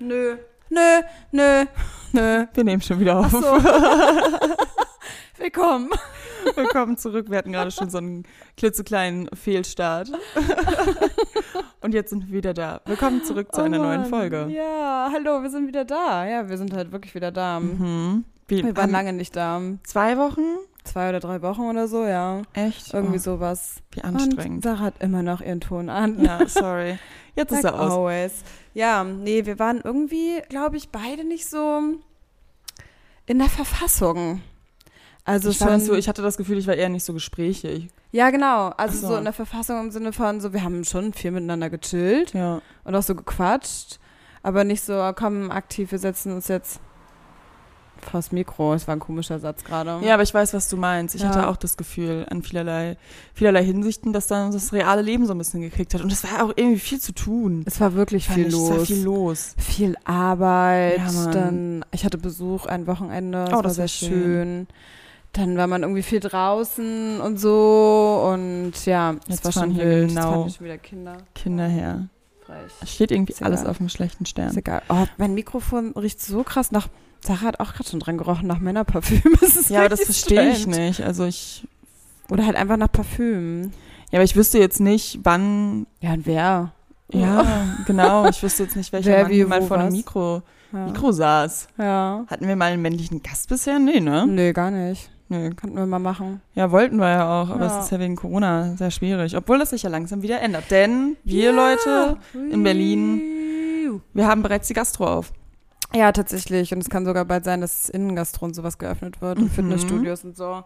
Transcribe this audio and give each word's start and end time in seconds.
Nö. 0.00 0.36
Nö, 0.70 1.00
nö, 1.32 1.64
nö. 2.12 2.46
Wir 2.54 2.64
nehmen 2.64 2.80
schon 2.82 3.00
wieder 3.00 3.18
auf. 3.18 3.32
So. 3.32 3.40
Willkommen. 5.38 5.90
Willkommen 6.54 6.96
zurück. 6.96 7.30
Wir 7.30 7.38
hatten 7.38 7.52
gerade 7.52 7.72
schon 7.72 7.90
so 7.90 7.98
einen 7.98 8.24
klitzekleinen 8.56 9.28
Fehlstart. 9.34 10.12
Und 11.80 11.94
jetzt 11.94 12.10
sind 12.10 12.28
wir 12.28 12.32
wieder 12.34 12.54
da. 12.54 12.80
Willkommen 12.84 13.24
zurück 13.24 13.52
zu 13.52 13.60
Oh 13.60 13.64
einer 13.64 13.78
neuen 13.78 14.02
Mann. 14.02 14.10
Folge. 14.10 14.46
Ja, 14.50 15.10
hallo, 15.12 15.42
wir 15.42 15.50
sind 15.50 15.66
wieder 15.66 15.84
da. 15.84 16.26
Ja, 16.26 16.48
wir 16.48 16.58
sind 16.58 16.72
halt 16.72 16.92
wirklich 16.92 17.14
wieder 17.16 17.32
da. 17.32 17.58
Mhm. 17.58 18.24
Wir, 18.46 18.64
Wir 18.64 18.76
waren 18.76 18.90
lange 18.90 19.12
nicht 19.12 19.34
da. 19.34 19.60
zwei 19.84 20.16
Wochen? 20.16 20.42
Zwei 20.84 21.08
oder 21.10 21.20
drei 21.20 21.42
Wochen 21.42 21.62
oder 21.62 21.86
so, 21.88 22.06
ja. 22.06 22.42
Echt? 22.54 22.94
Irgendwie 22.94 23.18
oh, 23.18 23.20
sowas. 23.36 23.82
Wie 23.90 24.00
Und 24.00 24.16
anstrengend. 24.16 24.62
Sarah 24.62 24.78
hat 24.78 25.02
immer 25.02 25.22
noch 25.22 25.40
ihren 25.40 25.60
Ton 25.60 25.90
an. 25.90 26.24
Ja, 26.24 26.46
sorry. 26.46 26.98
Jetzt 27.34 27.52
ist 27.52 27.64
er 27.64 27.78
aus. 27.78 27.92
always. 27.92 28.42
Ja, 28.78 29.02
nee, 29.02 29.44
wir 29.44 29.58
waren 29.58 29.80
irgendwie, 29.82 30.40
glaube 30.48 30.76
ich, 30.76 30.90
beide 30.90 31.24
nicht 31.24 31.50
so 31.50 31.80
in 33.26 33.38
der 33.40 33.48
Verfassung. 33.48 34.40
Also 35.24 35.50
Ich, 35.50 35.58
schon, 35.58 35.80
so, 35.80 35.94
ich 35.94 36.08
hatte 36.08 36.22
das 36.22 36.36
Gefühl, 36.36 36.58
ich 36.58 36.68
war 36.68 36.76
eher 36.76 36.88
nicht 36.88 37.02
so 37.04 37.12
gesprächig. 37.12 37.88
ja 38.12 38.30
genau, 38.30 38.68
also 38.76 38.98
so. 39.00 39.06
so. 39.08 39.16
in 39.16 39.24
der 39.24 39.32
Verfassung 39.32 39.80
im 39.80 39.90
Sinne 39.90 40.12
von 40.12 40.40
so, 40.40 40.52
wir 40.52 40.62
haben 40.62 40.84
schon 40.84 41.12
viel 41.12 41.32
miteinander 41.32 41.70
gechillt 41.70 42.34
Ja. 42.34 42.62
und 42.84 42.94
auch 42.94 43.02
so 43.02 43.16
gequatscht, 43.16 43.98
aber 44.44 44.62
nicht 44.62 44.84
so, 44.84 45.12
komm, 45.16 45.50
aktiv, 45.50 45.90
wir 45.90 45.98
setzen 45.98 46.32
uns 46.32 46.46
jetzt 46.46 46.78
vors 48.00 48.32
Mikro. 48.32 48.72
Das 48.72 48.86
war 48.88 48.94
ein 48.96 49.00
komischer 49.00 49.38
Satz 49.38 49.64
gerade. 49.64 49.98
Ja, 50.04 50.14
aber 50.14 50.22
ich 50.22 50.32
weiß, 50.34 50.54
was 50.54 50.68
du 50.68 50.76
meinst. 50.76 51.14
Ich 51.14 51.22
Ja. 51.22 51.28
hatte 51.28 51.48
auch 51.48 51.56
das 51.56 51.76
Gefühl 51.76 52.26
an 52.30 52.42
vielerlei, 52.42 52.96
vielerlei 53.34 53.64
Hinsichten, 53.64 54.12
dass 54.12 54.26
dann 54.26 54.52
das 54.52 54.72
reale 54.72 55.02
Leben 55.02 55.26
so 55.26 55.32
ein 55.34 55.38
bisschen 55.38 55.60
gekriegt 55.60 55.94
hat. 55.94 56.00
Und 56.02 56.12
es 56.12 56.24
war 56.24 56.44
auch 56.44 56.52
irgendwie 56.56 56.78
viel 56.78 57.00
zu 57.00 57.12
tun. 57.12 57.62
Es 57.66 57.80
war 57.80 57.94
wirklich 57.94 58.28
viel 58.28 58.46
ich, 58.46 58.52
los. 58.52 58.70
Es 58.70 58.76
war 58.78 58.84
viel 58.86 59.02
los. 59.04 59.54
Viel 59.58 59.96
Arbeit, 60.04 60.98
Ja, 60.98 61.26
dann 61.30 61.84
ich 61.92 62.04
hatte 62.04 62.18
Besuch 62.18 62.66
ein 62.66 62.86
Wochenende, 62.86 63.44
das 63.44 63.52
Oh, 63.52 63.56
war 63.56 63.62
das 63.62 63.74
sehr 63.76 63.82
war 63.84 63.88
schön. 63.88 64.08
schön. 64.10 64.66
Dann 65.34 65.56
war 65.58 65.66
man 65.66 65.82
irgendwie 65.82 66.02
viel 66.02 66.20
draußen 66.20 67.20
und 67.20 67.38
so 67.38 68.30
und 68.32 68.72
ja, 68.86 69.16
es 69.28 69.44
war 69.44 69.52
schon 69.52 69.70
hier 69.70 69.84
wild. 69.84 70.08
genau 70.08 70.20
Jetzt 70.20 70.24
fahren 70.24 70.50
schon 70.50 70.64
wieder 70.64 70.78
Kinder. 70.78 71.16
Kinder 71.34 71.66
her. 71.66 72.08
Es 72.80 72.94
steht 72.94 73.10
irgendwie 73.10 73.34
Ist 73.34 73.42
alles 73.42 73.60
egal. 73.60 73.70
auf 73.72 73.78
einem 73.78 73.90
schlechten 73.90 74.24
Stern. 74.24 74.48
Ist 74.48 74.56
egal. 74.56 74.80
Oh, 74.88 75.04
mein 75.18 75.34
Mikrofon 75.34 75.92
riecht 75.92 76.22
so 76.22 76.42
krass 76.44 76.72
nach. 76.72 76.88
Sarah 77.20 77.40
hat 77.42 77.60
auch 77.60 77.72
gerade 77.74 77.88
schon 77.88 78.00
dran 78.00 78.18
gerochen 78.18 78.46
nach 78.46 78.58
Männerparfüm. 78.60 79.22
Ist 79.40 79.70
Ja, 79.70 79.80
aber 79.80 79.88
das 79.88 80.02
verstehe 80.02 80.50
ich 80.50 80.66
nicht. 80.66 81.02
Also 81.02 81.24
ich, 81.24 81.66
Oder 82.30 82.46
halt 82.46 82.56
einfach 82.56 82.76
nach 82.76 82.90
Parfüm. 82.92 83.72
ja, 84.10 84.18
aber 84.18 84.24
ich 84.24 84.36
wüsste 84.36 84.58
jetzt 84.58 84.80
nicht, 84.80 85.20
wann, 85.24 85.86
Ja, 86.00 86.12
und 86.12 86.26
wer? 86.26 86.72
ja, 87.12 87.44
genau, 87.86 88.28
ich 88.28 88.42
wüsste 88.42 88.64
jetzt 88.64 88.76
nicht, 88.76 88.92
welcher 88.92 89.10
Wer, 89.10 89.22
Mann 89.24 89.32
wie, 89.32 89.44
mal 89.44 89.62
vor 89.62 89.78
einem 89.78 89.88
was? 89.88 89.94
Mikro, 89.94 90.42
Ja. 90.72 90.84
Mikro 90.86 91.10
saß. 91.12 91.68
ja. 91.78 92.24
Hatten 92.28 92.46
wir 92.46 92.56
mal 92.56 92.72
einen 92.72 92.82
männlichen 92.82 93.22
Gast 93.22 93.48
bisher? 93.48 93.78
Nee, 93.78 94.00
ne? 94.00 94.26
Nee, 94.26 94.52
gar 94.52 94.70
nicht. 94.70 95.10
Nee. 95.30 95.50
Könnten 95.50 95.76
wir 95.76 95.84
mal 95.84 95.98
machen. 95.98 96.40
Ja, 96.54 96.70
wollten 96.70 96.96
wir 96.98 97.08
ja 97.10 97.42
auch, 97.42 97.50
aber 97.50 97.66
Ja. 97.66 97.78
es 97.78 97.84
ist 97.84 97.90
ja 97.92 97.98
wegen 98.00 98.16
Corona 98.16 98.74
sehr 98.76 98.90
schwierig. 98.90 99.36
Obwohl 99.36 99.58
das 99.58 99.70
sich 99.70 99.82
ja 99.82 99.90
langsam 99.90 100.22
wieder 100.22 100.40
ändert. 100.40 100.70
Denn 100.70 101.16
wir 101.24 101.52
Leute, 101.52 102.16
in 102.50 102.62
Berlin- 102.62 103.20
wir 104.14 104.26
haben 104.26 104.42
bereits 104.42 104.68
die 104.68 104.74
Gastro 104.74 105.06
auf. 105.06 105.32
Ja, 105.94 106.12
tatsächlich. 106.12 106.72
Und 106.72 106.80
es 106.80 106.90
kann 106.90 107.04
sogar 107.04 107.24
bald 107.24 107.44
sein, 107.44 107.60
dass 107.60 107.88
Innengastro 107.88 108.44
und 108.44 108.54
sowas 108.54 108.78
geöffnet 108.78 109.20
wird 109.22 109.38
und 109.38 109.44
Mhm. 109.46 109.50
Fitnessstudios 109.50 110.24
und 110.24 110.36
so. 110.36 110.62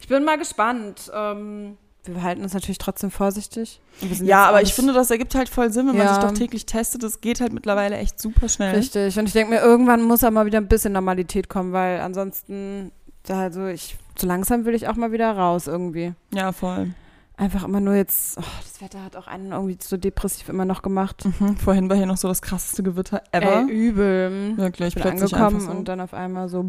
Ich 0.00 0.08
bin 0.08 0.24
mal 0.24 0.36
gespannt. 0.36 1.10
Ähm, 1.14 1.76
wir 2.04 2.22
halten 2.22 2.42
uns 2.42 2.52
natürlich 2.52 2.78
trotzdem 2.78 3.10
vorsichtig. 3.10 3.80
Und 4.02 4.20
Ja, 4.26 4.46
aber 4.46 4.60
ich 4.62 4.74
finde, 4.74 4.92
das 4.92 5.10
ergibt 5.10 5.34
halt 5.34 5.48
voll 5.48 5.72
Sinn, 5.72 5.86
wenn 5.88 5.96
man 5.96 6.06
Ja. 6.06 6.14
sich 6.14 6.22
doch 6.24 6.32
täglich 6.32 6.66
testet. 6.66 7.02
Das 7.02 7.20
geht 7.20 7.40
halt 7.40 7.52
mittlerweile 7.52 7.96
echt 7.96 8.20
super 8.20 8.48
schnell. 8.48 8.74
Richtig. 8.74 9.18
Und 9.18 9.26
ich 9.26 9.32
denke 9.32 9.54
mir, 9.54 9.60
irgendwann 9.60 10.02
muss 10.02 10.22
auch 10.24 10.30
mal 10.30 10.44
wieder 10.44 10.58
ein 10.58 10.68
bisschen 10.68 10.92
Normalität 10.92 11.48
kommen, 11.48 11.72
weil 11.72 12.00
ansonsten, 12.00 12.90
also 13.28 13.66
ich, 13.68 13.96
so 14.18 14.26
langsam 14.26 14.64
will 14.66 14.74
ich 14.74 14.88
auch 14.88 14.96
mal 14.96 15.12
wieder 15.12 15.30
raus 15.32 15.66
irgendwie. 15.66 16.12
Ja, 16.34 16.52
voll. 16.52 16.92
Einfach 17.36 17.64
immer 17.64 17.80
nur 17.80 17.94
jetzt, 17.96 18.38
oh, 18.38 18.42
das 18.62 18.80
Wetter 18.80 19.02
hat 19.02 19.16
auch 19.16 19.26
einen 19.26 19.50
irgendwie 19.50 19.76
so 19.80 19.96
depressiv 19.96 20.48
immer 20.48 20.64
noch 20.64 20.82
gemacht. 20.82 21.24
Mhm. 21.40 21.56
Vorhin 21.56 21.90
war 21.90 21.96
hier 21.96 22.06
noch 22.06 22.16
so 22.16 22.28
das 22.28 22.40
krasseste 22.42 22.84
Gewitter 22.84 23.22
ever. 23.32 23.62
Ey, 23.62 23.70
übel. 23.70 24.56
Wirklich, 24.56 24.88
Ich 24.88 24.94
bin 24.94 25.02
plötzlich 25.02 25.34
angekommen 25.34 25.60
so. 25.60 25.70
und 25.72 25.88
dann 25.88 26.00
auf 26.00 26.14
einmal 26.14 26.48
so, 26.48 26.64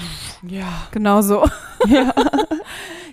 ja. 0.46 0.66
genau 0.90 1.22
so. 1.22 1.46
ja. 1.88 2.12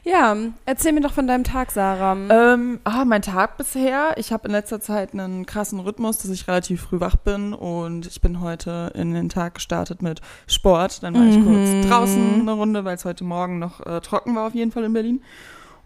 Ja, 0.03 0.37
erzähl 0.65 0.93
mir 0.93 1.01
doch 1.01 1.11
von 1.11 1.27
deinem 1.27 1.43
Tag, 1.43 1.69
Sarah. 1.71 2.15
Ähm, 2.29 2.79
ah, 2.85 3.03
mein 3.03 3.21
Tag 3.21 3.57
bisher. 3.57 4.13
Ich 4.15 4.31
habe 4.31 4.47
in 4.47 4.53
letzter 4.53 4.79
Zeit 4.79 5.11
einen 5.11 5.45
krassen 5.45 5.81
Rhythmus, 5.81 6.19
dass 6.19 6.31
ich 6.31 6.47
relativ 6.47 6.83
früh 6.83 7.01
wach 7.01 7.17
bin 7.17 7.53
und 7.53 8.07
ich 8.07 8.21
bin 8.21 8.39
heute 8.39 8.93
in 8.95 9.13
den 9.13 9.27
Tag 9.27 9.55
gestartet 9.55 10.01
mit 10.01 10.21
Sport. 10.47 11.03
Dann 11.03 11.13
war 11.13 11.25
ich 11.25 11.37
Mhm. 11.37 11.43
kurz 11.45 11.89
draußen 11.89 12.39
eine 12.39 12.51
Runde, 12.53 12.85
weil 12.85 12.95
es 12.95 13.03
heute 13.03 13.25
Morgen 13.25 13.59
noch 13.59 13.85
äh, 13.85 13.99
trocken 13.99 14.33
war 14.33 14.47
auf 14.47 14.55
jeden 14.55 14.71
Fall 14.71 14.85
in 14.85 14.93
Berlin. 14.93 15.21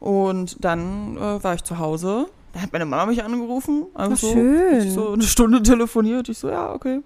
Und 0.01 0.65
dann 0.65 1.15
äh, 1.15 1.43
war 1.43 1.53
ich 1.53 1.63
zu 1.63 1.77
Hause. 1.77 2.25
Da 2.53 2.61
hat 2.61 2.73
meine 2.73 2.85
Mama 2.85 3.05
mich 3.05 3.23
angerufen. 3.23 3.85
Also 3.93 4.13
Ach, 4.13 4.17
so, 4.17 4.31
schön. 4.33 4.87
Ich 4.87 4.93
so 4.93 5.13
eine 5.13 5.23
Stunde 5.23 5.61
telefoniert. 5.63 6.27
Ich 6.27 6.39
so, 6.39 6.49
ja, 6.49 6.73
okay. 6.73 7.01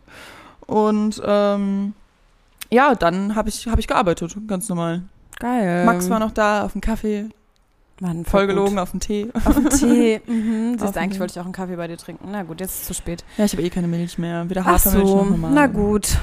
Und 0.65 1.21
ähm, 1.23 1.93
ja, 2.71 2.95
dann 2.95 3.35
habe 3.35 3.49
ich, 3.49 3.67
hab 3.67 3.77
ich 3.77 3.87
gearbeitet, 3.87 4.35
ganz 4.47 4.69
normal. 4.69 5.03
Geil. 5.39 5.85
Max 5.85 6.09
war 6.09 6.19
noch 6.19 6.31
da 6.31 6.63
auf 6.63 6.71
dem 6.71 6.81
Kaffee, 6.81 7.29
Mann, 7.99 8.25
voll 8.25 8.41
voll 8.41 8.47
gelogen 8.47 8.79
auf 8.79 8.91
dem 8.91 8.99
Tee. 8.99 9.29
Auf 9.33 9.55
dem 9.55 9.69
Tee. 9.77 10.21
Mhm. 10.25 10.77
Siehst, 10.79 10.97
eigentlich 10.97 11.19
wollte 11.19 11.33
ich 11.33 11.39
auch 11.39 11.45
einen 11.45 11.53
Kaffee 11.53 11.75
bei 11.75 11.87
dir 11.87 11.97
trinken. 11.97 12.29
Na 12.31 12.43
gut, 12.43 12.59
jetzt 12.61 12.73
ist 12.73 12.81
es 12.81 12.87
zu 12.87 12.93
spät. 12.93 13.23
Ja, 13.37 13.45
ich 13.45 13.53
habe 13.53 13.61
eh 13.63 13.69
keine 13.69 13.87
Milch 13.87 14.17
mehr. 14.17 14.49
Weder 14.49 14.61
Ach 14.61 14.73
Hafermilch 14.73 15.07
so, 15.07 15.17
noch 15.17 15.29
normal. 15.29 15.51
na 15.53 15.67
gut. 15.67 16.17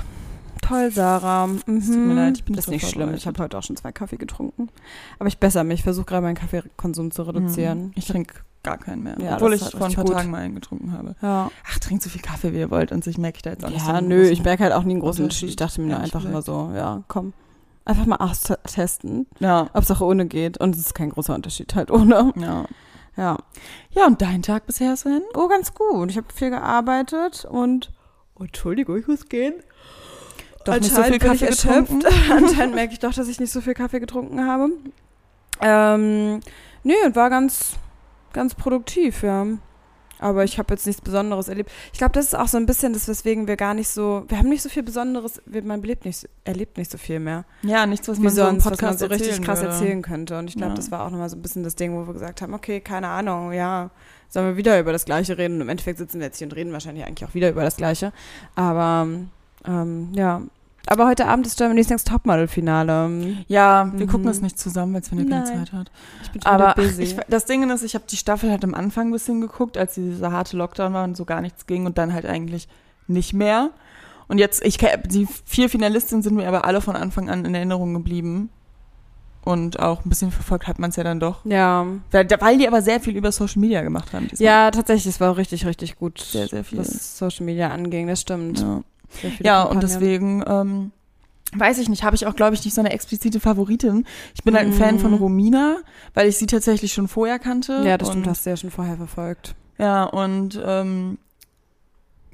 Toll, 0.63 0.91
Sarah. 0.91 1.47
Mhm. 1.49 1.61
tut 1.67 1.97
mir 1.97 2.15
leid, 2.15 2.39
ich 2.39 2.45
bin 2.45 2.57
das 2.57 2.65
ist 2.65 2.71
nicht 2.71 2.85
so 2.87 2.93
schlimm. 2.93 3.13
Ich 3.15 3.27
habe 3.27 3.43
heute 3.43 3.59
auch 3.59 3.63
schon 3.63 3.77
zwei 3.77 3.93
Kaffee 3.93 4.17
getrunken. 4.17 4.69
Aber 5.19 5.29
ich 5.29 5.39
bessere 5.39 5.65
mich. 5.65 5.81
Ich 5.81 5.85
versuche 5.85 6.07
gerade 6.07 6.23
meinen 6.23 6.37
Kaffeekonsum 6.37 7.11
zu 7.11 7.23
reduzieren. 7.25 7.87
Mhm. 7.87 7.93
Ich 7.97 8.07
trinke 8.07 8.35
gar 8.63 8.79
keinen 8.79 9.03
mehr. 9.03 9.17
Ja, 9.21 9.35
obwohl 9.35 9.55
ich 9.55 9.61
vor 9.63 9.87
ein 9.87 9.93
paar 9.93 10.05
gut. 10.05 10.15
Tagen 10.15 10.31
mal 10.31 10.39
einen 10.39 10.55
getrunken 10.55 10.93
habe. 10.93 11.17
Ja, 11.21 11.51
Ach, 11.69 11.79
trinkt 11.81 12.03
so 12.05 12.09
viel 12.11 12.23
Kaffee, 12.23 12.53
wie 12.53 12.59
ihr 12.59 12.71
wollt. 12.71 12.93
Und 12.93 13.03
sich 13.05 13.19
merke 13.19 13.37
ich 13.37 13.43
da 13.43 13.51
jetzt 13.51 13.65
auch 13.65 13.71
nicht 13.71 13.83
so 13.85 13.91
ja 13.91 13.99
einen 13.99 14.09
nö, 14.09 14.23
ich 14.23 14.43
merke 14.45 14.63
halt 14.63 14.73
auch 14.73 14.85
nie 14.85 14.93
einen 14.93 15.01
großen 15.01 15.25
Unterschied. 15.25 15.49
Ich 15.51 15.57
dachte 15.57 15.81
mir 15.81 15.99
einfach 15.99 16.25
immer 16.25 16.43
so, 16.43 16.71
ja, 16.75 17.03
komm. 17.09 17.33
Einfach 17.85 18.07
mal 18.07 18.17
austesten, 18.17 19.27
Ja, 19.41 19.69
ob 19.73 19.83
es 19.83 19.91
auch 19.91 20.01
ohne 20.01 20.27
geht. 20.27 20.59
Und 20.59 20.77
es 20.77 20.81
ist 20.81 20.95
kein 20.95 21.11
großer 21.11 21.35
Unterschied 21.35 21.75
halt 21.75 21.91
ohne. 21.91 22.33
ja. 22.37 22.65
Ja. 23.17 23.37
Ja, 23.91 24.07
und 24.07 24.23
dein 24.23 24.41
Tag 24.43 24.67
bisher, 24.67 24.97
Sven? 24.97 25.21
Oh, 25.35 25.49
ganz 25.49 25.75
gut. 25.75 26.11
Ich 26.11 26.17
habe 26.17 26.29
viel 26.33 26.49
gearbeitet 26.51 27.45
und. 27.45 27.93
Oh, 28.39 28.45
Entschuldigung, 28.45 28.97
ich 28.97 29.07
muss 29.07 29.29
gehen. 29.29 29.55
Doch 30.65 30.79
nicht 30.79 30.95
so 30.95 31.03
viel 31.03 31.19
Kaffee 31.19 31.47
getrunken? 31.47 32.03
Anscheinend 32.31 32.75
merke 32.77 32.93
ich 32.93 32.99
doch, 33.01 33.13
dass 33.15 33.29
ich 33.29 33.41
nicht 33.41 33.53
so 33.53 33.61
viel 33.61 33.75
Kaffee 33.75 34.01
getrunken 34.01 34.47
habe. 34.47 34.71
Ähm, 35.61 36.41
nee, 36.83 36.95
und 37.05 37.17
war 37.17 37.31
ganz, 37.31 37.77
ganz 38.33 38.55
produktiv, 38.55 39.23
ja. 39.23 39.47
Aber 40.19 40.45
ich 40.45 40.57
habe 40.57 40.73
jetzt 40.73 40.87
nichts 40.87 41.03
Besonderes 41.03 41.49
erlebt. 41.49 41.69
Ich 41.93 41.99
glaube, 41.99 42.13
das 42.13 42.27
ist 42.27 42.35
auch 42.37 42.47
so 42.47 42.57
ein 42.57 42.65
bisschen 42.65 42.93
das, 42.93 43.09
weswegen 43.09 43.49
wir 43.49 43.57
gar 43.57 43.75
nicht 43.75 43.89
so, 43.89 44.25
wir 44.29 44.39
haben 44.39 44.49
nicht 44.49 44.63
so 44.63 44.69
viel 44.69 44.85
Besonderes, 44.85 45.43
man 45.65 45.83
lebt 45.83 46.05
nicht, 46.05 46.29
erlebt 46.45 46.79
nicht 46.79 46.93
so 46.93 46.97
viel 46.97 47.19
mehr. 47.19 47.45
Ja, 47.63 47.87
nichts, 47.87 48.07
was 48.09 48.19
man 48.21 48.33
so 48.33 48.47
im 48.47 48.59
Podcast 48.59 49.01
so 49.01 49.07
richtig 49.07 49.43
krass 49.43 49.61
würde. 49.63 49.73
erzählen 49.73 50.01
könnte. 50.01 50.39
Und 50.39 50.49
ich 50.49 50.55
glaube, 50.55 50.71
Ja. 50.73 50.77
das 50.77 50.93
war 50.93 51.05
auch 51.05 51.11
nochmal 51.11 51.29
so 51.29 51.37
ein 51.37 51.43
bisschen 51.43 51.65
das 51.65 51.75
Ding, 51.75 51.93
wo 51.97 52.07
wir 52.07 52.13
gesagt 52.13 52.41
haben, 52.41 52.55
okay, 52.55 52.81
keine 52.81 53.09
Ahnung, 53.09 53.53
ja, 53.53 53.91
sollen 54.29 54.47
wir 54.47 54.57
wieder 54.57 54.79
über 54.79 54.93
das 54.93 55.05
Gleiche 55.07 55.39
reden? 55.39 55.57
Und 55.57 55.63
im 55.63 55.69
Endeffekt 55.69 55.99
sitzen 55.99 56.21
wir 56.21 56.27
jetzt 56.27 56.39
hier 56.39 56.47
und 56.47 56.53
reden 56.55 56.73
wahrscheinlich 56.73 57.05
eigentlich 57.05 57.29
auch 57.29 57.35
wieder 57.35 57.51
über 57.51 57.63
das 57.65 57.77
Gleiche. 57.77 58.13
Aber, 58.55 59.09
ähm, 59.67 60.09
ja. 60.15 60.43
Aber 60.87 61.07
heute 61.07 61.27
Abend 61.27 61.47
ist 61.47 61.57
Germany's 61.59 61.89
Next 61.89 62.09
Topmodel-Finale. 62.09 63.37
Ja, 63.47 63.91
wir 63.95 64.07
Mhm. 64.07 64.11
gucken 64.11 64.27
das 64.27 64.41
nicht 64.41 64.59
zusammen, 64.59 64.95
weil 64.95 65.05
Sven 65.05 65.19
ja 65.21 65.25
keine. 65.43 65.45
Zeit 65.45 65.73
hat. 65.73 65.91
Ich 66.25 66.31
bin 66.33 66.43
schon 66.43 66.51
Aber 66.51 66.75
busy. 66.75 67.03
ich, 67.03 67.17
das 67.29 67.45
Ding 67.45 67.69
ist, 67.71 67.83
ich 67.85 67.95
habe 67.95 68.05
die 68.11 68.17
Staffel 68.17 68.51
halt 68.51 68.65
am 68.65 68.75
Anfang 68.75 69.09
ein 69.09 69.13
bisschen 69.13 69.41
geguckt, 69.41 69.79
als 69.79 69.95
dieser 69.95 70.33
harte 70.33 70.57
Lockdown 70.57 70.93
war 70.93 71.05
und 71.05 71.17
so 71.17 71.25
gar 71.25 71.41
nichts 71.41 71.67
ging 71.67 71.87
und 71.87 71.99
dann 71.99 72.13
halt 72.13 72.27
eigentlich 72.27 72.69
nicht 73.07 73.33
mehr. 73.33 73.71
Und 74.29 74.39
jetzt, 74.39 74.65
ich 74.65 74.79
die 75.07 75.27
vier 75.45 75.69
Finalistinnen 75.69 76.23
sind 76.23 76.35
mir 76.35 76.49
aber 76.49 76.65
alle 76.65 76.81
von 76.81 76.97
Anfang 76.97 77.31
an 77.31 77.45
in 77.45 77.55
Erinnerung 77.55 77.95
geblieben. 77.95 78.51
Und 79.45 79.81
auch 79.81 80.05
ein 80.05 80.09
bisschen 80.09 80.31
verfolgt 80.31 80.69
hat 80.69 80.79
man 80.79 80.91
es 80.91 80.97
ja 80.97 81.03
dann 81.03 81.19
doch. 81.19 81.45
ja. 81.45 81.85
Weil, 82.13 82.29
weil 82.41 82.59
die 82.59 82.69
aber 82.69 82.81
sehr 82.81 83.01
viel 83.01 83.17
über 83.17 83.33
Social 83.33 83.61
Media 83.61 83.83
gemacht 83.83 84.13
haben. 84.13 84.29
diesmal. 84.29 84.47
Ja, 84.47 84.71
tatsächlich, 84.71 85.15
es 85.15 85.21
war 85.21 85.37
richtig, 85.37 85.67
richtig 85.67 85.97
gut, 85.97 86.21
Sehr, 86.21 86.47
sehr 86.47 86.63
viel. 86.63 86.79
was 86.79 87.19
Social 87.19 87.45
Media 87.45 87.69
anging, 87.71 88.07
das 88.07 88.21
stimmt. 88.21 88.61
Ja, 88.61 88.83
ja 89.43 89.63
und 89.63 89.83
deswegen, 89.83 90.43
ähm, 90.47 90.93
weiß 91.55 91.79
ich 91.79 91.89
nicht, 91.89 92.03
habe 92.03 92.17
ich 92.17 92.27
auch, 92.27 92.35
glaube 92.35 92.55
ich, 92.55 92.65
nicht 92.65 92.75
so 92.75 92.81
eine 92.81 92.93
explizite 92.93 93.39
Favoritin. 93.41 94.07
Ich 94.35 94.43
bin 94.43 94.55
halt 94.55 94.67
ein 94.67 94.71
Mhm. 94.73 94.79
Fan 94.79 94.99
von 94.99 95.15
Romina, 95.15 95.77
weil 96.15 96.29
ich 96.29 96.37
sie 96.39 96.47
tatsächlich 96.47 96.93
schon 96.93 97.09
vorher 97.09 97.39
kannte. 97.39 97.83
Ja, 97.85 97.99
das 97.99 98.09
stimmt, 98.09 98.27
hast 98.27 98.47
du 98.47 98.51
ja 98.51 98.57
schon 98.57 98.71
vorher 98.71 98.97
verfolgt. 98.97 99.55
Ja, 99.79 100.05
und 100.05 100.61
ähm, 100.65 101.19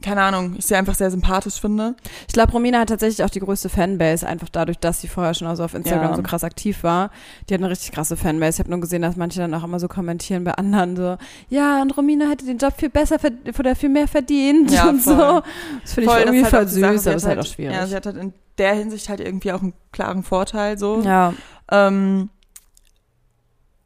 keine 0.02 0.22
Ahnung, 0.22 0.54
ich 0.56 0.66
sie 0.66 0.74
einfach 0.76 0.94
sehr 0.94 1.10
sympathisch 1.10 1.60
finde. 1.60 1.96
Ich 2.28 2.32
glaube, 2.34 2.52
Romina 2.52 2.78
hat 2.80 2.88
tatsächlich 2.88 3.24
auch 3.24 3.30
die 3.30 3.40
größte 3.40 3.68
Fanbase, 3.68 4.26
einfach 4.26 4.48
dadurch, 4.48 4.78
dass 4.78 5.00
sie 5.00 5.08
vorher 5.08 5.34
schon 5.34 5.48
also 5.48 5.64
auf 5.64 5.74
Instagram 5.74 6.10
Ja. 6.10 6.16
so 6.16 6.22
krass 6.22 6.44
aktiv 6.44 6.82
war. 6.84 7.10
Die 7.48 7.54
hat 7.54 7.60
eine 7.60 7.70
richtig 7.70 7.92
krasse 7.92 8.16
Fanbase. 8.16 8.56
Ich 8.56 8.58
habe 8.60 8.70
nur 8.70 8.80
gesehen, 8.80 9.02
dass 9.02 9.16
manche 9.16 9.40
dann 9.40 9.52
auch 9.54 9.64
immer 9.64 9.80
so 9.80 9.88
kommentieren 9.88 10.44
bei 10.44 10.52
anderen 10.52 10.96
so, 10.96 11.16
ja, 11.48 11.82
und 11.82 11.96
Romina 11.96 12.28
hätte 12.28 12.46
den 12.46 12.58
Job 12.58 12.74
viel 12.76 12.90
besser 12.90 13.16
oder 13.58 13.74
viel 13.74 13.88
mehr 13.88 14.06
verdient 14.08 14.70
Ja, 14.70 14.88
und 14.88 15.00
voll. 15.00 15.14
so. 15.16 15.42
Das 15.82 15.92
finde 15.94 16.02
ich 16.02 16.10
Voll, 16.10 16.20
irgendwie 16.20 16.40
das 16.42 16.50
voll 16.50 16.58
halt 16.60 16.70
süß, 16.70 16.80
Sache, 16.80 17.10
aber 17.10 17.16
ist 17.16 17.26
halt 17.26 17.38
auch 17.40 17.46
schwierig. 17.46 17.74
Ja, 17.76 17.86
sie 17.86 17.96
hat 17.96 18.06
halt 18.06 18.16
in 18.16 18.32
der 18.58 18.74
Hinsicht 18.74 19.08
halt 19.08 19.20
irgendwie 19.20 19.52
auch 19.52 19.62
einen 19.62 19.72
klaren 19.92 20.22
Vorteil 20.22 20.78
so. 20.78 21.00
ja. 21.02 21.34
Ähm, 21.70 22.30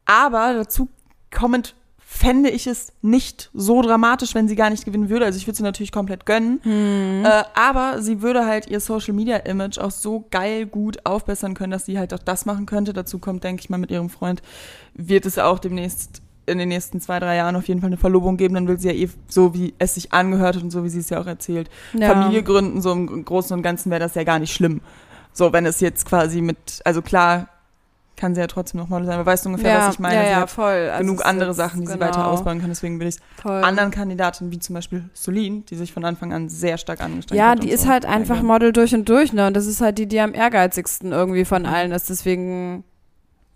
aber 0.05 0.53
dazu 0.53 0.89
kommend 1.33 1.75
fände 2.15 2.49
ich 2.51 2.67
es 2.67 2.93
nicht 3.01 3.49
so 3.53 3.81
dramatisch, 3.81 4.35
wenn 4.35 4.47
sie 4.47 4.55
gar 4.55 4.69
nicht 4.69 4.85
gewinnen 4.85 5.09
würde. 5.09 5.25
Also 5.25 5.37
ich 5.37 5.47
würde 5.47 5.57
sie 5.57 5.63
natürlich 5.63 5.91
komplett 5.91 6.27
gönnen. 6.27 6.59
Hm. 6.61 7.25
Äh, 7.25 7.43
aber 7.55 8.01
sie 8.03 8.21
würde 8.21 8.45
halt 8.45 8.69
ihr 8.69 8.79
Social 8.79 9.13
Media 9.13 9.37
Image 9.37 9.79
auch 9.79 9.89
so 9.89 10.23
geil 10.29 10.67
gut 10.67 11.05
aufbessern 11.05 11.55
können, 11.55 11.71
dass 11.71 11.85
sie 11.85 11.97
halt 11.97 12.13
auch 12.13 12.19
das 12.19 12.45
machen 12.45 12.67
könnte. 12.67 12.93
Dazu 12.93 13.17
kommt, 13.17 13.43
denke 13.43 13.61
ich 13.61 13.69
mal, 13.71 13.79
mit 13.79 13.89
ihrem 13.89 14.09
Freund 14.11 14.43
wird 14.93 15.25
es 15.25 15.39
auch 15.39 15.57
demnächst 15.57 16.21
in 16.45 16.59
den 16.59 16.69
nächsten 16.69 17.01
zwei, 17.01 17.19
drei 17.19 17.35
Jahren 17.35 17.55
auf 17.55 17.67
jeden 17.67 17.81
Fall 17.81 17.87
eine 17.87 17.97
Verlobung 17.97 18.37
geben. 18.37 18.53
Dann 18.53 18.67
will 18.67 18.79
sie 18.79 18.89
ja 18.89 18.93
eh, 18.93 19.09
so 19.27 19.55
wie 19.55 19.73
es 19.79 19.95
sich 19.95 20.13
angehört 20.13 20.55
hat 20.57 20.63
und 20.63 20.71
so 20.71 20.83
wie 20.83 20.89
sie 20.89 20.99
es 20.99 21.09
ja 21.09 21.19
auch 21.19 21.27
erzählt, 21.27 21.69
Ja. 21.93 22.13
Familie 22.13 22.43
gründen, 22.43 22.81
so 22.81 22.91
im 22.91 23.25
Großen 23.25 23.57
und 23.57 23.63
Ganzen 23.63 23.89
wäre 23.89 24.01
das 24.01 24.13
ja 24.13 24.23
gar 24.23 24.37
nicht 24.37 24.53
schlimm. 24.53 24.81
So, 25.31 25.51
wenn 25.51 25.65
es 25.65 25.79
jetzt 25.79 26.05
quasi 26.05 26.41
mit, 26.41 26.81
also 26.85 27.01
klar, 27.01 27.49
kann 28.15 28.35
sie 28.35 28.41
ja 28.41 28.47
trotzdem 28.47 28.79
noch 28.79 28.89
Model 28.89 29.05
sein, 29.05 29.15
aber 29.15 29.25
weißt 29.25 29.45
du 29.45 29.49
ungefähr, 29.49 29.71
ja, 29.71 29.87
was 29.87 29.95
ich 29.95 29.99
meine? 29.99 30.15
Ja, 30.15 30.23
sie 30.23 30.29
ja, 30.31 30.47
voll. 30.47 30.65
Also 30.71 30.91
es 30.93 30.99
genug 30.99 31.25
andere 31.25 31.53
Sachen, 31.53 31.81
die 31.81 31.87
sie 31.87 31.93
genau, 31.93 32.05
weiter 32.05 32.27
ausbauen 32.27 32.59
kann, 32.59 32.69
deswegen 32.69 32.99
will 32.99 33.07
ich 33.07 33.15
Voll. 33.41 33.63
anderen 33.63 33.91
Kandidatinnen, 33.91 34.51
wie 34.51 34.59
zum 34.59 34.75
Beispiel 34.75 35.09
Solin, 35.13 35.65
die 35.65 35.75
sich 35.75 35.91
von 35.93 36.05
Anfang 36.05 36.31
an 36.33 36.47
sehr 36.49 36.77
stark 36.77 37.01
angestrengt 37.01 37.39
Ja, 37.39 37.49
hat. 37.51 37.63
die 37.63 37.67
und 37.69 37.73
ist 37.73 37.83
so. 37.83 37.89
halt 37.89 38.05
einfach 38.05 38.37
Ja. 38.37 38.43
Model 38.43 38.71
durch 38.71 38.93
und 38.93 39.09
durch, 39.09 39.33
ne? 39.33 39.47
Und 39.47 39.55
das 39.55 39.65
ist 39.65 39.81
halt 39.81 39.97
die, 39.97 40.05
die 40.07 40.19
am 40.19 40.33
ehrgeizigsten 40.33 41.11
irgendwie 41.11 41.45
von 41.45 41.65
allen 41.65 41.91
ist. 41.91 42.09
Deswegen 42.09 42.83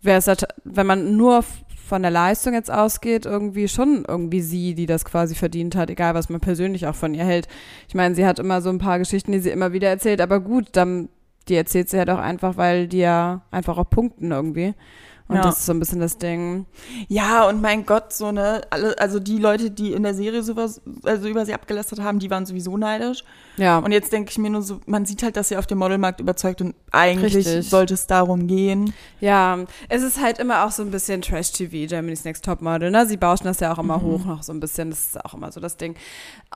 wäre 0.02 0.18
es 0.20 0.28
halt, 0.28 0.48
wenn 0.64 0.88
man 0.88 1.16
nur 1.18 1.44
von 1.88 2.02
der 2.02 2.12
Leistung 2.12 2.54
jetzt 2.54 2.70
ausgeht, 2.70 3.26
irgendwie 3.26 3.68
schon 3.70 4.04
irgendwie 4.06 4.42
sie, 4.42 4.76
die 4.76 4.88
das 4.88 5.06
quasi 5.06 5.36
verdient 5.36 5.76
hat, 5.76 5.90
egal 5.90 6.16
was 6.16 6.28
man 6.30 6.42
persönlich 6.42 6.86
auch 6.86 6.96
von 6.96 7.14
ihr 7.14 7.24
hält. 7.24 7.48
Ich 7.88 7.96
meine, 7.96 8.14
sie 8.14 8.26
hat 8.26 8.40
immer 8.40 8.62
so 8.62 8.70
ein 8.70 8.78
paar 8.78 9.00
Geschichten, 9.00 9.32
die 9.32 9.40
sie 9.40 9.52
immer 9.52 9.72
wieder 9.72 9.88
erzählt, 9.88 10.20
aber 10.20 10.42
gut, 10.42 10.68
dann, 10.74 11.08
die 11.50 11.56
erzählt 11.56 11.90
sie 11.90 11.98
halt 11.98 12.10
auch 12.10 12.20
einfach, 12.20 12.58
weil 12.58 12.88
die 12.88 13.00
ja 13.00 13.42
einfach 13.52 13.78
auch 13.78 13.90
punkten 13.90 14.32
irgendwie. 14.32 14.74
Und 15.30 15.36
Ja. 15.36 15.42
das 15.42 15.58
ist 15.60 15.66
so 15.66 15.74
ein 15.74 15.80
bisschen 15.80 16.00
das 16.00 16.18
Ding. 16.18 16.66
Ja, 17.10 17.50
und 17.50 17.62
mein 17.62 17.86
Gott, 17.86 18.14
so 18.14 18.32
ne, 18.32 18.62
alle, 18.70 18.98
also 18.98 19.20
die 19.20 19.40
Leute, 19.40 19.72
die 19.72 19.92
in 19.92 20.04
der 20.04 20.14
Serie 20.14 20.42
sowas, 20.42 20.80
also 21.04 21.28
über 21.28 21.46
sie 21.46 21.54
abgelästert 21.54 22.00
haben, 22.00 22.20
die 22.20 22.30
waren 22.30 22.46
sowieso 22.46 22.78
neidisch. 22.78 23.26
Ja. 23.58 23.80
Und 23.80 23.92
jetzt 23.92 24.14
denke 24.14 24.32
ich 24.32 24.38
mir 24.38 24.50
nur 24.50 24.62
so, 24.62 24.80
man 24.86 25.06
sieht 25.06 25.24
halt, 25.24 25.36
dass 25.36 25.50
sie 25.50 25.58
auf 25.58 25.68
dem 25.68 25.80
Modelmarkt 25.80 26.22
überzeugt 26.22 26.62
und 26.62 26.76
eigentlich 26.94 27.36
Richtig. 27.36 27.70
sollte 27.70 27.96
es 27.96 28.08
darum 28.08 28.48
gehen. 28.48 28.94
Ja, 29.20 29.58
es 29.90 30.02
ist 30.02 30.22
halt 30.22 30.40
immer 30.40 30.64
auch 30.66 30.72
so 30.72 30.82
ein 30.82 30.92
bisschen 30.92 31.22
Trash-TV, 31.22 31.90
Germany's 31.90 32.24
Next 32.24 32.46
Topmodel, 32.46 32.90
ne? 32.92 33.06
Sie 33.06 33.18
bauschen 33.18 33.48
das 33.48 33.60
ja 33.60 33.74
auch 33.74 33.78
Mhm. 33.80 33.84
immer 33.84 34.02
hoch 34.02 34.24
noch 34.24 34.44
so 34.44 34.54
ein 34.54 34.62
bisschen, 34.62 34.92
das 34.92 35.08
ist 35.08 35.26
auch 35.26 35.34
immer 35.34 35.52
so 35.52 35.60
das 35.60 35.76
Ding. 35.76 35.96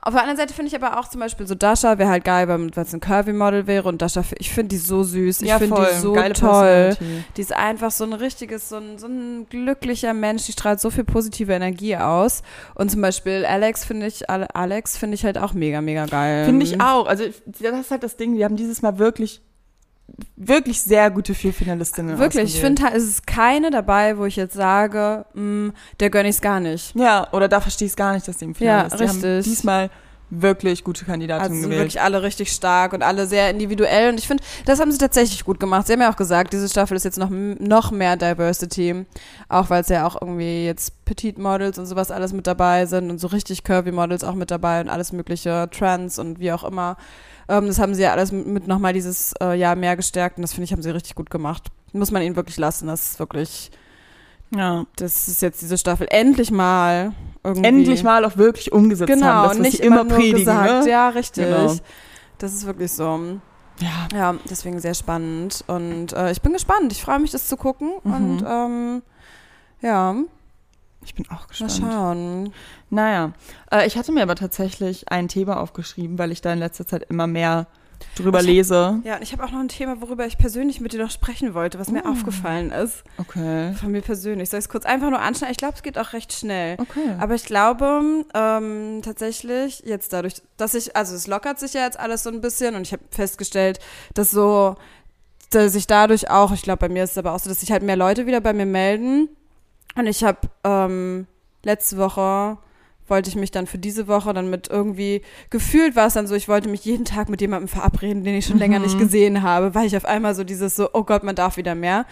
Auf 0.04 0.14
der 0.14 0.22
anderen 0.22 0.36
Seite 0.36 0.52
finde 0.52 0.68
ich 0.68 0.74
aber 0.74 0.98
auch 0.98 1.08
zum 1.08 1.20
Beispiel 1.20 1.46
so 1.46 1.54
Dasha 1.54 1.96
wäre 1.96 2.10
halt 2.10 2.24
geil, 2.24 2.48
weil 2.48 2.70
es 2.74 2.92
ein 2.92 2.98
Curvy-Model 2.98 3.68
wäre 3.68 3.88
und 3.88 4.02
Dasha, 4.02 4.24
ich 4.38 4.50
finde 4.50 4.70
die 4.70 4.78
so 4.78 5.04
süß, 5.04 5.42
ich 5.42 5.52
finde 5.52 5.86
die 5.94 6.00
so 6.00 6.12
Geile 6.12 6.34
toll. 6.34 6.96
Die 7.36 7.40
ist 7.40 7.54
einfach 7.54 7.92
so 7.92 8.02
ein 8.02 8.12
richtiges, 8.12 8.68
so 8.68 8.78
ein, 8.78 8.98
so 8.98 9.06
ein 9.06 9.46
glücklicher 9.48 10.12
Mensch, 10.12 10.46
die 10.46 10.52
strahlt 10.52 10.80
so 10.80 10.90
viel 10.90 11.04
positive 11.04 11.52
Energie 11.52 11.96
aus. 11.96 12.42
Und 12.74 12.90
zum 12.90 13.00
Beispiel 13.00 13.44
Alex 13.46 13.84
finde 13.84 14.06
ich, 14.06 14.28
Ale- 14.28 14.52
Alex 14.54 14.98
finde 14.98 15.14
ich 15.14 15.24
halt 15.24 15.38
auch 15.38 15.52
mega, 15.52 15.80
mega 15.80 16.06
geil. 16.06 16.46
Finde 16.46 16.66
ich 16.66 16.80
auch. 16.80 17.06
Also 17.06 17.24
das 17.46 17.80
ist 17.80 17.90
halt 17.92 18.02
das 18.02 18.16
Ding, 18.16 18.34
die 18.34 18.44
haben 18.44 18.56
dieses 18.56 18.82
Mal 18.82 18.98
wirklich, 18.98 19.40
wirklich 20.36 20.80
sehr 20.80 21.10
gute 21.10 21.34
vier 21.34 21.52
Finalistinnen 21.52 22.18
Wirklich, 22.18 22.54
ich 22.54 22.60
finde 22.60 22.82
halt, 22.82 22.94
es 22.94 23.04
ist 23.04 23.26
keine 23.26 23.70
dabei, 23.70 24.18
wo 24.18 24.24
ich 24.24 24.36
jetzt 24.36 24.54
sage, 24.54 25.24
mh, 25.34 25.72
der 26.00 26.10
gönn 26.10 26.26
ich's 26.26 26.40
gar 26.40 26.60
nicht. 26.60 26.94
Ja, 26.96 27.28
oder 27.32 27.48
da 27.48 27.60
verstehe 27.60 27.86
ich 27.86 27.92
es 27.92 27.96
gar 27.96 28.12
nicht, 28.12 28.26
dass 28.28 28.36
die 28.38 28.44
im 28.46 28.54
Finale 28.54 28.80
Ja, 28.82 28.86
ist. 28.86 29.00
Die 29.00 29.08
haben 29.08 29.20
richtig. 29.20 29.44
diesmal 29.44 29.90
wirklich 30.34 30.82
gute 30.82 31.04
Kandidatinnen 31.04 31.42
Also 31.50 31.54
sind 31.60 31.70
gewählt. 31.70 31.80
wirklich 31.82 32.00
alle 32.00 32.22
richtig 32.22 32.52
stark 32.52 32.94
und 32.94 33.02
alle 33.02 33.26
sehr 33.26 33.50
individuell. 33.50 34.08
Und 34.10 34.18
ich 34.18 34.26
finde, 34.26 34.42
das 34.64 34.80
haben 34.80 34.90
sie 34.90 34.98
tatsächlich 34.98 35.44
gut 35.44 35.60
gemacht. 35.60 35.86
Sie 35.86 35.92
haben 35.92 36.00
ja 36.00 36.10
auch 36.10 36.16
gesagt, 36.16 36.52
diese 36.54 36.68
Staffel 36.68 36.96
ist 36.96 37.04
jetzt 37.04 37.18
noch, 37.18 37.28
noch 37.30 37.90
mehr 37.90 38.16
Diversity. 38.16 39.04
Auch 39.48 39.68
weil 39.68 39.82
es 39.82 39.88
ja 39.88 40.06
auch 40.06 40.20
irgendwie 40.20 40.64
jetzt 40.64 41.04
Petite 41.04 41.40
Models 41.40 41.78
und 41.78 41.84
sowas 41.86 42.10
alles 42.10 42.32
mit 42.32 42.46
dabei 42.46 42.86
sind 42.86 43.10
und 43.10 43.18
so 43.18 43.26
richtig 43.26 43.62
Curvy 43.62 43.92
Models 43.92 44.24
auch 44.24 44.34
mit 44.34 44.50
dabei 44.50 44.80
und 44.80 44.88
alles 44.88 45.12
mögliche 45.12 45.68
Trans 45.70 46.18
und 46.18 46.40
wie 46.40 46.50
auch 46.52 46.64
immer. 46.64 46.96
Ähm, 47.48 47.66
das 47.66 47.78
haben 47.78 47.94
sie 47.94 48.02
ja 48.02 48.12
alles 48.12 48.32
mit, 48.32 48.46
mit 48.46 48.66
nochmal 48.66 48.94
dieses 48.94 49.34
äh, 49.42 49.54
Jahr 49.54 49.76
mehr 49.76 49.96
gestärkt 49.96 50.38
und 50.38 50.42
das 50.42 50.52
finde 50.52 50.64
ich, 50.64 50.72
haben 50.72 50.82
sie 50.82 50.90
richtig 50.90 51.14
gut 51.14 51.28
gemacht. 51.28 51.64
Muss 51.92 52.10
man 52.10 52.22
ihnen 52.22 52.36
wirklich 52.36 52.56
lassen. 52.56 52.86
Das 52.86 53.10
ist 53.12 53.18
wirklich, 53.18 53.70
ja. 54.54 54.84
das 54.96 55.28
ist 55.28 55.42
jetzt 55.42 55.62
diese 55.62 55.78
Staffel 55.78 56.06
endlich 56.10 56.50
mal 56.50 57.12
irgendwie. 57.44 57.68
Endlich 57.68 58.02
mal 58.04 58.24
auch 58.24 58.36
wirklich 58.36 58.72
umgesetzt 58.72 59.08
Genau, 59.12 59.26
haben. 59.26 59.48
Das, 59.48 59.58
was 59.58 59.62
nicht 59.62 59.76
sie 59.78 59.82
immer 59.82 60.04
nur 60.04 60.14
predigen. 60.14 60.38
gesagt. 60.38 60.84
Ne? 60.84 60.90
Ja, 60.90 61.08
richtig. 61.08 61.44
Genau. 61.46 61.74
Das 62.38 62.52
ist 62.54 62.66
wirklich 62.66 62.92
so. 62.92 63.20
Ja. 63.80 64.08
Ja, 64.16 64.34
deswegen 64.48 64.78
sehr 64.80 64.94
spannend. 64.94 65.64
Und 65.66 66.12
äh, 66.12 66.30
ich 66.30 66.40
bin 66.42 66.52
gespannt. 66.52 66.92
Ich 66.92 67.02
freue 67.02 67.18
mich, 67.18 67.30
das 67.32 67.48
zu 67.48 67.56
gucken. 67.56 67.92
Mhm. 68.04 68.12
Und 68.14 68.44
ähm, 68.48 69.02
ja, 69.80 70.14
Ich 71.04 71.14
bin 71.14 71.26
auch 71.30 71.40
mal 71.40 71.46
gespannt. 71.48 71.72
schauen. 71.80 72.52
Naja, 72.90 73.32
äh, 73.72 73.86
ich 73.86 73.96
hatte 73.96 74.12
mir 74.12 74.22
aber 74.22 74.36
tatsächlich 74.36 75.08
ein 75.10 75.26
Thema 75.28 75.58
aufgeschrieben, 75.60 76.18
weil 76.18 76.30
ich 76.30 76.40
da 76.42 76.52
in 76.52 76.58
letzter 76.60 76.86
Zeit 76.86 77.06
immer 77.08 77.26
mehr 77.26 77.66
drüber 78.16 78.40
Ich 78.40 78.46
hab- 78.46 78.52
lese. 78.52 79.00
Ja, 79.04 79.16
und 79.16 79.22
ich 79.22 79.32
habe 79.32 79.44
auch 79.44 79.50
noch 79.50 79.60
ein 79.60 79.68
Thema, 79.68 80.00
worüber 80.00 80.26
ich 80.26 80.38
persönlich 80.38 80.80
mit 80.80 80.92
dir 80.92 81.02
noch 81.02 81.10
sprechen 81.10 81.54
wollte, 81.54 81.78
was 81.78 81.88
mir 81.90 82.02
Oh. 82.04 82.10
aufgefallen 82.10 82.70
ist. 82.70 83.04
Okay. 83.18 83.74
Von 83.74 83.90
mir 83.92 84.02
persönlich. 84.02 84.50
Soll 84.50 84.58
ich 84.58 84.64
es 84.64 84.68
kurz 84.68 84.84
einfach 84.84 85.10
nur 85.10 85.20
anschneiden? 85.20 85.52
Ich 85.52 85.58
glaube, 85.58 85.74
es 85.76 85.82
geht 85.82 85.98
auch 85.98 86.12
recht 86.12 86.32
schnell. 86.32 86.76
Okay. 86.80 87.16
Aber 87.18 87.34
ich 87.34 87.44
glaube 87.44 88.24
ähm, 88.34 89.00
tatsächlich, 89.02 89.82
jetzt 89.86 90.12
dadurch, 90.12 90.42
dass 90.56 90.74
ich, 90.74 90.94
also 90.96 91.14
es 91.14 91.26
lockert 91.26 91.58
sich 91.58 91.72
ja 91.74 91.84
jetzt 91.84 91.98
alles 91.98 92.22
so 92.22 92.30
ein 92.30 92.40
bisschen 92.40 92.74
und 92.74 92.82
ich 92.82 92.92
habe 92.92 93.02
festgestellt, 93.10 93.78
dass 94.14 94.30
so, 94.30 94.76
dass 95.50 95.74
ich 95.74 95.86
dadurch 95.86 96.30
auch, 96.30 96.52
ich 96.52 96.62
glaube, 96.62 96.78
bei 96.78 96.88
mir 96.88 97.04
ist 97.04 97.12
es 97.12 97.18
aber 97.18 97.32
auch 97.32 97.38
so, 97.38 97.48
dass 97.50 97.60
sich 97.60 97.72
halt 97.72 97.82
mehr 97.82 97.96
Leute 97.96 98.26
wieder 98.26 98.40
bei 98.40 98.52
mir 98.52 98.66
melden. 98.66 99.28
Und 99.94 100.06
ich 100.06 100.24
habe 100.24 100.38
ähm, 100.64 101.26
letzte 101.64 101.98
Woche 101.98 102.56
wollte 103.08 103.28
ich 103.28 103.36
mich 103.36 103.50
dann 103.50 103.66
für 103.66 103.78
diese 103.78 104.08
Woche 104.08 104.32
dann 104.32 104.48
mit 104.50 104.68
irgendwie, 104.68 105.22
gefühlt 105.50 105.96
war 105.96 106.06
es 106.06 106.14
dann 106.14 106.26
so, 106.26 106.34
ich 106.34 106.48
wollte 106.48 106.68
mich 106.68 106.84
jeden 106.84 107.04
Tag 107.04 107.28
mit 107.28 107.40
jemandem 107.40 107.68
verabreden, 107.68 108.24
den 108.24 108.36
ich 108.36 108.46
schon 108.46 108.58
länger 108.58 108.78
nicht 108.78 108.98
gesehen 108.98 109.42
habe, 109.42 109.74
weil 109.74 109.86
ich 109.86 109.96
auf 109.96 110.04
einmal 110.04 110.34
so 110.34 110.44
dieses 110.44 110.76
so, 110.76 110.90
oh 110.92 111.02
Gott, 111.02 111.22
man 111.22 111.34
darf 111.34 111.56
wieder 111.56 111.74
mehr. 111.74 112.06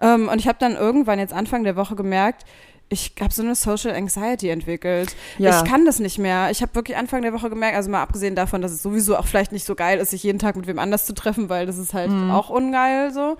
Ähm, 0.00 0.28
und 0.28 0.38
ich 0.38 0.46
habe 0.46 0.58
dann 0.60 0.76
irgendwann 0.76 1.18
jetzt 1.18 1.32
Anfang 1.32 1.64
der 1.64 1.76
Woche 1.76 1.96
gemerkt, 1.96 2.44
ich 2.90 3.14
habe 3.20 3.32
so 3.32 3.42
eine 3.42 3.54
Social 3.54 3.94
Anxiety 3.94 4.50
entwickelt. 4.50 5.16
Ja. 5.38 5.58
Ich 5.58 5.68
kann 5.68 5.84
das 5.84 5.98
nicht 5.98 6.18
mehr. 6.18 6.50
Ich 6.50 6.60
habe 6.62 6.74
wirklich 6.74 6.96
Anfang 6.96 7.22
der 7.22 7.32
Woche 7.32 7.48
gemerkt, 7.48 7.76
also 7.76 7.90
mal 7.90 8.02
abgesehen 8.02 8.36
davon, 8.36 8.60
dass 8.62 8.72
es 8.72 8.82
sowieso 8.82 9.16
auch 9.16 9.26
vielleicht 9.26 9.52
nicht 9.52 9.64
so 9.64 9.74
geil 9.74 9.98
ist, 9.98 10.10
sich 10.10 10.22
jeden 10.22 10.38
Tag 10.38 10.54
mit 10.54 10.66
wem 10.66 10.78
anders 10.78 11.06
zu 11.06 11.14
treffen, 11.14 11.48
weil 11.48 11.66
das 11.66 11.78
ist 11.78 11.94
halt 11.94 12.10
auch 12.30 12.50
ungeil 12.50 13.12
so. 13.12 13.36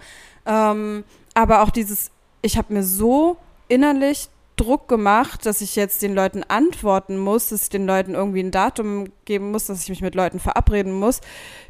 Ähm, 0.46 1.04
aber 1.34 1.62
auch 1.62 1.70
dieses, 1.70 2.10
ich 2.42 2.56
habe 2.56 2.72
mir 2.72 2.82
so 2.82 3.36
innerlich 3.68 4.28
Druck 4.56 4.86
gemacht, 4.88 5.46
dass 5.46 5.60
ich 5.60 5.74
jetzt 5.74 6.02
den 6.02 6.14
Leuten 6.14 6.44
antworten 6.44 7.18
muss, 7.18 7.48
dass 7.48 7.64
ich 7.64 7.68
den 7.70 7.86
Leuten 7.86 8.14
irgendwie 8.14 8.40
ein 8.40 8.52
Datum 8.52 9.08
geben 9.24 9.50
muss, 9.50 9.66
dass 9.66 9.82
ich 9.82 9.88
mich 9.88 10.00
mit 10.00 10.14
Leuten 10.14 10.38
verabreden 10.38 10.92
muss, 10.92 11.20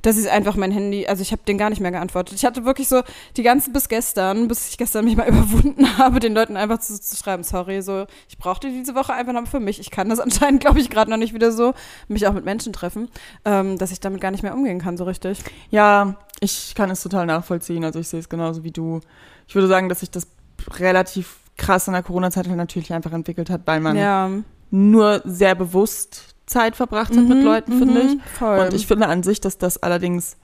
dass 0.02 0.18
ich 0.18 0.30
einfach 0.30 0.56
mein 0.56 0.70
Handy, 0.70 1.06
also 1.06 1.22
ich 1.22 1.32
habe 1.32 1.42
den 1.46 1.56
gar 1.56 1.70
nicht 1.70 1.80
mehr 1.80 1.92
geantwortet. 1.92 2.34
Ich 2.36 2.44
hatte 2.44 2.64
wirklich 2.66 2.88
so 2.88 3.02
die 3.36 3.42
ganzen 3.42 3.72
bis 3.72 3.88
gestern, 3.88 4.48
bis 4.48 4.68
ich 4.68 4.76
gestern 4.76 5.06
mich 5.06 5.16
mal 5.16 5.28
überwunden 5.28 5.96
habe, 5.96 6.20
den 6.20 6.34
Leuten 6.34 6.56
einfach 6.56 6.78
zu, 6.78 7.00
zu 7.00 7.16
schreiben, 7.16 7.42
sorry, 7.42 7.80
so 7.80 8.06
ich 8.28 8.36
brauchte 8.36 8.68
diese 8.68 8.94
Woche 8.94 9.14
einfach 9.14 9.32
noch 9.32 9.46
für 9.46 9.60
mich. 9.60 9.80
Ich 9.80 9.90
kann 9.90 10.10
das 10.10 10.20
anscheinend, 10.20 10.60
glaube 10.60 10.80
ich, 10.80 10.90
gerade 10.90 11.10
noch 11.10 11.16
nicht 11.16 11.32
wieder 11.32 11.52
so, 11.52 11.72
mich 12.08 12.26
auch 12.26 12.32
mit 12.34 12.44
Menschen 12.44 12.72
treffen, 12.72 13.08
ähm, 13.44 13.78
dass 13.78 13.92
ich 13.92 14.00
damit 14.00 14.20
gar 14.20 14.30
nicht 14.30 14.42
mehr 14.42 14.54
umgehen 14.54 14.80
kann 14.80 14.96
so 14.96 15.04
richtig. 15.04 15.38
Ja, 15.70 16.16
ich 16.40 16.74
kann 16.74 16.90
es 16.90 17.02
total 17.02 17.26
nachvollziehen. 17.26 17.84
Also 17.84 17.98
ich 17.98 18.08
sehe 18.08 18.20
es 18.20 18.28
genauso 18.28 18.64
wie 18.64 18.72
du. 18.72 19.00
Ich 19.48 19.54
würde 19.54 19.68
sagen, 19.68 19.88
dass 19.88 20.00
sich 20.00 20.10
das 20.10 20.26
relativ 20.78 21.36
krass 21.56 21.86
in 21.86 21.92
der 21.92 22.02
Corona-Zeit 22.02 22.46
halt 22.48 22.56
natürlich 22.56 22.92
einfach 22.92 23.12
entwickelt 23.12 23.50
hat, 23.50 23.62
weil 23.66 23.80
man 23.80 23.96
ja, 23.96 24.30
nur 24.70 25.22
sehr 25.24 25.54
bewusst 25.54 26.34
Zeit 26.46 26.76
verbracht 26.76 27.16
hat 27.16 27.24
mit 27.24 27.38
Mhm, 27.38 27.44
Leuten, 27.44 27.78
finde 27.78 28.02
ich. 28.02 28.14
mhm, 28.16 28.20
Voll. 28.38 28.58
Und 28.58 28.74
ich 28.74 28.86
finde 28.86 29.06
an 29.08 29.22
sich, 29.22 29.40
dass 29.40 29.56
das 29.56 29.82
allerdings, 29.82 30.36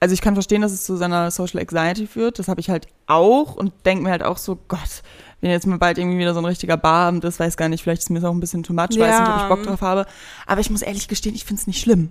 also 0.00 0.12
ich 0.14 0.20
kann 0.20 0.34
verstehen, 0.34 0.62
dass 0.62 0.72
es 0.72 0.84
zu 0.84 0.96
seiner 0.96 1.30
Social 1.30 1.60
Anxiety 1.60 2.06
führt. 2.06 2.38
Das 2.38 2.48
habe 2.48 2.60
ich 2.60 2.70
halt 2.70 2.86
auch 3.06 3.54
und 3.56 3.72
denke 3.86 4.04
mir 4.04 4.10
halt 4.10 4.22
auch 4.24 4.38
so, 4.38 4.58
Gott, 4.68 5.02
wenn 5.40 5.50
jetzt 5.50 5.66
mal 5.66 5.76
bald 5.78 5.98
irgendwie 5.98 6.18
wieder 6.18 6.32
so 6.32 6.40
ein 6.40 6.44
richtiger 6.46 6.76
Barabend 6.78 7.22
ist, 7.24 7.38
weiß 7.38 7.56
gar 7.58 7.68
nicht, 7.68 7.82
vielleicht 7.82 8.00
ist 8.02 8.10
mir 8.10 8.18
das 8.20 8.28
auch 8.28 8.32
ein 8.34 8.40
bisschen 8.40 8.62
too 8.62 8.72
much, 8.72 8.88
weiß 8.90 8.96
Ja. 8.96 9.20
nicht, 9.20 9.30
ob 9.30 9.36
ich 9.36 9.46
Bock 9.46 9.62
drauf 9.62 9.82
habe. 9.82 10.06
Aber 10.46 10.60
ich 10.62 10.70
muss 10.70 10.80
ehrlich 10.82 11.06
gestehen, 11.06 11.34
ich 11.34 11.44
finde 11.44 11.60
es 11.60 11.66
nicht 11.66 11.80
schlimm. 11.80 12.10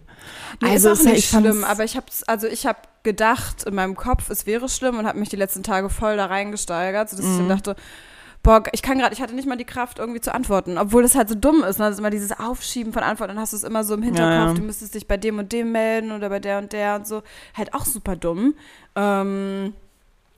Nee, 0.62 0.70
also 0.70 0.90
ist 0.92 1.00
auch 1.02 1.04
nicht 1.06 1.18
ich 1.18 1.30
schlimm, 1.30 1.64
aber 1.64 1.84
ich 1.84 1.96
habe 1.98 2.06
also 2.28 2.48
ich 2.48 2.66
habe 2.68 2.78
gedacht 3.02 3.64
in 3.64 3.74
meinem 3.74 3.96
Kopf, 3.96 4.30
es 4.30 4.46
wäre 4.46 4.70
schlimm 4.70 5.00
und 5.00 5.08
habe 5.08 5.18
mich 5.20 5.30
die 5.30 5.36
letzten 5.36 5.64
Tage 5.64 5.90
voll 5.90 6.16
da 6.16 6.28
reingesteigert, 6.28 7.10
sodass 7.10 7.26
ich 7.26 7.32
Mhm. 7.34 7.38
dann 7.40 7.50
dachte, 7.50 7.76
boah, 8.44 8.62
ich 8.74 8.82
kann 8.82 8.98
gerade, 9.00 9.14
ich 9.14 9.22
hatte 9.22 9.34
nicht 9.34 9.48
mal 9.48 9.58
die 9.58 9.66
Kraft 9.66 10.00
irgendwie 10.00 10.22
zu 10.22 10.34
antworten, 10.34 10.78
obwohl 10.78 11.02
das 11.02 11.16
halt 11.16 11.30
so 11.30 11.36
dumm 11.36 11.64
ist. 11.64 11.80
Ne? 11.80 11.86
Das 11.86 11.94
ist 11.94 12.00
immer 12.00 12.10
dieses 12.10 12.38
Aufschieben 12.38 12.94
von 12.94 13.02
Antworten, 13.02 13.34
dann 13.34 13.42
hast 13.42 13.54
du 13.54 13.58
es 13.58 13.64
immer 13.64 13.84
so 13.84 13.94
im 13.96 14.04
Hinterkopf, 14.04 14.34
Ja, 14.34 14.48
ja. 14.48 14.54
du 14.54 14.62
müsstest 14.62 14.94
dich 14.96 15.08
bei 15.08 15.18
dem 15.18 15.40
und 15.40 15.52
dem 15.52 15.72
melden 15.72 16.12
oder 16.12 16.30
bei 16.30 16.40
der 16.40 16.58
und 16.60 16.74
der 16.74 16.96
und 16.98 17.08
so. 17.08 17.24
Halt 17.56 17.74
auch 17.74 17.86
super 17.86 18.16
dumm. 18.16 18.54
Ähm, 18.96 19.74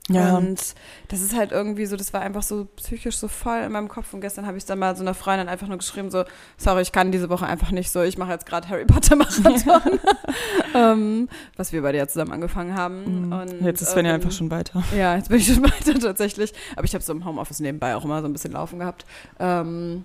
Ja. 0.08 0.36
Und 0.36 0.74
das 1.08 1.20
ist 1.20 1.34
halt 1.34 1.50
irgendwie 1.50 1.86
so, 1.86 1.96
das 1.96 2.12
war 2.12 2.20
einfach 2.20 2.42
so 2.42 2.66
psychisch 2.76 3.16
so 3.16 3.26
voll 3.26 3.58
in 3.58 3.72
meinem 3.72 3.88
Kopf. 3.88 4.12
Und 4.14 4.20
gestern 4.20 4.46
habe 4.46 4.56
ich 4.56 4.64
dann 4.64 4.78
mal 4.78 4.94
so 4.94 5.02
einer 5.02 5.14
Freundin 5.14 5.48
einfach 5.48 5.66
nur 5.66 5.78
geschrieben, 5.78 6.10
so, 6.10 6.24
sorry, 6.56 6.82
ich 6.82 6.92
kann 6.92 7.10
diese 7.10 7.28
Woche 7.28 7.46
einfach 7.46 7.72
nicht 7.72 7.90
so, 7.90 8.02
ich 8.02 8.16
mache 8.16 8.30
jetzt 8.30 8.46
gerade 8.46 8.68
Harry 8.68 8.84
Potter 8.84 9.16
Marathon. 9.16 9.98
ähm, 10.74 11.28
was 11.56 11.72
wir 11.72 11.82
beide 11.82 11.98
ja 11.98 12.06
zusammen 12.06 12.32
angefangen 12.32 12.76
haben. 12.76 13.32
Und, 13.32 13.46
Mhm. 13.60 13.66
Jetzt 13.66 13.80
ist 13.80 13.90
Svenja 13.90 14.12
ähm, 14.12 14.16
einfach 14.16 14.32
schon 14.32 14.50
weiter. 14.50 14.82
Ja, 14.96 15.16
jetzt 15.16 15.28
bin 15.28 15.38
ich 15.38 15.46
schon 15.46 15.62
weiter 15.62 15.98
tatsächlich. 15.98 16.52
Aber 16.74 16.84
ich 16.84 16.94
habe 16.94 17.02
so 17.02 17.12
im 17.12 17.24
Homeoffice 17.24 17.60
nebenbei 17.60 17.96
auch 17.96 18.04
immer 18.04 18.20
so 18.20 18.28
ein 18.28 18.32
bisschen 18.32 18.52
laufen 18.52 18.78
gehabt. 18.78 19.04
Ähm, 19.38 20.04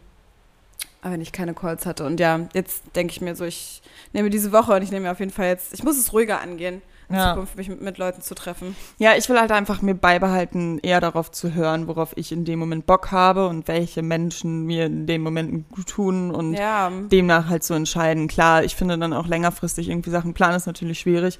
aber 1.02 1.14
wenn 1.14 1.22
ich 1.22 1.32
keine 1.32 1.54
Calls 1.54 1.86
hatte. 1.86 2.06
Und 2.06 2.20
ja, 2.20 2.48
jetzt 2.54 2.84
denke 2.96 3.12
ich 3.12 3.22
mir 3.22 3.36
so, 3.36 3.44
ich 3.44 3.82
nehme 4.14 4.30
diese 4.30 4.52
Woche 4.52 4.74
und 4.74 4.82
ich 4.84 4.92
nehme 4.92 5.06
mir 5.06 5.12
auf 5.12 5.20
jeden 5.20 5.32
Fall 5.32 5.48
jetzt, 5.48 5.74
ich 5.74 5.84
muss 5.84 5.98
es 5.98 6.14
ruhiger 6.14 6.42
angehen, 6.42 6.82
in 7.12 7.18
Ja. 7.18 7.34
Zukunft 7.34 7.56
mich 7.58 7.70
mit, 7.70 7.82
mit 7.82 7.98
Leuten 7.98 8.22
zu 8.22 8.36
treffen. 8.36 8.76
Ja, 8.98 9.12
ich 9.18 9.30
will 9.30 9.40
halt 9.40 9.52
einfach 9.52 9.82
mir 9.82 9.96
beibehalten, 9.96 10.80
eher 10.80 11.00
darauf 11.02 11.32
zu 11.32 11.54
hören, 11.54 11.88
worauf 11.88 12.14
ich 12.16 12.32
in 12.32 12.46
dem 12.46 12.60
Moment 12.60 12.86
Bock 12.86 13.12
habe 13.12 13.48
und 13.48 13.68
welche 13.68 14.02
Menschen 14.02 14.66
mir 14.66 14.86
in 14.86 15.08
dem 15.08 15.22
Moment 15.22 15.70
gut 15.70 15.88
tun 15.88 16.32
und 16.32 16.54
Ja, 16.54 16.92
demnach 17.12 17.50
halt 17.50 17.64
zu 17.64 17.74
entscheiden. 17.74 18.28
Klar, 18.28 18.64
ich 18.64 18.76
finde 18.76 18.98
dann 18.98 19.14
auch 19.14 19.28
längerfristig 19.28 19.90
irgendwie 19.90 20.10
Sachen 20.10 20.34
planen 20.34 20.56
ist 20.56 20.66
natürlich 20.68 21.00
schwierig. 21.00 21.40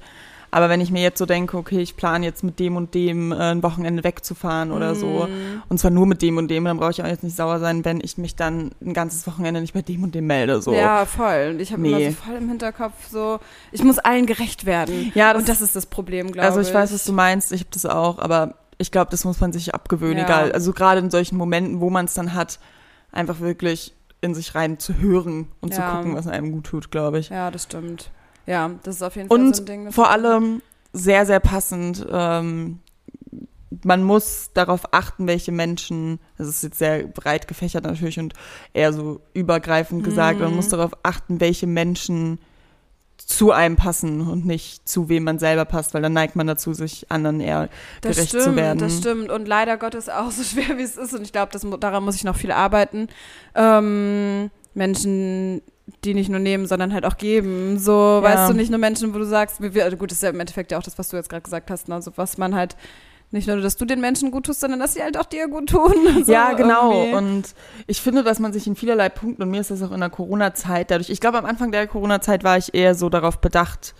Aber 0.54 0.68
wenn 0.68 0.82
ich 0.82 0.90
mir 0.90 1.00
jetzt 1.02 1.18
so 1.18 1.24
denke, 1.24 1.56
okay, 1.56 1.80
ich 1.80 1.96
plane 1.96 2.26
jetzt 2.26 2.44
mit 2.44 2.60
dem 2.60 2.76
und 2.76 2.92
dem 2.94 3.32
äh, 3.32 3.36
ein 3.36 3.62
Wochenende 3.62 4.04
wegzufahren 4.04 4.70
oder 4.70 4.94
so, 4.94 5.26
Mm. 5.26 5.62
und 5.70 5.78
zwar 5.78 5.90
nur 5.90 6.06
mit 6.06 6.20
dem 6.20 6.36
und 6.36 6.48
dem, 6.48 6.64
dann 6.66 6.76
brauche 6.76 6.90
ich 6.90 7.02
auch 7.02 7.06
jetzt 7.06 7.24
nicht 7.24 7.34
sauer 7.34 7.58
sein, 7.58 7.84
wenn 7.86 8.00
ich 8.02 8.18
mich 8.18 8.36
dann 8.36 8.70
ein 8.84 8.92
ganzes 8.92 9.26
Wochenende 9.26 9.62
nicht 9.62 9.72
bei 9.72 9.80
dem 9.82 10.02
und 10.04 10.14
dem 10.14 10.26
melde. 10.26 10.60
So. 10.60 10.74
Ja, 10.74 11.06
voll. 11.06 11.52
Und 11.54 11.60
ich 11.60 11.72
habe 11.72 11.80
Nee. 11.80 11.88
immer 12.04 12.10
so 12.12 12.16
voll 12.22 12.34
im 12.36 12.48
Hinterkopf 12.50 13.08
so, 13.10 13.40
ich 13.72 13.82
muss 13.82 13.98
allen 13.98 14.26
gerecht 14.26 14.66
werden. 14.66 15.10
Ja, 15.14 15.32
das- 15.32 15.40
und 15.42 15.48
das 15.48 15.62
ist 15.62 15.74
das 15.74 15.86
Problem, 15.86 16.26
glaube 16.32 16.46
ich. 16.46 16.54
Also 16.54 16.60
ich 16.60 16.72
weiß, 16.74 16.92
was 16.92 17.04
du 17.04 17.12
meinst, 17.14 17.50
ich 17.52 17.60
habe 17.62 17.70
das 17.72 17.86
auch, 17.86 18.18
aber 18.18 18.54
ich 18.76 18.90
glaube, 18.92 19.10
das 19.10 19.24
muss 19.24 19.40
man 19.40 19.52
sich 19.54 19.74
abgewöhnen, 19.74 20.18
Ja. 20.18 20.24
egal. 20.24 20.52
Also 20.52 20.72
gerade 20.74 21.00
in 21.00 21.10
solchen 21.10 21.38
Momenten, 21.38 21.80
wo 21.80 21.88
man 21.88 22.04
es 22.04 22.12
dann 22.14 22.34
hat, 22.34 22.58
einfach 23.10 23.40
wirklich 23.40 23.94
in 24.20 24.34
sich 24.34 24.54
rein 24.54 24.78
zu 24.78 24.98
hören 24.98 25.48
und 25.62 25.72
zu 25.72 25.80
Ja. 25.80 25.94
gucken, 25.96 26.14
was 26.14 26.26
einem 26.26 26.52
gut 26.52 26.64
tut, 26.64 26.90
glaube 26.90 27.18
ich. 27.20 27.30
Ja, 27.30 27.50
das 27.50 27.62
stimmt. 27.64 28.10
Ja, 28.46 28.70
das 28.82 28.96
ist 28.96 29.02
auf 29.02 29.16
jeden 29.16 29.28
Fall 29.28 29.38
Und 29.38 29.56
so 29.56 29.62
ein 29.62 29.66
Ding. 29.66 29.84
das- 29.86 29.94
vor 29.94 30.10
allem 30.10 30.62
sehr, 30.92 31.26
sehr 31.26 31.40
passend, 31.40 32.06
ähm, 32.10 32.80
man 33.84 34.02
muss 34.04 34.50
darauf 34.52 34.92
achten, 34.92 35.26
welche 35.26 35.50
Menschen, 35.50 36.20
das 36.38 36.46
ist 36.48 36.62
jetzt 36.62 36.78
sehr 36.78 37.04
breit 37.06 37.48
gefächert 37.48 37.84
natürlich 37.84 38.18
und 38.18 38.34
eher 38.74 38.92
so 38.92 39.20
übergreifend 39.32 40.04
gesagt, 40.04 40.40
man 40.40 40.50
Mhm. 40.50 40.56
muss 40.56 40.68
darauf 40.68 40.92
achten, 41.02 41.40
welche 41.40 41.66
Menschen 41.66 42.38
zu 43.16 43.50
einem 43.52 43.76
passen 43.76 44.20
und 44.28 44.44
nicht 44.46 44.86
zu 44.88 45.08
wem 45.08 45.24
man 45.24 45.38
selber 45.38 45.64
passt, 45.64 45.94
weil 45.94 46.02
dann 46.02 46.12
neigt 46.12 46.36
man 46.36 46.46
dazu, 46.46 46.74
sich 46.74 47.10
anderen 47.10 47.40
eher 47.40 47.68
Das 48.02 48.16
gerecht 48.16 48.28
stimmt, 48.30 48.44
zu 48.44 48.56
werden. 48.56 48.78
das 48.78 48.98
stimmt. 48.98 49.30
Und 49.30 49.48
leider 49.48 49.76
Gottes 49.78 50.08
auch 50.08 50.30
so 50.30 50.42
schwer, 50.44 50.76
wie 50.76 50.82
es 50.82 50.96
ist. 50.96 51.14
Und 51.14 51.22
ich 51.22 51.32
glaube, 51.32 51.56
daran 51.78 52.04
muss 52.04 52.16
ich 52.16 52.24
noch 52.24 52.36
viel 52.36 52.52
arbeiten. 52.52 53.08
Ähm, 53.54 54.50
Menschen, 54.74 55.62
die 56.04 56.14
nicht 56.14 56.28
nur 56.30 56.38
nehmen, 56.40 56.66
sondern 56.66 56.92
halt 56.92 57.04
auch 57.04 57.16
geben. 57.16 57.78
So, 57.78 57.92
Ja. 57.92 58.22
weißt 58.22 58.50
du, 58.50 58.54
nicht 58.54 58.70
nur 58.70 58.78
Menschen, 58.78 59.14
wo 59.14 59.18
du 59.18 59.24
sagst, 59.24 59.60
also 59.60 59.96
gut, 59.96 60.10
das 60.10 60.18
ist 60.18 60.22
ja 60.22 60.30
im 60.30 60.40
Endeffekt 60.40 60.70
ja 60.72 60.78
auch 60.78 60.82
das, 60.82 60.98
was 60.98 61.08
du 61.08 61.16
jetzt 61.16 61.28
gerade 61.28 61.42
gesagt 61.42 61.70
hast, 61.70 61.88
ne? 61.88 61.94
also 61.96 62.12
was 62.16 62.38
man 62.38 62.54
halt, 62.54 62.76
nicht 63.34 63.48
nur, 63.48 63.56
dass 63.62 63.78
du 63.78 63.86
den 63.86 64.00
Menschen 64.02 64.30
gut 64.30 64.44
tust, 64.44 64.60
sondern 64.60 64.78
dass 64.78 64.92
sie 64.92 65.02
halt 65.02 65.18
auch 65.18 65.24
dir 65.24 65.48
gut 65.48 65.70
tun. 65.70 65.94
So 66.24 66.32
ja, 66.32 66.52
genau. 66.52 66.92
irgendwie. 66.92 67.14
Und 67.16 67.54
ich 67.86 68.00
finde, 68.00 68.22
dass 68.22 68.38
man 68.38 68.52
sich 68.52 68.66
in 68.66 68.76
vielerlei 68.76 69.08
Punkten, 69.08 69.42
und 69.42 69.50
mir 69.50 69.60
ist 69.60 69.70
das 69.70 69.82
auch 69.82 69.90
in 69.92 70.00
der 70.00 70.10
Corona-Zeit 70.10 70.90
dadurch, 70.90 71.08
ich 71.08 71.20
glaube, 71.20 71.38
am 71.38 71.46
Anfang 71.46 71.72
der 71.72 71.86
Corona-Zeit 71.86 72.44
war 72.44 72.58
ich 72.58 72.74
eher 72.74 72.94
so 72.94 73.08
darauf 73.08 73.40
bedacht, 73.40 73.94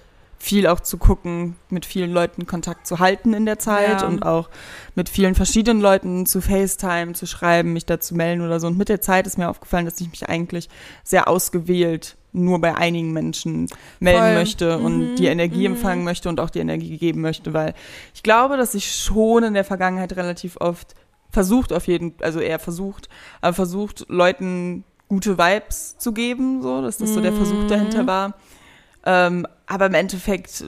viel 0.44 0.66
auch 0.66 0.80
zu 0.80 0.98
gucken, 0.98 1.54
mit 1.70 1.86
vielen 1.86 2.10
Leuten 2.12 2.46
Kontakt 2.46 2.88
zu 2.88 2.98
halten 2.98 3.32
in 3.32 3.46
der 3.46 3.60
Zeit 3.60 4.00
Ja. 4.00 4.08
und 4.08 4.24
auch 4.24 4.50
mit 4.96 5.08
vielen 5.08 5.36
verschiedenen 5.36 5.80
Leuten 5.80 6.26
zu 6.26 6.40
FaceTime, 6.40 7.12
zu 7.12 7.26
schreiben, 7.26 7.72
mich 7.72 7.86
da 7.86 8.00
zu 8.00 8.16
melden 8.16 8.44
oder 8.44 8.58
so. 8.58 8.66
Und 8.66 8.76
mit 8.76 8.88
der 8.88 9.00
Zeit 9.00 9.28
ist 9.28 9.38
mir 9.38 9.48
aufgefallen, 9.48 9.84
dass 9.84 10.00
ich 10.00 10.10
mich 10.10 10.28
eigentlich 10.28 10.68
sehr 11.04 11.28
ausgewählt 11.28 12.16
nur 12.32 12.60
bei 12.60 12.74
einigen 12.74 13.12
Menschen 13.12 13.68
melden 14.00 14.20
Voll. 14.22 14.34
möchte 14.34 14.78
und 14.78 15.12
Mhm, 15.12 15.16
die 15.16 15.26
Energie 15.26 15.68
mhm. 15.68 15.74
empfangen 15.74 16.02
möchte 16.02 16.28
und 16.28 16.40
auch 16.40 16.50
die 16.50 16.58
Energie 16.58 16.98
geben 16.98 17.20
möchte, 17.20 17.52
weil 17.54 17.72
ich 18.12 18.24
glaube, 18.24 18.56
dass 18.56 18.74
ich 18.74 18.92
schon 18.96 19.44
in 19.44 19.54
der 19.54 19.64
Vergangenheit 19.64 20.16
relativ 20.16 20.56
oft 20.56 20.96
versucht 21.30 21.72
auf 21.72 21.86
jeden, 21.86 22.14
also 22.20 22.40
eher 22.40 22.58
versucht, 22.58 23.08
aber 23.42 23.52
versucht, 23.54 24.06
Leuten 24.08 24.82
gute 25.08 25.38
Vibes 25.38 25.98
zu 25.98 26.12
geben, 26.12 26.62
so, 26.62 26.82
dass 26.82 26.96
das 26.98 27.14
so 27.14 27.20
der 27.20 27.32
Versuch 27.32 27.62
Mhm. 27.62 27.68
dahinter 27.68 28.06
war. 28.08 28.34
Ähm, 29.04 29.46
aber 29.66 29.86
im 29.86 29.94
Endeffekt, 29.94 30.64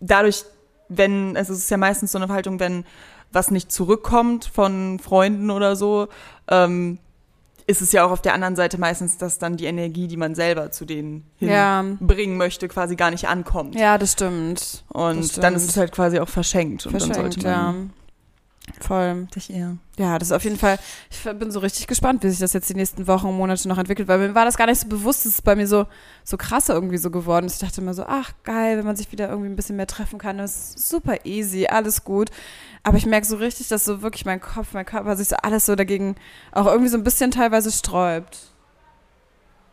dadurch, 0.00 0.44
wenn, 0.88 1.36
also 1.36 1.52
es 1.52 1.60
ist 1.60 1.70
ja 1.70 1.76
meistens 1.76 2.12
so 2.12 2.18
eine 2.18 2.28
Haltung, 2.28 2.60
wenn 2.60 2.84
was 3.32 3.50
nicht 3.50 3.70
zurückkommt 3.72 4.46
von 4.46 4.98
Freunden 4.98 5.50
oder 5.50 5.76
so, 5.76 6.08
ähm, 6.48 6.98
ist 7.66 7.82
es 7.82 7.90
ja 7.90 8.04
auch 8.04 8.12
auf 8.12 8.22
der 8.22 8.32
anderen 8.34 8.54
Seite 8.54 8.78
meistens, 8.78 9.18
dass 9.18 9.38
dann 9.38 9.56
die 9.56 9.64
Energie, 9.64 10.06
die 10.06 10.16
man 10.16 10.34
selber 10.34 10.70
zu 10.70 10.84
denen 10.84 11.28
ja. 11.40 11.82
hinbringen 11.82 12.36
möchte, 12.36 12.68
quasi 12.68 12.94
gar 12.94 13.10
nicht 13.10 13.26
ankommt. 13.26 13.74
ja, 13.74 13.98
das 13.98 14.12
stimmt. 14.12 14.84
Und 14.88 15.18
das 15.18 15.32
dann 15.32 15.54
ist 15.54 15.62
stimmt. 15.62 15.70
es 15.70 15.76
halt 15.76 15.92
quasi 15.92 16.20
auch 16.20 16.28
verschenkt. 16.28 16.86
Und 16.86 16.92
Verschenkt, 16.92 17.16
dann 17.16 17.22
sollte 17.32 17.40
ja. 17.40 17.74
Voll. 18.80 19.26
sich 19.32 19.50
eher. 19.50 19.76
Ja, 19.98 20.18
das 20.18 20.28
ist 20.28 20.32
auf 20.32 20.44
jeden 20.44 20.58
Fall, 20.58 20.78
ich 21.10 21.22
bin 21.22 21.50
so 21.50 21.60
richtig 21.60 21.86
gespannt, 21.86 22.22
wie 22.22 22.28
sich 22.28 22.40
das 22.40 22.52
jetzt 22.52 22.68
die 22.68 22.74
nächsten 22.74 23.06
Wochen 23.06 23.28
und 23.28 23.36
Monate 23.36 23.68
noch 23.68 23.78
entwickelt, 23.78 24.08
weil 24.08 24.18
mir 24.18 24.34
war 24.34 24.44
das 24.44 24.56
gar 24.56 24.66
nicht 24.66 24.80
so 24.80 24.88
bewusst, 24.88 25.24
es 25.24 25.36
ist 25.36 25.44
bei 25.44 25.56
mir 25.56 25.66
so, 25.66 25.86
so 26.24 26.36
krass 26.36 26.68
irgendwie 26.68 26.98
so 26.98 27.10
geworden. 27.10 27.46
Ich 27.46 27.58
dachte 27.58 27.80
immer 27.80 27.94
so, 27.94 28.04
ach 28.06 28.32
geil, 28.44 28.76
wenn 28.76 28.84
man 28.84 28.96
sich 28.96 29.10
wieder 29.12 29.28
irgendwie 29.28 29.48
ein 29.48 29.56
bisschen 29.56 29.76
mehr 29.76 29.86
treffen 29.86 30.18
kann, 30.18 30.38
das 30.38 30.74
ist 30.74 30.88
super 30.88 31.24
easy, 31.24 31.66
alles 31.66 32.04
gut. 32.04 32.30
Aber 32.82 32.98
ich 32.98 33.06
merke 33.06 33.26
so 33.26 33.36
richtig, 33.36 33.68
dass 33.68 33.84
so 33.84 34.02
wirklich 34.02 34.26
mein 34.26 34.40
Kopf, 34.40 34.74
mein 34.74 34.86
Körper 34.86 35.16
sich 35.16 35.28
so 35.28 35.36
alles 35.42 35.66
so 35.66 35.74
dagegen 35.74 36.16
auch 36.52 36.66
irgendwie 36.66 36.90
so 36.90 36.98
ein 36.98 37.04
bisschen 37.04 37.30
teilweise 37.30 37.72
sträubt. 37.72 38.52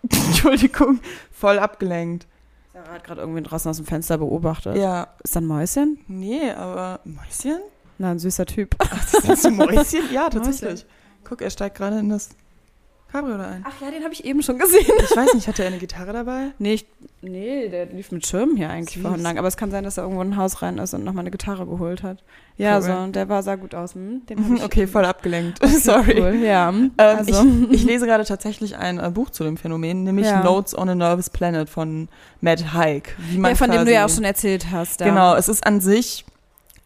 Entschuldigung, 0.10 1.00
voll 1.32 1.60
abgelenkt. 1.60 2.28
Sarah 2.74 2.94
hat 2.94 3.04
gerade 3.04 3.22
irgendwie 3.22 3.44
draußen 3.44 3.70
aus 3.70 3.78
dem 3.78 3.86
Fenster 3.86 4.18
beobachtet. 4.18 4.78
Ja. 4.78 5.10
Ist 5.24 5.36
da 5.36 5.42
ein 5.42 5.46
Mäuschen? 5.46 6.00
Nee, 6.08 6.52
aber 6.52 7.02
Mäuschen? 7.04 7.62
Na, 7.98 8.12
ein 8.12 8.20
süßer 8.20 8.46
Typ. 8.46 8.76
Ach, 8.80 9.12
das 9.12 9.24
ist 9.40 9.46
ein 9.46 9.56
Mäuschen? 9.56 10.02
Ja, 10.12 10.24
Mäuschen. 10.24 10.44
tatsächlich. 10.44 10.86
Guck, 11.24 11.42
er 11.42 11.50
steigt 11.50 11.78
gerade 11.78 12.00
in 12.00 12.10
das 12.10 12.30
Cabriolet 13.12 13.46
ein. 13.46 13.66
Ach 13.68 13.80
ja, 13.80 13.92
den 13.92 14.04
habe 14.04 14.12
ich 14.14 14.26
eben 14.26 14.42
schon 14.42 14.58
gesehen. 14.58 14.92
Ich 15.04 15.16
weiß 15.16 15.36
nicht, 15.36 15.48
hat 15.48 15.60
er 15.60 15.68
eine 15.68 15.78
Gitarre 15.78 16.12
dabei? 16.14 16.48
Nee, 16.58 16.74
ich, 16.74 16.86
nee, 17.22 17.70
der 17.70 17.86
lief 17.86 18.12
mit 18.12 18.26
Schirm 18.26 18.56
hier 18.58 18.72
eigentlich 18.72 18.96
Süß. 18.96 19.04
vorhin 19.04 19.22
lang. 19.22 19.38
Aber 19.38 19.48
es 19.48 19.56
kann 19.56 19.70
sein, 19.70 19.84
dass 19.84 19.98
er 19.98 20.04
irgendwo 20.04 20.24
in 20.24 20.30
ein 20.32 20.38
Haus 20.38 20.64
rein 20.64 20.80
ist 20.80 20.96
und 20.96 21.04
nochmal 21.04 21.22
eine 21.22 21.30
Gitarre 21.30 21.68
geholt 21.68 22.02
hat. 22.02 22.24
Ja, 22.58 22.78
Cool. 22.78 22.82
so, 22.82 23.08
der 23.12 23.30
war, 23.30 23.44
sah 23.44 23.56
gut 23.56 23.76
aus. 23.76 23.94
Hm? 23.94 24.24
Okay, 24.64 24.88
voll 24.88 25.06
abgelenkt. 25.06 25.64
Okay, 25.64 25.78
Sorry. 25.78 26.20
Cool. 26.20 26.42
Ja, 26.44 26.70
Ähm, 26.70 26.92
also. 26.98 27.46
ich, 27.70 27.72
ich 27.72 27.84
lese 27.86 28.08
gerade 28.08 28.26
tatsächlich 28.26 28.76
ein 28.78 29.00
äh, 29.00 29.12
Buch 29.12 29.30
zu 29.30 29.44
dem 29.44 29.58
Phänomen, 29.58 30.04
nämlich 30.04 30.26
Ja. 30.26 30.44
Notes 30.44 30.76
on 30.76 30.90
a 30.90 30.96
Nervous 30.96 31.30
Planet 31.30 31.70
von 31.70 32.10
Matt 32.42 32.74
Haig. 32.74 33.16
Ja, 33.32 33.54
von 33.54 33.70
dem 33.70 33.86
du 33.86 33.94
ja 33.94 34.06
auch 34.06 34.10
schon 34.10 34.24
erzählt 34.24 34.72
hast. 34.72 35.02
Ja. 35.02 35.08
Genau, 35.08 35.36
es 35.36 35.48
ist 35.50 35.66
an 35.68 35.82
sich 35.82 36.26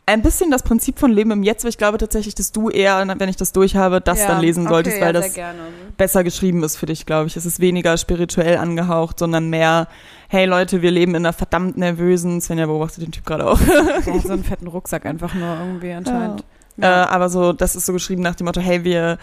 ein 0.07 0.21
bisschen 0.21 0.49
das 0.49 0.63
Prinzip 0.63 0.99
von 0.99 1.11
Leben 1.11 1.31
im 1.31 1.43
Jetzt, 1.43 1.63
aber 1.63 1.69
ich 1.69 1.77
glaube 1.77 1.97
tatsächlich, 1.97 2.33
dass 2.33 2.53
du 2.53 2.69
eher, 2.69 3.05
wenn 3.19 3.29
ich 3.29 3.35
das 3.35 3.51
durchhabe, 3.51 3.99
das 3.99 4.19
ja. 4.19 4.27
dann 4.27 4.41
lesen 4.41 4.67
solltest, 4.67 4.95
okay, 4.95 5.05
weil 5.05 5.15
ja, 5.15 5.21
das 5.21 5.33
gerne. 5.33 5.59
besser 5.97 6.23
geschrieben 6.23 6.63
ist 6.63 6.77
für 6.77 6.85
dich, 6.85 7.05
glaube 7.05 7.27
ich. 7.27 7.35
Es 7.35 7.45
ist 7.45 7.59
weniger 7.59 7.97
spirituell 7.97 8.57
angehaucht, 8.57 9.19
sondern 9.19 9.49
mehr, 9.49 9.87
hey 10.29 10.45
Leute, 10.45 10.81
wir 10.81 10.91
leben 10.91 11.13
in 11.13 11.25
einer 11.25 11.33
verdammt 11.33 11.75
nervösen, 11.75 12.39
Svenja 12.39 12.67
beobachtet 12.67 13.03
den 13.03 13.11
Typ 13.11 13.25
gerade 13.25 13.45
auch, 13.45 13.59
hat 13.59 14.23
so 14.23 14.31
einen 14.31 14.43
fetten 14.45 14.67
Rucksack 14.67 15.05
einfach 15.05 15.33
nur 15.33 15.57
irgendwie 15.59 15.91
anscheinend. 15.91 16.45
äh, 16.79 16.85
aber 16.85 17.27
so, 17.27 17.51
das 17.51 17.75
ist 17.75 17.85
so 17.85 17.91
geschrieben 17.91 18.21
nach 18.21 18.35
dem 18.35 18.45
Motto, 18.45 18.61
hey, 18.61 18.85
wir 18.85 19.17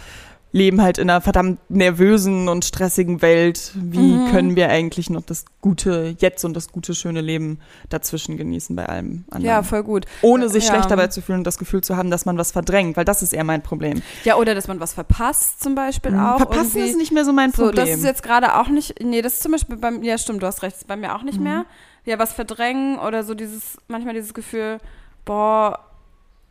leben 0.55 0.81
halt 0.81 0.99
in 0.99 1.11
einer 1.11 1.21
verdammt 1.21 1.59
nervösen 1.69 2.49
und 2.49 2.65
stressigen 2.65 3.21
Welt. 3.23 3.73
Wie 3.75 3.99
Mhm. 4.19 4.31
können 4.31 4.57
wir 4.57 4.69
eigentlich 4.69 5.11
noch 5.11 5.23
das 5.23 5.47
gute 5.61 6.15
Jetzt 6.21 6.45
und 6.45 6.55
das 6.55 6.71
gute, 6.71 6.95
schöne 6.95 7.21
Leben 7.23 7.59
dazwischen 7.89 8.37
genießen 8.37 8.77
bei 8.77 8.87
allem 8.87 9.25
anderen? 9.31 9.45
Ja, 9.47 9.63
voll 9.65 9.83
gut. 9.83 10.07
ohne 10.23 10.49
sich 10.49 10.65
Ja. 10.65 10.71
schlecht 10.75 10.93
dabei 10.93 11.09
zu 11.09 11.23
fühlen 11.23 11.39
und 11.39 11.45
das 11.45 11.59
Gefühl 11.59 11.81
zu 11.83 11.97
haben, 11.97 12.09
dass 12.11 12.25
man 12.25 12.39
was 12.39 12.53
verdrängt, 12.53 12.97
weil 12.97 13.05
das 13.05 13.21
ist 13.21 13.33
eher 13.33 13.43
mein 13.43 13.63
Problem. 13.63 14.01
Ja, 14.23 14.37
oder 14.37 14.55
dass 14.55 14.69
man 14.69 14.79
was 14.79 14.95
verpasst 14.95 15.61
zum 15.61 15.75
Beispiel 15.75 16.15
auch. 16.15 16.37
Verpassen 16.37 16.77
irgendwie. 16.77 16.91
ist 16.91 16.97
nicht 16.99 17.11
mehr 17.13 17.25
so 17.25 17.33
mein 17.33 17.51
So, 17.51 17.65
Problem. 17.65 17.85
das 17.87 17.99
ist 17.99 18.05
jetzt 18.05 18.23
gerade 18.23 18.55
auch 18.57 18.69
nicht, 18.69 19.03
nee, 19.03 19.23
das 19.23 19.35
ist 19.35 19.43
zum 19.43 19.51
Beispiel 19.51 19.77
bei 19.77 19.91
mir, 19.91 20.05
ja 20.11 20.19
stimmt, 20.19 20.41
du 20.41 20.47
hast 20.47 20.63
recht, 20.63 20.77
das 20.77 20.83
ist 20.83 20.87
bei 20.89 20.97
mir 20.97 21.17
auch 21.17 21.25
nicht 21.25 21.39
Mhm. 21.39 21.45
mehr. 21.45 21.65
Ja, 22.05 22.21
was 22.21 22.33
verdrängen 22.33 23.01
oder 23.01 23.25
so 23.25 23.35
dieses, 23.35 23.77
manchmal 23.89 24.15
dieses 24.15 24.35
Gefühl, 24.35 24.79
boah, 25.25 25.81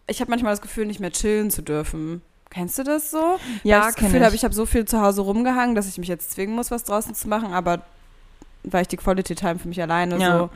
ich 0.08 0.20
habe 0.20 0.30
manchmal 0.30 0.52
das 0.52 0.62
Gefühl, 0.62 0.88
nicht 0.88 1.00
mehr 1.00 1.12
chillen 1.12 1.50
zu 1.52 1.62
dürfen. 1.62 2.22
Kennst 2.54 2.78
du 2.78 2.84
das 2.84 3.10
so? 3.12 3.18
Weil 3.18 3.40
ich 3.64 3.72
das 3.72 3.96
Gefühl 3.96 4.24
habe, 4.26 4.36
ich 4.36 4.44
habe 4.44 4.54
so 4.54 4.66
viel 4.66 4.86
zu 4.86 5.02
Hause 5.02 5.22
rumgehangen, 5.22 5.76
dass 5.76 5.88
ich 5.88 5.98
mich 5.98 6.08
jetzt 6.08 6.32
zwingen 6.32 6.56
muss, 6.56 6.70
was 6.72 6.84
draußen 6.84 7.16
zu 7.16 7.28
machen, 7.28 7.52
aber 7.54 7.82
weil 8.64 8.84
ich 8.84 8.88
die 8.88 8.98
Quality 8.98 9.36
Time 9.36 9.58
für 9.60 9.68
mich 9.68 9.82
alleine 9.82 10.18
Ja. 10.20 10.38
so 10.38 10.50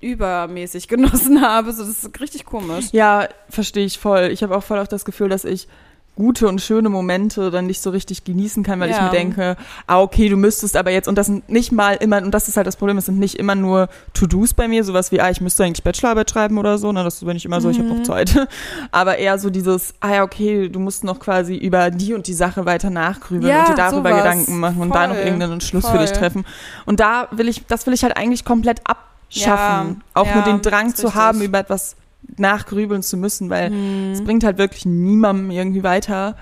übermäßig 0.00 0.88
genossen 0.88 1.40
habe, 1.40 1.72
so 1.72 1.84
das 1.84 2.04
ist 2.04 2.20
richtig 2.20 2.44
komisch. 2.44 2.86
Ja, 2.92 3.28
verstehe 3.48 3.84
ich 3.86 3.98
voll. 3.98 4.28
Ich 4.32 4.42
habe 4.42 4.56
auch 4.56 4.62
voll 4.62 4.78
auch 4.78 4.86
das 4.86 5.04
Gefühl, 5.04 5.28
dass 5.28 5.44
ich 5.44 5.68
gute 6.16 6.48
und 6.48 6.60
schöne 6.60 6.88
Momente 6.88 7.50
dann 7.50 7.66
nicht 7.66 7.80
so 7.82 7.90
richtig 7.90 8.24
genießen 8.24 8.62
kann, 8.64 8.80
weil 8.80 8.90
ich 8.90 8.96
Ja. 8.96 9.04
mir 9.04 9.10
denke, 9.10 9.56
ah, 9.86 10.00
okay, 10.00 10.28
du 10.28 10.36
müsstest 10.36 10.76
aber 10.76 10.90
jetzt, 10.90 11.06
und 11.08 11.16
das 11.16 11.26
sind 11.26 11.48
nicht 11.50 11.72
mal 11.72 11.92
immer, 11.94 12.22
und 12.22 12.32
das 12.32 12.48
ist 12.48 12.56
halt 12.56 12.66
das 12.66 12.76
Problem, 12.76 12.96
es 12.98 13.04
sind 13.06 13.18
nicht 13.18 13.34
immer 13.36 13.54
nur 13.54 13.88
To-Dos 14.14 14.54
bei 14.54 14.66
mir, 14.66 14.82
sowas 14.82 15.12
wie, 15.12 15.20
ah, 15.20 15.30
ich 15.30 15.40
müsste 15.42 15.62
eigentlich 15.64 15.84
Bachelorarbeit 15.84 16.30
schreiben 16.30 16.56
oder 16.58 16.78
so, 16.78 16.90
ne, 16.90 17.04
das 17.04 17.20
bin 17.24 17.36
ich 17.36 17.44
immer 17.44 17.60
so, 17.60 17.68
ich 17.70 17.78
habe 17.78 17.88
noch 17.88 17.98
Mhm. 17.98 18.04
Zeit. 18.04 18.48
Aber 18.92 19.18
eher 19.18 19.38
so 19.38 19.50
dieses, 19.50 19.94
ah 20.00 20.14
ja, 20.14 20.22
okay, 20.22 20.68
du 20.70 20.78
musst 20.80 21.04
noch 21.04 21.20
quasi 21.20 21.54
über 21.54 21.90
die 21.90 22.14
und 22.14 22.26
die 22.26 22.34
Sache 22.34 22.64
weiter 22.66 22.88
nachgrübeln 22.90 23.52
Ja, 23.52 23.60
und 23.60 23.68
dir 23.68 23.74
darüber 23.74 24.08
sowas. 24.10 24.22
Gedanken 24.22 24.58
machen 24.58 24.80
und 24.80 24.94
da 24.94 25.06
noch 25.06 25.16
Voll. 25.16 25.24
irgendeinen 25.24 25.52
Entschluss 25.52 25.86
für 25.86 25.98
dich 25.98 26.10
Voll. 26.10 26.18
treffen. 26.18 26.44
Und 26.86 26.98
da 27.00 27.28
will 27.30 27.48
ich, 27.48 27.66
das 27.66 27.86
will 27.86 27.92
ich 27.92 28.02
halt 28.02 28.16
eigentlich 28.16 28.44
komplett 28.44 28.80
abschaffen. 28.84 29.06
Ja, 29.34 29.94
auch 30.14 30.26
ja, 30.26 30.34
nur 30.34 30.42
den 30.44 30.62
Drang 30.62 30.94
zu 30.94 31.14
haben, 31.14 31.42
über 31.42 31.58
etwas 31.58 31.96
nachgrübeln 32.36 33.02
zu 33.02 33.16
müssen, 33.16 33.50
weil 33.50 33.72
es 34.12 34.20
Mhm. 34.20 34.24
bringt 34.24 34.44
halt 34.44 34.58
wirklich 34.58 34.86
niemandem 34.86 35.50
irgendwie 35.50 35.82
weiter. 35.82 36.36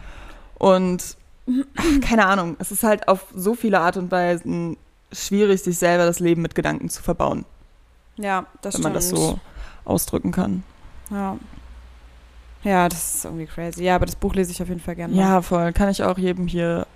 Und 0.59 1.17
keine 2.03 2.27
Ahnung, 2.27 2.57
es 2.59 2.71
ist 2.73 2.83
halt 2.83 3.09
auf 3.09 3.27
so 3.35 3.55
viele 3.55 3.81
Art 3.81 3.97
und 3.97 4.11
Weisen 4.11 4.77
schwierig, 5.13 5.63
sich 5.63 5.79
selber 5.79 6.07
das 6.07 6.19
Leben 6.21 6.43
mit 6.43 6.55
Gedanken 6.55 6.89
zu 6.89 7.03
verbauen, 7.03 7.45
Ja, 8.17 8.47
das 8.63 8.75
wenn 8.75 8.83
man 8.83 8.95
das 8.95 9.11
so 9.11 9.39
ausdrücken 9.85 10.33
kann. 10.33 10.65
Ja. 11.11 11.37
Ja, 12.63 12.89
das 12.89 13.17
ist 13.17 13.25
irgendwie 13.27 13.45
crazy. 13.47 13.85
Ja, 13.85 13.97
aber 13.97 14.07
das 14.07 14.17
Buch 14.17 14.35
lese 14.35 14.51
ich 14.51 14.63
auf 14.63 14.69
jeden 14.69 14.81
Fall 14.81 14.97
gerne. 14.97 15.15
Ja, 15.15 15.43
voll. 15.43 15.73
Kann 15.75 15.91
ich 15.91 16.03
auch 16.03 16.17
jedem 16.17 16.47
hier 16.47 16.87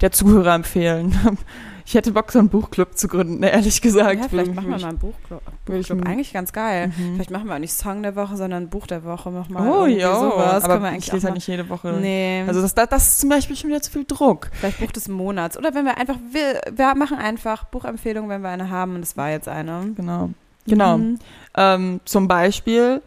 der 0.00 0.12
Zuhörer 0.12 0.54
empfehlen. 0.54 1.16
Ich 1.84 1.94
hätte 1.94 2.12
Bock, 2.12 2.30
so 2.30 2.38
einen 2.38 2.48
Buchclub 2.48 2.96
zu 2.96 3.08
gründen, 3.08 3.42
ehrlich 3.42 3.80
gesagt. 3.80 4.20
ja 4.20 4.28
vielleicht 4.28 4.54
machen 4.54 4.70
wir 4.70 4.78
mal 4.78 4.88
einen 4.88 4.98
Buchclub. 4.98 5.42
Buchclub. 5.64 6.06
Eigentlich 6.06 6.32
ganz 6.32 6.52
geil. 6.52 6.88
Mhm. 6.88 7.14
Vielleicht 7.14 7.30
machen 7.30 7.48
wir 7.48 7.54
auch 7.54 7.58
nicht 7.58 7.72
Song 7.74 8.02
der 8.02 8.14
Woche, 8.14 8.36
sondern 8.36 8.68
Buch 8.68 8.86
der 8.86 9.04
Woche 9.04 9.30
nochmal. 9.30 9.68
Oh 9.68 9.86
ja, 9.86 10.14
sowas. 10.14 10.64
aber 10.64 10.80
wir 10.80 10.88
ich 10.88 10.94
eigentlich 10.94 11.12
lese 11.12 11.26
auch 11.26 11.30
halt 11.30 11.34
nicht 11.34 11.48
jede 11.48 11.68
Woche. 11.68 11.98
Nee. 12.00 12.44
Also 12.46 12.62
das, 12.62 12.74
das, 12.74 12.88
das 12.88 13.08
ist 13.08 13.20
zum 13.20 13.30
Beispiel 13.30 13.56
schon 13.56 13.70
wieder 13.70 13.82
zu 13.82 13.90
viel 13.90 14.04
Druck. 14.04 14.50
Vielleicht 14.52 14.80
Buch 14.80 14.92
des 14.92 15.08
Monats. 15.08 15.58
Oder 15.58 15.74
wenn 15.74 15.84
wir 15.84 15.98
einfach, 15.98 16.16
wir, 16.30 16.60
wir 16.74 16.94
machen 16.94 17.18
einfach 17.18 17.64
Buchempfehlungen, 17.64 18.30
wenn 18.30 18.42
wir 18.42 18.50
eine 18.50 18.70
haben. 18.70 18.94
Und 18.94 19.00
das 19.00 19.16
war 19.16 19.30
jetzt 19.30 19.48
eine. 19.48 19.92
Genau. 19.96 20.30
Genau. 20.66 20.98
Mhm. 20.98 21.18
Ähm, 21.56 22.00
zum 22.04 22.28
Beispiel, 22.28 23.02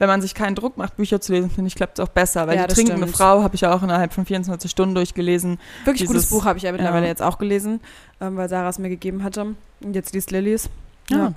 wenn 0.00 0.08
man 0.08 0.20
sich 0.20 0.34
keinen 0.34 0.56
Druck 0.56 0.76
macht, 0.76 0.96
Bücher 0.96 1.20
zu 1.20 1.32
lesen, 1.32 1.50
finde 1.50 1.68
ich, 1.68 1.76
klappt 1.76 1.98
es 1.98 2.04
auch 2.04 2.08
besser. 2.08 2.48
Weil 2.48 2.56
Ja, 2.56 2.66
die 2.66 2.74
trinkende 2.74 3.02
stimmt. 3.02 3.16
Frau 3.16 3.42
habe 3.44 3.54
ich 3.54 3.60
ja 3.60 3.72
auch 3.72 3.82
innerhalb 3.84 4.12
von 4.12 4.26
24 4.26 4.68
Stunden 4.70 4.94
durchgelesen. 4.96 5.58
Wirklich 5.84 6.08
gutes 6.08 6.22
Dieses- 6.22 6.36
Buch 6.36 6.44
habe 6.46 6.56
ich 6.56 6.64
ja 6.64 6.72
mittlerweile 6.72 7.04
ja. 7.04 7.10
jetzt 7.10 7.22
auch 7.22 7.38
gelesen, 7.38 7.80
ähm, 8.20 8.36
weil 8.36 8.48
Sarah 8.48 8.70
es 8.70 8.78
mir 8.80 8.88
gegeben 8.88 9.22
hatte. 9.22 9.54
Und 9.84 9.94
jetzt 9.94 10.12
liest 10.14 10.30
Lillys. 10.32 10.68
Ja. 11.10 11.32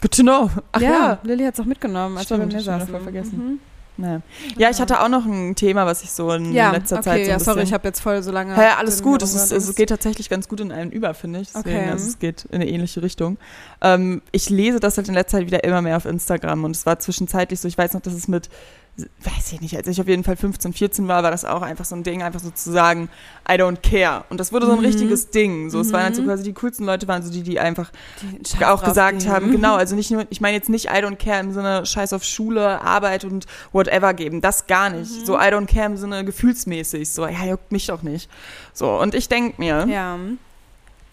Good 0.00 0.16
to 0.16 0.22
know. 0.22 0.50
Ach 0.72 0.80
ja. 0.80 1.18
Lilly 1.22 1.44
hat 1.44 1.54
es 1.54 1.60
auch 1.60 1.64
mitgenommen, 1.64 2.16
als 2.16 2.30
wir 2.30 2.36
bei 2.38 2.44
Stimmt, 2.44 2.54
mir 2.54 2.62
saßen. 2.62 2.88
voll 2.88 3.00
vergessen. 3.00 3.38
Mhm. 3.38 3.60
Ja. 4.02 4.20
ja, 4.58 4.70
ich 4.70 4.80
hatte 4.80 5.00
auch 5.00 5.08
noch 5.08 5.24
ein 5.24 5.54
Thema, 5.54 5.86
was 5.86 6.02
ich 6.02 6.10
so 6.10 6.30
in 6.32 6.52
Ja, 6.52 6.72
letzter 6.72 6.96
okay, 6.96 7.04
Zeit 7.04 7.24
so 7.24 7.30
ja, 7.30 7.34
ein 7.36 7.40
sorry, 7.40 7.54
bisschen 7.56 7.68
ich 7.68 7.72
habe 7.74 7.88
jetzt 7.88 8.00
voll 8.00 8.22
so 8.22 8.30
lange. 8.32 8.54
Ja, 8.56 8.76
alles 8.78 9.02
gut. 9.02 9.22
Es, 9.22 9.34
ist, 9.34 9.52
es 9.52 9.74
geht 9.74 9.88
tatsächlich 9.90 10.28
ganz 10.28 10.48
gut 10.48 10.60
in 10.60 10.72
einen 10.72 10.90
über, 10.90 11.14
finde 11.14 11.40
ich. 11.40 11.52
Deswegen, 11.52 11.78
Okay. 11.78 11.90
also 11.90 12.08
es 12.08 12.18
geht 12.18 12.44
in 12.46 12.56
eine 12.56 12.68
ähnliche 12.68 13.02
Richtung. 13.02 13.38
Ähm, 13.80 14.22
ich 14.32 14.50
lese 14.50 14.80
das 14.80 14.96
halt 14.96 15.08
in 15.08 15.14
letzter 15.14 15.38
Zeit 15.38 15.46
wieder 15.46 15.64
immer 15.64 15.80
mehr 15.82 15.96
auf 15.96 16.04
Instagram 16.04 16.64
und 16.64 16.76
es 16.76 16.84
war 16.86 16.98
zwischenzeitlich 16.98 17.60
so, 17.60 17.68
ich 17.68 17.78
weiß 17.78 17.94
noch, 17.94 18.00
dass 18.00 18.14
es 18.14 18.28
mit, 18.28 18.48
weiß 18.96 19.52
ich 19.54 19.60
nicht, 19.62 19.74
als 19.76 19.86
ich 19.88 20.00
auf 20.02 20.06
jeden 20.06 20.22
Fall 20.22 20.36
15, 20.36 20.74
14 20.74 21.08
war, 21.08 21.22
war 21.22 21.30
das 21.30 21.46
auch 21.46 21.62
einfach 21.62 21.86
so 21.86 21.94
ein 21.96 22.02
Ding, 22.02 22.22
einfach 22.22 22.40
so 22.40 22.50
zu 22.50 22.70
sagen, 22.70 23.08
I 23.48 23.52
don't 23.54 23.78
care. 23.82 24.24
Und 24.28 24.38
das 24.38 24.52
wurde 24.52 24.66
so 24.66 24.72
ein 24.72 24.78
Mhm. 24.80 24.84
richtiges 24.84 25.30
Ding. 25.30 25.70
So, 25.70 25.80
es 25.80 25.92
waren 25.94 26.02
halt 26.02 26.14
so 26.14 26.20
Mhm. 26.22 26.26
quasi 26.26 26.42
die 26.42 26.52
coolsten 26.52 26.84
Leute, 26.84 27.08
waren 27.08 27.22
so 27.22 27.32
die, 27.32 27.42
die 27.42 27.58
einfach 27.58 27.90
Die 28.20 28.64
auch 28.66 28.84
gesagt 28.84 29.26
haben, 29.26 29.50
genau, 29.50 29.76
also 29.76 29.96
nicht 29.96 30.10
nur, 30.10 30.26
ich 30.28 30.42
meine 30.42 30.56
jetzt 30.56 30.68
nicht 30.68 30.86
I 30.86 30.98
don't 31.02 31.16
care 31.16 31.40
im 31.40 31.52
Sinne 31.52 31.86
Scheiß 31.86 32.12
auf 32.12 32.22
Schule, 32.22 32.82
Arbeit 32.82 33.24
und 33.24 33.46
whatever 33.72 34.12
geben, 34.12 34.42
das 34.42 34.66
gar 34.66 34.90
nicht. 34.90 35.10
Mhm. 35.20 35.24
So 35.24 35.36
I 35.36 35.44
don't 35.44 35.66
care 35.66 35.86
im 35.86 35.96
Sinne 35.96 36.22
gefühlsmäßig, 36.24 37.08
so, 37.10 37.26
ja, 37.26 37.46
juckt 37.46 37.72
mich 37.72 37.86
doch 37.86 38.02
nicht. 38.02 38.28
So, 38.74 38.90
und 39.00 39.14
ich 39.14 39.28
denke 39.28 39.54
mir, 39.58 39.86
Ja. 39.88 40.18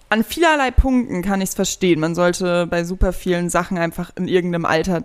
an 0.10 0.24
vielerlei 0.26 0.72
Punkten 0.72 1.22
kann 1.22 1.40
ich 1.40 1.50
es 1.50 1.56
verstehen. 1.56 2.02
Man 2.02 2.14
sollte 2.14 2.68
bei 2.68 2.84
super 2.84 3.14
vielen 3.14 3.50
Sachen 3.50 3.78
einfach 3.78 4.12
in 4.18 4.28
irgendeinem 4.28 4.66
Alter 4.66 5.02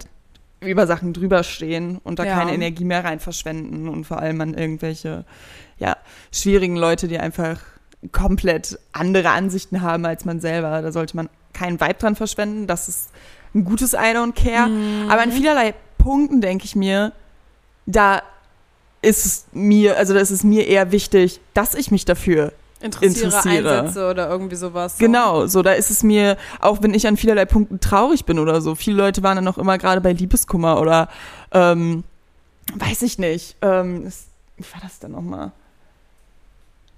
über 0.67 0.87
Sachen 0.87 1.13
drüber 1.13 1.43
stehen 1.43 1.99
und 2.05 2.19
da 2.19 2.25
Ja. 2.25 2.35
keine 2.39 2.53
Energie 2.55 2.85
mehr 2.85 3.05
rein 3.05 3.21
verschwenden 3.21 3.89
und 3.89 4.05
vor 4.05 4.19
allem 4.19 4.41
an 4.41 4.55
irgendwelche, 4.55 5.25
ja, 5.79 5.97
schwierigen 6.33 6.77
Leute, 6.77 7.09
die 7.09 7.19
einfach 7.19 7.61
komplett 8.13 8.79
andere 8.93 9.31
Ansichten 9.31 9.81
haben 9.83 10.05
als 10.05 10.25
man 10.25 10.41
selber. 10.41 10.83
Da 10.83 10.93
sollte 10.93 11.17
man 11.17 11.29
keinen 11.53 11.81
Vibe 11.81 11.95
dran 11.95 12.17
verschwenden. 12.17 12.67
Das 12.67 12.89
ist 12.89 13.11
ein 13.55 13.65
gutes 13.65 13.93
I 13.95 14.15
don't 14.15 14.33
care. 14.35 14.69
Mhm. 14.69 15.11
Aber 15.11 15.23
an 15.23 15.33
vielerlei 15.33 15.75
Punkten 15.99 16.41
denke 16.41 16.65
ich 16.65 16.77
mir, 16.77 17.13
da 17.87 18.23
ist 19.01 19.25
es 19.27 19.47
mir, 19.53 19.97
also 19.99 20.15
da 20.15 20.21
ist 20.21 20.31
es 20.31 20.45
mir 20.45 20.67
eher 20.67 20.91
wichtig, 20.93 21.41
dass 21.55 21.75
ich 21.75 21.91
mich 21.91 22.05
dafür 22.05 22.53
interessiere, 22.81 23.25
interessiere. 23.27 23.79
Einsätze 23.81 24.11
oder 24.11 24.29
irgendwie 24.29 24.57
sowas. 24.57 24.99
So. 24.99 25.05
Genau, 25.05 25.47
so 25.47 25.63
da 25.63 25.73
ist 25.73 25.91
es 25.91 26.03
mir, 26.03 26.37
auch 26.61 26.83
wenn 26.83 26.93
ich 26.95 27.07
an 27.07 27.17
vielerlei 27.17 27.45
Punkten 27.47 27.81
traurig 27.81 28.25
bin 28.25 28.39
oder 28.39 28.61
so, 28.61 28.75
viele 28.75 28.97
Leute 28.97 29.23
waren 29.23 29.37
dann 29.37 29.45
noch 29.45 29.59
immer 29.59 29.79
gerade 29.79 30.01
bei 30.01 30.13
Liebeskummer 30.13 30.81
oder 30.81 31.09
ähm, 31.53 32.05
weiß 32.75 33.03
ich 33.03 33.19
nicht. 33.19 33.57
Ähm, 33.63 34.05
es- 34.07 34.27
wie 34.57 34.65
war 34.73 34.81
das 34.83 34.99
denn 35.01 35.13
nochmal? 35.13 35.53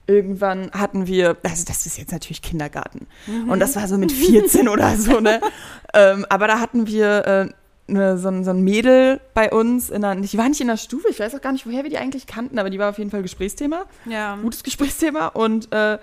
Irgendwann 0.08 0.70
hatten 0.72 1.08
wir, 1.08 1.36
also 1.42 1.64
das 1.66 1.84
ist 1.84 1.98
jetzt 1.98 2.12
natürlich 2.12 2.40
Kindergarten. 2.40 3.08
Mhm. 3.26 3.48
Und 3.50 3.58
das 3.58 3.74
war 3.74 3.88
so 3.88 3.98
mit 3.98 4.12
14 4.12 4.68
oder 4.68 4.96
so, 4.96 5.20
ne? 5.20 5.40
Ähm, 5.94 6.26
aber 6.28 6.46
da 6.46 6.60
hatten 6.60 6.86
wir 6.86 7.26
äh, 7.26 7.48
ne, 7.88 8.18
so, 8.18 8.28
ein- 8.28 8.44
so 8.44 8.50
ein 8.50 8.62
Mädel 8.62 9.20
bei 9.34 9.50
uns, 9.50 9.90
in 9.90 10.02
der, 10.02 10.14
die 10.16 10.38
war 10.38 10.48
nicht 10.48 10.60
in 10.60 10.66
der 10.68 10.76
Stufe, 10.76 11.08
ich 11.10 11.18
weiß 11.20 11.34
auch 11.34 11.40
gar 11.40 11.52
nicht, 11.52 11.66
woher 11.66 11.82
wir 11.84 11.90
die 11.90 11.98
eigentlich 11.98 12.26
kannten, 12.26 12.58
aber 12.58 12.70
die 12.70 12.78
war 12.78 12.90
auf 12.90 12.98
jeden 12.98 13.10
Fall 13.10 13.22
Gesprächsthema 13.22 13.84
Ja. 14.04 14.36
gutes 14.42 14.62
Gesprächsthema 14.62 15.28
und 15.28 15.72
äh, 15.72 15.98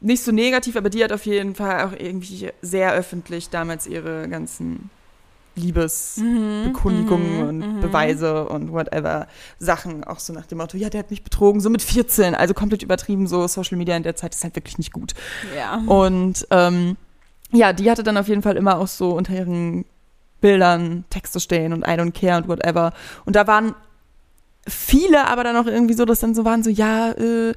nicht 0.00 0.22
so 0.22 0.32
negativ, 0.32 0.76
aber 0.76 0.88
die 0.88 1.02
hat 1.04 1.12
auf 1.12 1.26
jeden 1.26 1.54
Fall 1.54 1.84
auch 1.86 1.92
irgendwie 1.92 2.50
sehr 2.62 2.92
öffentlich 2.92 3.50
damals 3.50 3.86
ihre 3.86 4.28
ganzen 4.28 4.88
Liebesbekundigungen 5.56 7.36
Mhm, 7.42 7.48
und 7.48 7.58
mhm. 7.76 7.80
Beweise 7.80 8.48
und 8.48 8.72
whatever 8.72 9.26
Sachen, 9.58 10.04
auch 10.04 10.18
so 10.18 10.32
nach 10.32 10.46
dem 10.46 10.58
Motto, 10.58 10.76
ja, 10.76 10.90
der 10.90 11.00
hat 11.00 11.10
mich 11.10 11.22
betrogen, 11.22 11.60
so 11.60 11.70
mit 11.70 11.82
14, 11.82 12.34
also 12.34 12.54
komplett 12.54 12.82
übertrieben, 12.82 13.26
so 13.26 13.46
Social 13.46 13.76
Media 13.78 13.96
in 13.96 14.02
der 14.02 14.16
Zeit 14.16 14.34
ist 14.34 14.44
halt 14.44 14.56
wirklich 14.56 14.78
nicht 14.78 14.92
gut. 14.92 15.12
Ja. 15.56 15.82
Und 15.86 16.46
ähm, 16.50 16.96
ja, 17.52 17.72
die 17.72 17.90
hatte 17.90 18.02
dann 18.02 18.16
auf 18.16 18.28
jeden 18.28 18.42
Fall 18.42 18.56
immer 18.56 18.78
auch 18.78 18.86
so 18.88 19.10
unter 19.10 19.34
ihren 19.34 19.84
Bildern 20.40 21.04
Texte 21.10 21.40
stehen 21.40 21.72
und 21.72 21.82
I 21.86 21.90
don't 21.92 22.12
care 22.12 22.38
und 22.38 22.48
whatever. 22.48 22.92
Und 23.24 23.36
da 23.36 23.46
waren 23.46 23.74
viele 24.66 25.26
aber 25.26 25.44
dann 25.44 25.56
auch 25.56 25.66
irgendwie 25.66 25.94
so, 25.94 26.04
dass 26.04 26.20
dann 26.20 26.34
so 26.34 26.44
waren 26.44 26.62
so, 26.62 26.70
ja, 26.70 27.12
äh, 27.12 27.54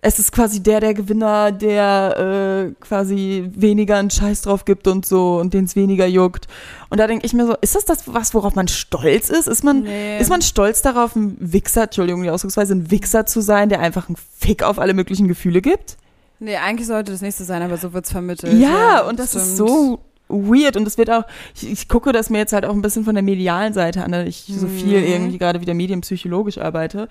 es 0.00 0.20
ist 0.20 0.30
quasi 0.30 0.62
der, 0.62 0.78
der 0.78 0.94
Gewinner, 0.94 1.50
der 1.50 2.68
äh, 2.70 2.74
quasi 2.80 3.50
weniger 3.56 3.96
einen 3.96 4.10
Scheiß 4.10 4.42
drauf 4.42 4.64
gibt 4.64 4.86
und 4.86 5.04
so 5.04 5.38
und 5.38 5.54
den 5.54 5.64
es 5.64 5.74
weniger 5.74 6.06
juckt. 6.06 6.46
Und 6.88 7.00
da 7.00 7.08
denke 7.08 7.26
ich 7.26 7.32
mir 7.32 7.46
so, 7.46 7.56
ist 7.60 7.74
das 7.74 7.84
das 7.84 8.04
was, 8.06 8.32
worauf 8.32 8.54
man 8.54 8.68
stolz 8.68 9.28
ist? 9.28 9.48
Ist 9.48 9.64
man, 9.64 9.82
Nee. 9.82 10.20
ist 10.20 10.30
man 10.30 10.40
stolz 10.40 10.82
darauf, 10.82 11.16
ein 11.16 11.36
Wichser, 11.40 11.84
Entschuldigung 11.84 12.22
die 12.22 12.30
Ausdrucksweise, 12.30 12.74
ein 12.76 12.92
Wichser 12.92 13.26
zu 13.26 13.40
sein, 13.40 13.70
der 13.70 13.80
einfach 13.80 14.08
einen 14.08 14.16
Fick 14.38 14.62
auf 14.62 14.78
alle 14.78 14.94
möglichen 14.94 15.26
Gefühle 15.26 15.60
gibt? 15.60 15.96
Nee, 16.38 16.54
eigentlich 16.56 16.86
sollte 16.86 17.10
das 17.10 17.20
nicht 17.20 17.36
so 17.36 17.42
sein, 17.42 17.62
aber 17.62 17.76
so 17.76 17.92
wird 17.92 18.04
es 18.04 18.12
vermittelt. 18.12 18.52
Ja, 18.56 19.00
und 19.00 19.18
das 19.18 19.34
ist 19.34 19.54
stimmt. 19.54 19.68
so 19.68 19.98
weird 20.28 20.76
und 20.76 20.86
es 20.86 20.98
wird 20.98 21.10
auch, 21.10 21.24
ich, 21.54 21.70
ich 21.70 21.88
gucke 21.88 22.12
das 22.12 22.30
mir 22.30 22.38
jetzt 22.38 22.52
halt 22.52 22.64
auch 22.64 22.72
ein 22.74 22.82
bisschen 22.82 23.04
von 23.04 23.14
der 23.14 23.22
medialen 23.24 23.72
Seite 23.72 24.04
an, 24.04 24.12
da 24.12 24.22
ich 24.22 24.44
so 24.48 24.66
viel 24.66 25.00
Mhm. 25.00 25.06
irgendwie 25.06 25.38
gerade 25.38 25.60
wieder 25.60 25.74
medienpsychologisch 25.74 26.58
arbeite. 26.58 27.08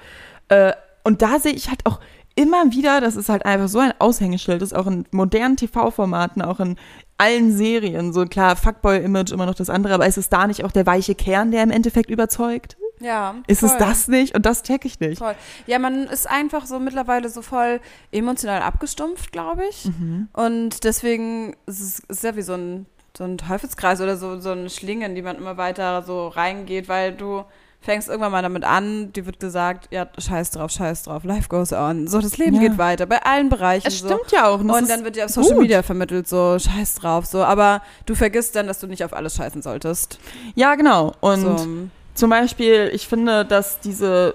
Äh, 0.49 0.73
und 1.03 1.21
da 1.21 1.39
sehe 1.39 1.53
ich 1.53 1.69
halt 1.69 1.85
auch 1.85 1.99
immer 2.35 2.71
wieder, 2.71 3.01
das 3.01 3.15
ist 3.15 3.29
halt 3.29 3.45
einfach 3.45 3.67
so 3.67 3.79
ein 3.79 3.93
Aushängeschild, 3.99 4.61
ist 4.61 4.75
auch 4.75 4.85
in 4.87 5.05
modernen 5.11 5.57
TV-Formaten, 5.57 6.41
auch 6.43 6.59
in 6.59 6.77
allen 7.17 7.55
Serien, 7.57 8.13
so 8.13 8.25
klar, 8.25 8.55
Fuckboy-Image 8.55 9.31
immer 9.31 9.47
noch 9.47 9.55
das 9.55 9.71
andere, 9.71 9.95
aber 9.95 10.05
ist 10.05 10.17
es 10.19 10.29
da 10.29 10.45
nicht 10.45 10.63
auch 10.63 10.71
der 10.71 10.85
weiche 10.85 11.15
Kern, 11.15 11.49
der 11.49 11.63
im 11.63 11.71
Endeffekt 11.71 12.11
überzeugt? 12.11 12.77
Ja. 12.99 13.35
Ist 13.47 13.63
es 13.63 13.71
voll. 13.71 13.79
das 13.79 14.07
nicht? 14.07 14.35
Und 14.35 14.45
das 14.45 14.61
check 14.63 14.85
ich 14.85 14.99
nicht. 14.99 15.19
Voll. 15.19 15.35
Ja, 15.65 15.79
man 15.79 16.05
ist 16.05 16.29
einfach 16.29 16.65
so 16.67 16.79
mittlerweile 16.79 17.29
so 17.29 17.41
voll 17.41 17.79
emotional 18.11 18.61
abgestumpft, 18.61 19.31
glaube 19.31 19.63
ich. 19.69 19.85
Mhm. 19.85 20.27
Und 20.33 20.83
deswegen 20.83 21.55
ist 21.67 21.79
es 21.79 21.99
ist 22.07 22.23
ja 22.23 22.35
wie 22.35 22.41
so 22.41 22.53
ein, 22.53 22.85
so 23.17 23.23
ein 23.23 23.37
Teufelskreis 23.37 23.99
oder 24.01 24.15
so, 24.17 24.39
so 24.39 24.51
eine 24.51 24.69
Schlinge, 24.69 25.05
in 25.07 25.15
die 25.15 25.21
man 25.23 25.37
immer 25.37 25.57
weiter 25.57 26.03
so 26.03 26.27
reingeht, 26.27 26.87
weil 26.87 27.13
du 27.13 27.43
fängst 27.79 28.09
irgendwann 28.09 28.31
mal 28.31 28.41
damit 28.41 28.63
an, 28.63 29.11
dir 29.13 29.25
wird 29.25 29.39
gesagt, 29.39 29.87
ja, 29.91 30.07
scheiß 30.17 30.51
drauf, 30.51 30.71
scheiß 30.71 31.03
drauf, 31.03 31.23
life 31.23 31.47
goes 31.47 31.71
on. 31.73 32.07
So, 32.07 32.19
das 32.19 32.37
Leben 32.37 32.55
Ja. 32.55 32.61
geht 32.61 32.77
weiter, 32.77 33.05
bei 33.05 33.23
allen 33.23 33.49
Bereichen 33.49 33.87
Es 33.87 33.99
so. 33.99 34.07
stimmt 34.07 34.31
ja 34.31 34.47
auch. 34.47 34.59
Und, 34.59 34.89
dann 34.89 35.03
wird 35.03 35.15
dir 35.15 35.25
auf 35.25 35.31
Social 35.31 35.53
gut. 35.53 35.61
Media 35.61 35.81
vermittelt, 35.83 36.27
so 36.27 36.57
scheiß 36.59 36.95
drauf, 36.95 37.25
so. 37.25 37.43
Aber 37.43 37.81
du 38.05 38.13
vergisst 38.13 38.55
dann, 38.55 38.67
dass 38.67 38.79
du 38.79 38.87
nicht 38.87 39.03
auf 39.03 39.13
alles 39.13 39.35
scheißen 39.35 39.61
solltest. 39.61 40.19
ja, 40.55 40.75
genau. 40.75 41.13
Und 41.19 41.41
so. 41.41 41.67
Zum 42.13 42.31
Beispiel, 42.31 42.89
ich 42.93 43.07
finde, 43.07 43.45
dass 43.45 43.79
diese 43.79 44.33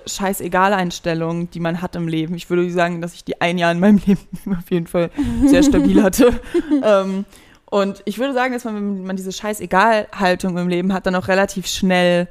Scheiß-Egal-Einstellung, 0.57 1.51
die 1.51 1.59
man 1.61 1.83
hat 1.83 1.97
im 1.97 2.07
Leben, 2.09 2.35
ich 2.35 2.49
würde 2.49 2.71
sagen, 2.71 3.01
dass 3.01 3.15
ich 3.15 3.25
die 3.25 3.41
ein 3.41 3.59
Jahr 3.59 3.73
in 3.73 3.81
meinem 3.81 3.99
Leben 4.07 4.21
auf 4.57 4.71
jeden 4.71 4.87
Fall 4.87 5.11
sehr 5.47 5.63
stabil 5.65 6.01
hatte. 6.03 6.41
ähm, 6.85 7.25
und 7.73 8.03
ich 8.05 8.19
würde 8.19 8.35
sagen, 8.35 8.53
dass 8.53 8.65
man, 8.65 8.75
wenn 8.77 9.05
man 9.05 9.17
diese 9.17 9.33
Scheiß-Egal-Haltung 9.33 10.59
im 10.59 10.69
Leben 10.69 10.93
hat, 10.93 11.07
dann 11.07 11.15
auch 11.15 11.29
relativ 11.29 11.67
schnell 11.67 12.29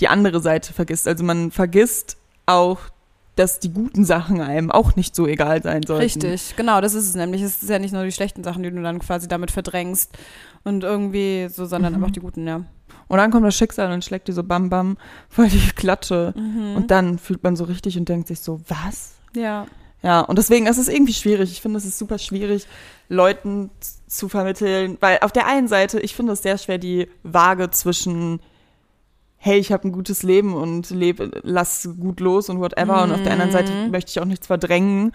die 0.00 0.08
andere 0.08 0.40
Seite 0.40 0.72
vergisst. 0.74 1.08
Also 1.08 1.24
man 1.24 1.50
vergisst 1.50 2.18
auch 2.46 2.78
dass 3.36 3.58
die 3.58 3.72
guten 3.72 4.04
Sachen 4.04 4.40
einem 4.40 4.70
auch 4.70 4.94
nicht 4.94 5.16
so 5.16 5.26
egal 5.26 5.60
sein 5.60 5.82
sollten. 5.82 6.02
Richtig, 6.04 6.54
genau, 6.56 6.80
das 6.80 6.94
ist 6.94 7.08
es 7.08 7.14
nämlich. 7.16 7.42
Es 7.42 7.62
ist 7.62 7.68
ja 7.68 7.80
nicht 7.80 7.92
nur 7.92 8.04
die 8.04 8.12
schlechten 8.12 8.44
Sachen, 8.44 8.62
die 8.62 8.70
du 8.70 8.80
dann 8.80 9.00
quasi 9.00 9.26
damit 9.26 9.50
verdrängst 9.50 10.16
und 10.62 10.84
irgendwie 10.84 11.48
so, 11.50 11.66
sondern 11.66 11.98
Mhm. 11.98 12.04
auch 12.04 12.10
die 12.12 12.20
guten, 12.20 12.46
ja. 12.46 12.64
Und 13.08 13.18
dann 13.18 13.32
kommt 13.32 13.44
das 13.44 13.56
Schicksal 13.56 13.90
und 13.92 14.04
schlägt 14.04 14.28
dir 14.28 14.34
so 14.34 14.44
bam 14.44 14.70
bam 14.70 14.96
voll 15.28 15.48
die 15.48 15.58
Klatsche. 15.74 16.32
Mhm. 16.36 16.76
Und 16.76 16.90
dann 16.92 17.18
fühlt 17.18 17.42
man 17.42 17.56
so 17.56 17.64
richtig 17.64 17.98
und 17.98 18.08
denkt 18.08 18.28
sich 18.28 18.38
so, 18.40 18.60
was? 18.68 19.14
Ja. 19.34 19.66
Ja, 20.02 20.20
und 20.20 20.38
deswegen 20.38 20.66
ist 20.66 20.78
es 20.78 20.86
irgendwie 20.88 21.14
schwierig. 21.14 21.50
Ich 21.50 21.60
finde, 21.60 21.78
es 21.78 21.84
ist 21.84 21.98
super 21.98 22.18
schwierig, 22.18 22.66
Leuten 23.08 23.70
zu 24.06 24.28
vermitteln, 24.28 24.96
weil 25.00 25.18
auf 25.20 25.32
der 25.32 25.46
einen 25.46 25.68
Seite, 25.68 26.00
ich 26.00 26.14
finde 26.14 26.32
es 26.32 26.42
sehr 26.42 26.58
schwer, 26.58 26.78
die 26.78 27.08
Waage 27.22 27.70
zwischen 27.70 28.40
hey, 29.36 29.58
ich 29.58 29.72
habe 29.72 29.86
ein 29.86 29.92
gutes 29.92 30.22
Leben 30.22 30.54
und 30.54 30.88
lebe, 30.88 31.30
lass 31.42 31.86
gut 32.00 32.20
los 32.20 32.48
und 32.48 32.60
whatever. 32.60 33.02
Und 33.02 33.12
auf 33.12 33.22
der 33.22 33.32
anderen 33.32 33.50
Seite 33.50 33.74
Mhm. 33.74 33.90
möchte 33.90 34.10
ich 34.10 34.18
auch 34.18 34.24
nichts 34.24 34.46
verdrängen 34.46 35.12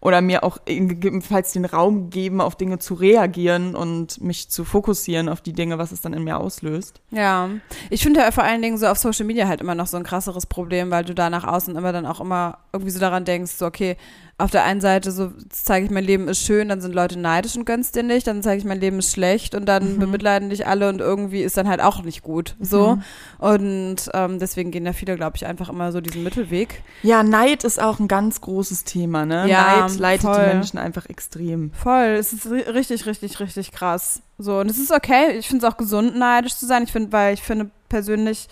oder 0.00 0.20
mir 0.20 0.42
auch 0.42 0.58
gegebenenfalls 0.64 1.52
den 1.52 1.64
Raum 1.64 2.10
geben, 2.10 2.40
auf 2.40 2.56
Dinge 2.56 2.80
zu 2.80 2.94
reagieren 2.94 3.76
und 3.76 4.20
mich 4.20 4.48
zu 4.48 4.64
fokussieren 4.64 5.28
auf 5.28 5.40
die 5.42 5.52
Dinge, 5.52 5.78
was 5.78 5.92
es 5.92 6.00
dann 6.00 6.12
in 6.12 6.24
mir 6.24 6.38
auslöst. 6.38 7.00
Ja, 7.12 7.50
ich 7.88 8.02
finde 8.02 8.18
ja 8.18 8.32
vor 8.32 8.42
allen 8.42 8.62
Dingen 8.62 8.78
so 8.78 8.86
auf 8.86 8.98
Social 8.98 9.26
Media 9.26 9.46
halt 9.46 9.60
immer 9.60 9.76
noch 9.76 9.86
so 9.86 9.96
ein 9.96 10.02
krasseres 10.02 10.46
Problem, 10.46 10.90
weil 10.90 11.04
du 11.04 11.14
da 11.14 11.30
nach 11.30 11.44
außen 11.44 11.76
immer 11.76 11.92
dann 11.92 12.06
auch 12.06 12.20
immer 12.20 12.58
irgendwie 12.72 12.90
so 12.92 12.98
daran 12.98 13.24
denkst, 13.24 13.52
so 13.52 13.66
okay, 13.66 13.96
auf 14.40 14.52
der 14.52 14.62
einen 14.62 14.80
Seite 14.80 15.10
so 15.10 15.32
zeige 15.50 15.86
ich 15.86 15.90
mein 15.90 16.04
Leben 16.04 16.28
ist 16.28 16.40
schön, 16.40 16.68
dann 16.68 16.80
sind 16.80 16.94
Leute 16.94 17.18
neidisch 17.18 17.56
und 17.56 17.64
gönnst 17.64 17.96
dir 17.96 18.04
nicht, 18.04 18.26
dann 18.28 18.40
zeige 18.42 18.58
ich 18.60 18.64
mein 18.64 18.78
Leben 18.80 19.00
ist 19.00 19.12
schlecht 19.12 19.54
und 19.56 19.66
dann 19.66 19.94
Mhm. 19.94 19.98
bemitleiden 19.98 20.48
dich 20.50 20.64
alle 20.66 20.88
und 20.88 21.00
irgendwie 21.00 21.42
ist 21.42 21.56
dann 21.56 21.66
halt 21.68 21.80
auch 21.80 22.02
nicht 22.04 22.22
gut, 22.22 22.54
so 22.60 22.98
und 23.38 23.96
ähm, 24.14 24.38
deswegen 24.38 24.70
gehen 24.70 24.86
ja 24.86 24.92
viele, 24.92 25.16
glaube 25.16 25.36
ich, 25.36 25.46
einfach 25.46 25.68
immer 25.68 25.90
so 25.92 26.00
diesen 26.00 26.22
Mittelweg. 26.22 26.82
Ja, 27.02 27.22
Neid 27.22 27.64
ist 27.64 27.80
auch 27.82 27.98
ein 27.98 28.06
ganz 28.08 28.40
großes 28.40 28.84
Thema, 28.84 29.26
ne? 29.26 29.48
Ja, 29.48 29.80
Neid 29.82 29.98
leitet 29.98 30.22
voll. 30.22 30.34
die 30.34 30.40
Menschen 30.54 30.78
einfach 30.78 31.06
extrem. 31.06 31.72
Voll, 31.72 32.16
es 32.18 32.32
ist 32.32 32.46
ri- 32.46 32.72
richtig, 32.72 33.06
richtig, 33.06 33.40
richtig 33.40 33.72
krass. 33.72 34.22
So, 34.38 34.58
und 34.60 34.70
es 34.70 34.78
ist 34.78 34.92
okay. 34.92 35.36
Ich 35.38 35.48
finde 35.48 35.66
es 35.66 35.72
auch 35.72 35.76
gesund, 35.76 36.16
neidisch 36.16 36.54
zu 36.56 36.66
sein. 36.66 36.84
Ich 36.84 36.92
finde, 36.92 37.10
weil 37.12 37.34
ich 37.34 37.42
finde 37.42 37.70
persönlich, 37.88 38.48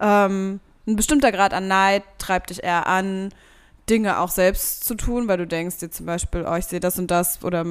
ähm, 0.00 0.60
ein 0.86 0.96
bestimmter 0.96 1.32
Grad 1.32 1.54
an 1.54 1.66
Neid 1.66 2.02
treibt 2.18 2.50
dich 2.50 2.62
eher 2.62 2.86
an, 2.86 3.30
Dinge 3.88 4.18
auch 4.18 4.30
selbst 4.30 4.84
zu 4.84 4.94
tun, 4.94 5.28
weil 5.28 5.38
du 5.38 5.46
denkst 5.46 5.78
dir 5.78 5.90
zum 5.90 6.06
Beispiel, 6.06 6.46
oh, 6.48 6.54
ich 6.54 6.66
sehe 6.66 6.80
das 6.80 6.98
und 6.98 7.10
das 7.10 7.42
oder 7.44 7.64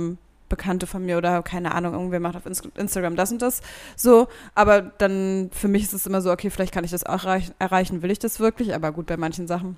Bekannte 0.49 0.85
von 0.85 1.03
mir 1.03 1.17
oder 1.17 1.41
keine 1.41 1.73
Ahnung, 1.73 1.93
irgendwer 1.93 2.19
macht 2.19 2.35
auf 2.35 2.45
Ins- 2.45 2.61
Instagram 2.75 3.15
das 3.15 3.31
und 3.31 3.41
das. 3.41 3.61
So, 3.95 4.27
aber 4.53 4.81
dann 4.81 5.49
für 5.51 5.67
mich 5.67 5.83
ist 5.83 5.93
es 5.93 6.05
immer 6.05 6.21
so, 6.21 6.31
okay, 6.31 6.49
vielleicht 6.49 6.73
kann 6.73 6.83
ich 6.83 6.91
das 6.91 7.05
auch 7.05 7.23
erreichen, 7.23 7.53
erreichen 7.57 8.01
will 8.01 8.11
ich 8.11 8.19
das 8.19 8.39
wirklich, 8.39 8.75
aber 8.75 8.91
gut, 8.91 9.07
bei 9.07 9.17
manchen 9.17 9.47
Sachen. 9.47 9.77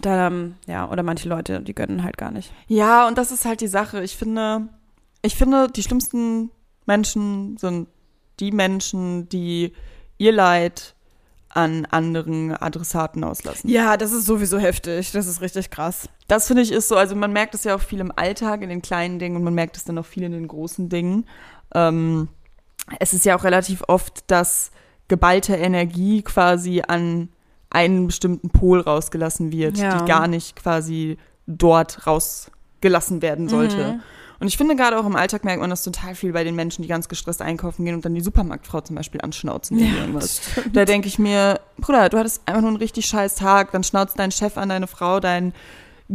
Dann, 0.00 0.32
ähm, 0.32 0.54
ja, 0.66 0.90
oder 0.90 1.02
manche 1.02 1.28
Leute, 1.28 1.60
die 1.60 1.74
gönnen 1.74 2.02
halt 2.02 2.16
gar 2.16 2.30
nicht. 2.30 2.50
Ja, 2.66 3.06
und 3.06 3.18
das 3.18 3.30
ist 3.30 3.44
halt 3.44 3.60
die 3.60 3.68
Sache. 3.68 4.02
Ich 4.02 4.16
finde, 4.16 4.68
ich 5.20 5.36
finde, 5.36 5.68
die 5.68 5.82
schlimmsten 5.82 6.50
Menschen 6.86 7.58
sind 7.58 7.88
die 8.40 8.50
Menschen, 8.52 9.28
die 9.28 9.72
ihr 10.18 10.32
Leid 10.32 10.94
an 11.54 11.86
anderen 11.90 12.52
Adressaten 12.56 13.24
auslassen. 13.24 13.68
Ja, 13.68 13.96
das 13.96 14.12
ist 14.12 14.26
sowieso 14.26 14.58
heftig. 14.58 15.12
Das 15.12 15.26
ist 15.26 15.40
richtig 15.40 15.70
krass. 15.70 16.08
Das 16.28 16.46
finde 16.46 16.62
ich 16.62 16.72
ist 16.72 16.88
so, 16.88 16.96
also 16.96 17.14
man 17.14 17.32
merkt 17.32 17.54
es 17.54 17.64
ja 17.64 17.74
auch 17.74 17.80
viel 17.80 18.00
im 18.00 18.12
Alltag, 18.16 18.62
in 18.62 18.68
den 18.70 18.80
kleinen 18.82 19.18
Dingen 19.18 19.36
und 19.36 19.44
man 19.44 19.54
merkt 19.54 19.76
es 19.76 19.84
dann 19.84 19.98
auch 19.98 20.06
viel 20.06 20.22
in 20.22 20.32
den 20.32 20.48
großen 20.48 20.88
Dingen. 20.88 21.26
Ähm, 21.74 22.28
es 23.00 23.12
ist 23.12 23.24
ja 23.24 23.36
auch 23.36 23.44
relativ 23.44 23.82
oft, 23.86 24.24
dass 24.30 24.70
geballte 25.08 25.54
Energie 25.56 26.22
quasi 26.22 26.82
an 26.86 27.28
einen 27.70 28.06
bestimmten 28.06 28.50
Pol 28.50 28.80
rausgelassen 28.80 29.52
wird, 29.52 29.76
Ja. 29.78 29.98
die 29.98 30.04
gar 30.06 30.26
nicht 30.28 30.56
quasi 30.56 31.18
dort 31.46 32.06
rausgelassen 32.06 33.20
werden 33.22 33.48
sollte. 33.48 33.94
Mhm. 33.94 34.02
Und 34.42 34.48
ich 34.48 34.56
finde, 34.56 34.74
gerade 34.74 34.98
auch 34.98 35.06
im 35.06 35.14
Alltag 35.14 35.44
merkt 35.44 35.60
man 35.60 35.70
das 35.70 35.84
total 35.84 36.16
viel 36.16 36.32
bei 36.32 36.42
den 36.42 36.56
Menschen, 36.56 36.82
die 36.82 36.88
ganz 36.88 37.08
gestresst 37.08 37.40
einkaufen 37.40 37.84
gehen 37.84 37.94
und 37.94 38.04
dann 38.04 38.12
die 38.12 38.20
Supermarktfrau 38.20 38.80
zum 38.80 38.96
Beispiel 38.96 39.20
anschnauzen 39.20 39.78
wegen 39.78 39.96
irgendwas. 39.96 40.40
Da 40.72 40.84
denke 40.84 41.06
ich 41.06 41.16
mir, 41.20 41.60
Bruder, 41.78 42.08
du 42.08 42.18
hattest 42.18 42.42
einfach 42.46 42.60
nur 42.60 42.70
einen 42.70 42.76
richtig 42.78 43.06
scheiß 43.06 43.36
Tag, 43.36 43.70
dann 43.70 43.84
schnauzt 43.84 44.18
dein 44.18 44.32
Chef 44.32 44.58
an 44.58 44.68
deine 44.68 44.88
Frau, 44.88 45.20
dein 45.20 45.52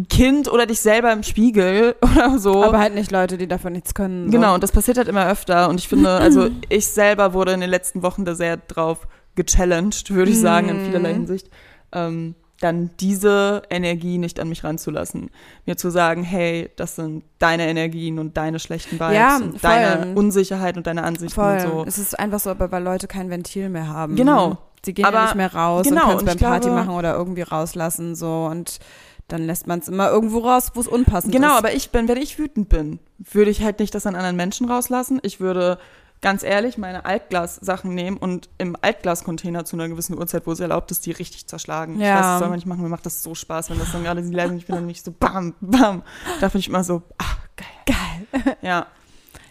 Kind 0.09 0.51
oder 0.51 0.65
dich 0.65 0.81
selber 0.81 1.13
im 1.13 1.23
Spiegel 1.23 1.95
oder 2.01 2.37
so. 2.37 2.63
Aber 2.65 2.79
halt 2.79 2.95
nicht 2.95 3.11
Leute, 3.11 3.37
die 3.37 3.47
davon 3.47 3.71
nichts 3.71 3.93
können. 3.93 4.25
So. 4.25 4.31
Genau, 4.33 4.55
und 4.55 4.61
das 4.61 4.73
passiert 4.73 4.97
halt 4.97 5.07
immer 5.07 5.25
öfter. 5.29 5.69
Und 5.69 5.79
ich 5.79 5.87
finde, 5.87 6.09
also 6.09 6.49
ich 6.69 6.85
selber 6.85 7.31
wurde 7.33 7.53
in 7.53 7.61
den 7.61 7.69
letzten 7.69 8.01
Wochen 8.03 8.25
da 8.25 8.35
sehr 8.35 8.57
drauf 8.57 9.07
gechallenged, 9.35 10.11
würde 10.13 10.31
ich 10.31 10.39
sagen, 10.41 10.67
in 10.67 10.81
Mhm. 10.81 10.85
vielerlei 10.85 11.13
Hinsicht. 11.13 11.49
Ähm, 11.93 12.35
dann 12.59 12.89
diese 12.99 13.61
Energie 13.69 14.17
nicht 14.17 14.39
an 14.39 14.49
mich 14.49 14.63
ranzulassen. 14.63 15.29
Mir 15.65 15.77
zu 15.77 15.89
sagen, 15.91 16.23
hey, 16.23 16.69
das 16.75 16.95
sind 16.95 17.23
deine 17.39 17.67
Energien 17.67 18.17
und 18.19 18.35
deine 18.37 18.59
schlechten 18.59 18.99
Vibes 18.99 19.13
Ja, 19.15 19.37
und 19.37 19.63
deine 19.63 20.15
Unsicherheit 20.15 20.75
und 20.77 20.87
deine 20.87 21.03
Ansichten 21.03 21.35
Voll. 21.39 21.53
und 21.53 21.61
so. 21.61 21.85
Es 21.87 21.97
ist 21.99 22.17
einfach 22.19 22.39
so, 22.39 22.49
aber 22.49 22.71
weil 22.71 22.83
Leute 22.83 23.07
kein 23.07 23.29
Ventil 23.29 23.69
mehr 23.69 23.87
haben. 23.87 24.15
Genau. 24.15 24.57
Sie 24.83 24.93
gehen 24.93 25.05
Aber- 25.05 25.17
ja 25.17 25.23
nicht 25.25 25.35
mehr 25.35 25.53
raus 25.53 25.87
genau, 25.87 26.01
und 26.03 26.07
können 26.17 26.27
es 26.29 26.35
beim 26.35 26.49
Party 26.49 26.67
glaube- 26.69 26.83
machen 26.85 26.95
oder 26.95 27.13
irgendwie 27.15 27.41
rauslassen 27.43 28.15
so 28.15 28.45
und 28.49 28.79
dann 29.27 29.43
lässt 29.45 29.67
man 29.67 29.79
es 29.79 29.89
immer 29.89 30.09
irgendwo 30.09 30.39
raus, 30.39 30.71
wo 30.73 30.79
es 30.79 30.87
unpassend 30.87 31.33
Genau, 31.33 31.49
ist. 31.53 31.57
aber 31.57 31.73
ich 31.73 31.89
bin, 31.91 32.07
wenn 32.07 32.17
ich 32.17 32.39
wütend 32.39 32.69
bin, 32.69 32.99
würde 33.19 33.51
ich 33.51 33.61
halt 33.61 33.79
nicht 33.79 33.93
das 33.93 34.05
an 34.07 34.15
anderen 34.15 34.37
Menschen 34.37 34.69
rauslassen. 34.69 35.19
Ich 35.21 35.41
würde 35.41 35.77
ganz 36.21 36.43
ehrlich 36.43 36.77
meine 36.77 37.05
Altglas-Sachen 37.05 37.93
nehmen 37.93 38.17
und 38.17 38.49
im 38.57 38.75
Altglas-Container 38.81 39.65
zu 39.65 39.75
einer 39.75 39.87
gewissen 39.87 40.17
Uhrzeit, 40.17 40.47
wo 40.47 40.51
es 40.51 40.59
erlaubt 40.59 40.89
ist, 40.91 41.05
die 41.05 41.11
richtig 41.11 41.47
zerschlagen. 41.47 41.95
Ich 41.95 42.01
Ja. 42.07 42.15
weiß, 42.15 42.21
das 42.25 42.39
soll 42.39 42.47
man 42.49 42.57
nicht 42.57 42.65
machen, 42.65 42.81
mir 42.81 42.89
macht 42.89 43.05
das 43.05 43.21
so 43.23 43.35
Spaß, 43.35 43.69
wenn 43.69 43.79
das 43.79 43.91
dann 43.91 44.03
gerade 44.03 44.23
sie 44.23 44.33
leise 44.33 44.55
ich 44.55 44.65
bin 44.65 44.75
dann 44.75 44.85
nicht 44.87 45.05
so 45.05 45.11
bam, 45.11 45.53
bam. 45.61 46.01
Da 46.41 46.47
bin 46.49 46.59
ich 46.59 46.67
immer 46.69 46.83
so, 46.83 47.03
ach, 47.17 47.37
geil. 47.55 47.67
Geil. 47.85 48.57
Ja, 48.61 48.87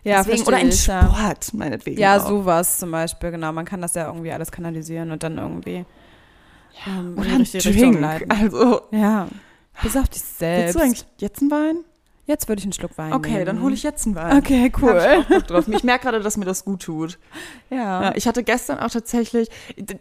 Ja, 0.02 0.22
deswegen, 0.22 0.42
oder 0.46 0.56
ein 0.58 0.68
ich, 0.68 0.86
ja. 0.86 1.02
Sport, 1.08 1.54
meinetwegen 1.54 2.00
Ja, 2.00 2.16
auch. 2.18 2.28
sowas 2.28 2.78
zum 2.78 2.90
Beispiel, 2.90 3.30
genau. 3.30 3.52
Man 3.52 3.64
kann 3.64 3.80
das 3.80 3.94
ja 3.94 4.06
irgendwie 4.06 4.32
alles 4.32 4.50
kanalisieren 4.52 5.10
und 5.12 5.22
dann 5.22 5.38
irgendwie 5.38 5.84
ähm, 6.86 7.14
in 7.14 7.18
Oder 7.18 7.24
die 7.24 7.30
ein 7.32 7.40
Richtung 7.42 7.72
Drink. 7.72 8.00
leiten. 8.00 8.30
Also, 8.30 8.82
Ja. 8.90 9.28
Bis 9.82 9.96
auf 9.96 10.08
dich 10.08 10.22
willst 10.22 10.38
selbst. 10.38 10.74
du 10.74 10.80
eigentlich 10.80 11.04
jetzt 11.18 11.40
einen 11.42 11.50
Wein? 11.50 11.76
Jetzt 12.28 12.48
würde 12.48 12.58
ich 12.58 12.64
einen 12.64 12.72
Schluck 12.72 12.98
Wein 12.98 13.12
Okay, 13.12 13.30
nehmen. 13.34 13.46
dann 13.46 13.62
hole 13.62 13.72
ich 13.72 13.84
jetzt 13.84 14.04
einen 14.04 14.16
Wein. 14.16 14.36
Okay, 14.38 14.68
Hab 14.72 14.82
cool. 14.82 14.96
ich 15.00 15.18
auch 15.18 15.24
Bock 15.28 15.46
drauf. 15.46 15.68
Ich 15.68 15.84
merke 15.84 16.04
gerade, 16.04 16.20
dass 16.20 16.36
mir 16.36 16.44
das 16.44 16.64
gut 16.64 16.82
tut. 16.82 17.18
Ja. 17.70 18.02
Ja, 18.02 18.12
ich 18.16 18.26
hatte 18.26 18.42
gestern 18.42 18.80
auch 18.80 18.90
tatsächlich, 18.90 19.48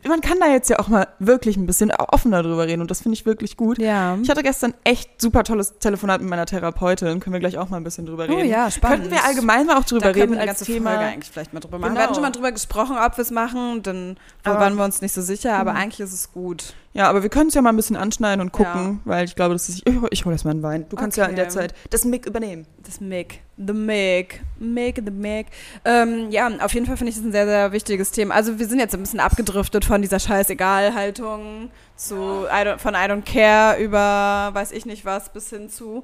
man 0.07 0.21
kann 0.21 0.39
da 0.39 0.47
jetzt 0.47 0.69
ja 0.69 0.79
auch 0.79 0.87
mal 0.87 1.07
wirklich 1.19 1.55
ein 1.55 1.67
bisschen 1.67 1.91
offener 1.91 2.41
drüber 2.41 2.65
reden 2.65 2.81
und 2.81 2.89
das 2.89 3.01
finde 3.03 3.13
ich 3.13 3.25
wirklich 3.27 3.57
gut. 3.57 3.77
Ja. 3.77 4.17
Ich 4.23 4.29
hatte 4.31 4.41
gestern 4.41 4.73
echt 4.83 5.21
super 5.21 5.43
tolles 5.43 5.77
Telefonat 5.77 6.19
mit 6.21 6.29
meiner 6.31 6.47
Therapeutin, 6.47 7.19
können 7.19 7.33
wir 7.33 7.39
gleich 7.39 7.59
auch 7.59 7.69
mal 7.69 7.77
ein 7.77 7.83
bisschen 7.83 8.07
drüber 8.07 8.25
Oh 8.27 8.33
reden. 8.35 8.49
ja, 8.49 8.71
spannend. 8.71 9.01
Könnten 9.03 9.15
wir 9.15 9.23
allgemein 9.23 9.67
mal 9.67 9.77
auch 9.77 9.83
drüber 9.85 10.01
da 10.01 10.09
reden 10.09 10.31
wir 10.33 10.41
eine 10.41 10.49
als 10.49 10.59
ganze 10.59 10.65
Thema. 10.73 10.91
Folge 10.91 11.05
eigentlich 11.05 11.31
vielleicht 11.31 11.53
mal 11.53 11.59
drüber 11.59 11.77
machen. 11.77 11.89
Genau. 11.89 11.99
Wir 11.99 12.03
hatten 12.05 12.13
schon 12.15 12.23
mal 12.23 12.31
drüber 12.31 12.51
gesprochen, 12.51 12.97
ob 12.97 13.17
wir 13.17 13.21
es 13.21 13.29
machen, 13.31 13.83
dann 13.83 14.17
Aber- 14.43 14.59
waren 14.61 14.75
wir 14.75 14.83
uns 14.83 15.01
nicht 15.01 15.13
so 15.13 15.21
sicher, 15.21 15.53
aber 15.59 15.73
Mhm. 15.73 15.77
eigentlich 15.77 15.99
ist 15.99 16.13
es 16.13 16.31
gut. 16.31 16.73
Ja, 16.97 17.09
aber 17.09 17.23
wir 17.23 17.29
können 17.29 17.49
es 17.49 17.53
ja 17.55 17.61
mal 17.61 17.71
ein 17.71 17.75
bisschen 17.75 17.97
anschneiden 17.97 18.39
und 18.39 18.53
gucken, 18.53 19.01
Ja. 19.03 19.11
weil 19.11 19.25
ich 19.25 19.35
glaube, 19.35 19.53
das 19.53 19.67
ist, 19.67 19.81
ich, 19.85 19.95
ich 20.11 20.23
hole 20.23 20.33
erst 20.33 20.45
mal 20.45 20.51
einen 20.51 20.63
Wein. 20.63 20.85
Du 20.87 20.95
kannst 20.95 21.17
ja 21.17 21.25
in 21.25 21.31
Okay. 21.31 21.41
der 21.41 21.49
Zeit 21.49 21.73
das 21.89 22.05
Mic 22.05 22.25
übernehmen. 22.25 22.65
Das 22.83 23.01
Mick. 23.01 23.41
The 23.57 23.73
Mick. 23.73 24.41
Mick, 24.59 25.01
the 25.03 25.11
Mick. 25.11 25.47
Ähm, 25.83 26.31
ja, 26.31 26.49
auf 26.61 26.73
jeden 26.73 26.85
Fall 26.85 26.95
finde 26.95 27.09
ich 27.09 27.17
das 27.17 27.25
ein 27.25 27.33
sehr, 27.33 27.45
sehr 27.45 27.73
wichtiges 27.73 28.11
Thema. 28.11 28.33
Also 28.33 28.59
wir 28.59 28.65
sind 28.67 28.79
jetzt 28.79 28.93
ein 28.93 29.01
bisschen 29.01 29.19
abgedriftet 29.19 29.83
von 29.83 30.01
dieser 30.01 30.19
Scheiß-Egal-Haltung 30.19 31.69
zu 31.97 32.45
I 32.49 32.65
don't, 32.65 32.77
von 32.77 32.93
I 32.93 32.97
don't 33.09 33.23
care 33.23 33.77
über 33.81 34.51
weiß 34.53 34.71
ich 34.71 34.85
nicht 34.85 35.03
was 35.05 35.31
bis 35.33 35.49
hin 35.49 35.69
zu. 35.69 36.01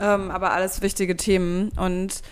Ähm, 0.00 0.30
aber 0.32 0.52
alles 0.52 0.82
wichtige 0.82 1.16
Themen. 1.16 1.70
Und 1.76 2.22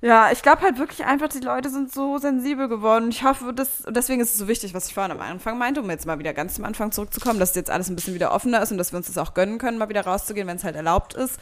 ja, 0.00 0.30
ich 0.30 0.42
glaube 0.42 0.62
halt 0.62 0.78
wirklich 0.78 1.04
einfach, 1.04 1.28
die 1.28 1.40
Leute 1.40 1.70
sind 1.70 1.92
so 1.92 2.18
sensibel 2.18 2.68
geworden. 2.68 3.08
Ich 3.10 3.24
hoffe, 3.24 3.52
dass, 3.52 3.82
deswegen 3.88 4.20
ist 4.20 4.30
es 4.30 4.38
so 4.38 4.46
wichtig, 4.46 4.72
was 4.72 4.86
ich 4.86 4.94
vorhin 4.94 5.10
am 5.10 5.20
Anfang 5.20 5.58
meinte, 5.58 5.80
um 5.80 5.90
jetzt 5.90 6.06
mal 6.06 6.20
wieder 6.20 6.32
ganz 6.32 6.54
zum 6.54 6.64
Anfang 6.64 6.92
zurückzukommen, 6.92 7.40
dass 7.40 7.54
jetzt 7.56 7.70
alles 7.70 7.88
ein 7.88 7.96
bisschen 7.96 8.14
wieder 8.14 8.32
offener 8.32 8.62
ist 8.62 8.70
und 8.70 8.78
dass 8.78 8.92
wir 8.92 8.96
uns 8.98 9.08
das 9.08 9.18
auch 9.18 9.34
gönnen 9.34 9.58
können, 9.58 9.76
mal 9.76 9.88
wieder 9.88 10.02
rauszugehen, 10.02 10.46
wenn 10.46 10.56
es 10.56 10.64
halt 10.64 10.76
erlaubt 10.76 11.14
ist. 11.14 11.40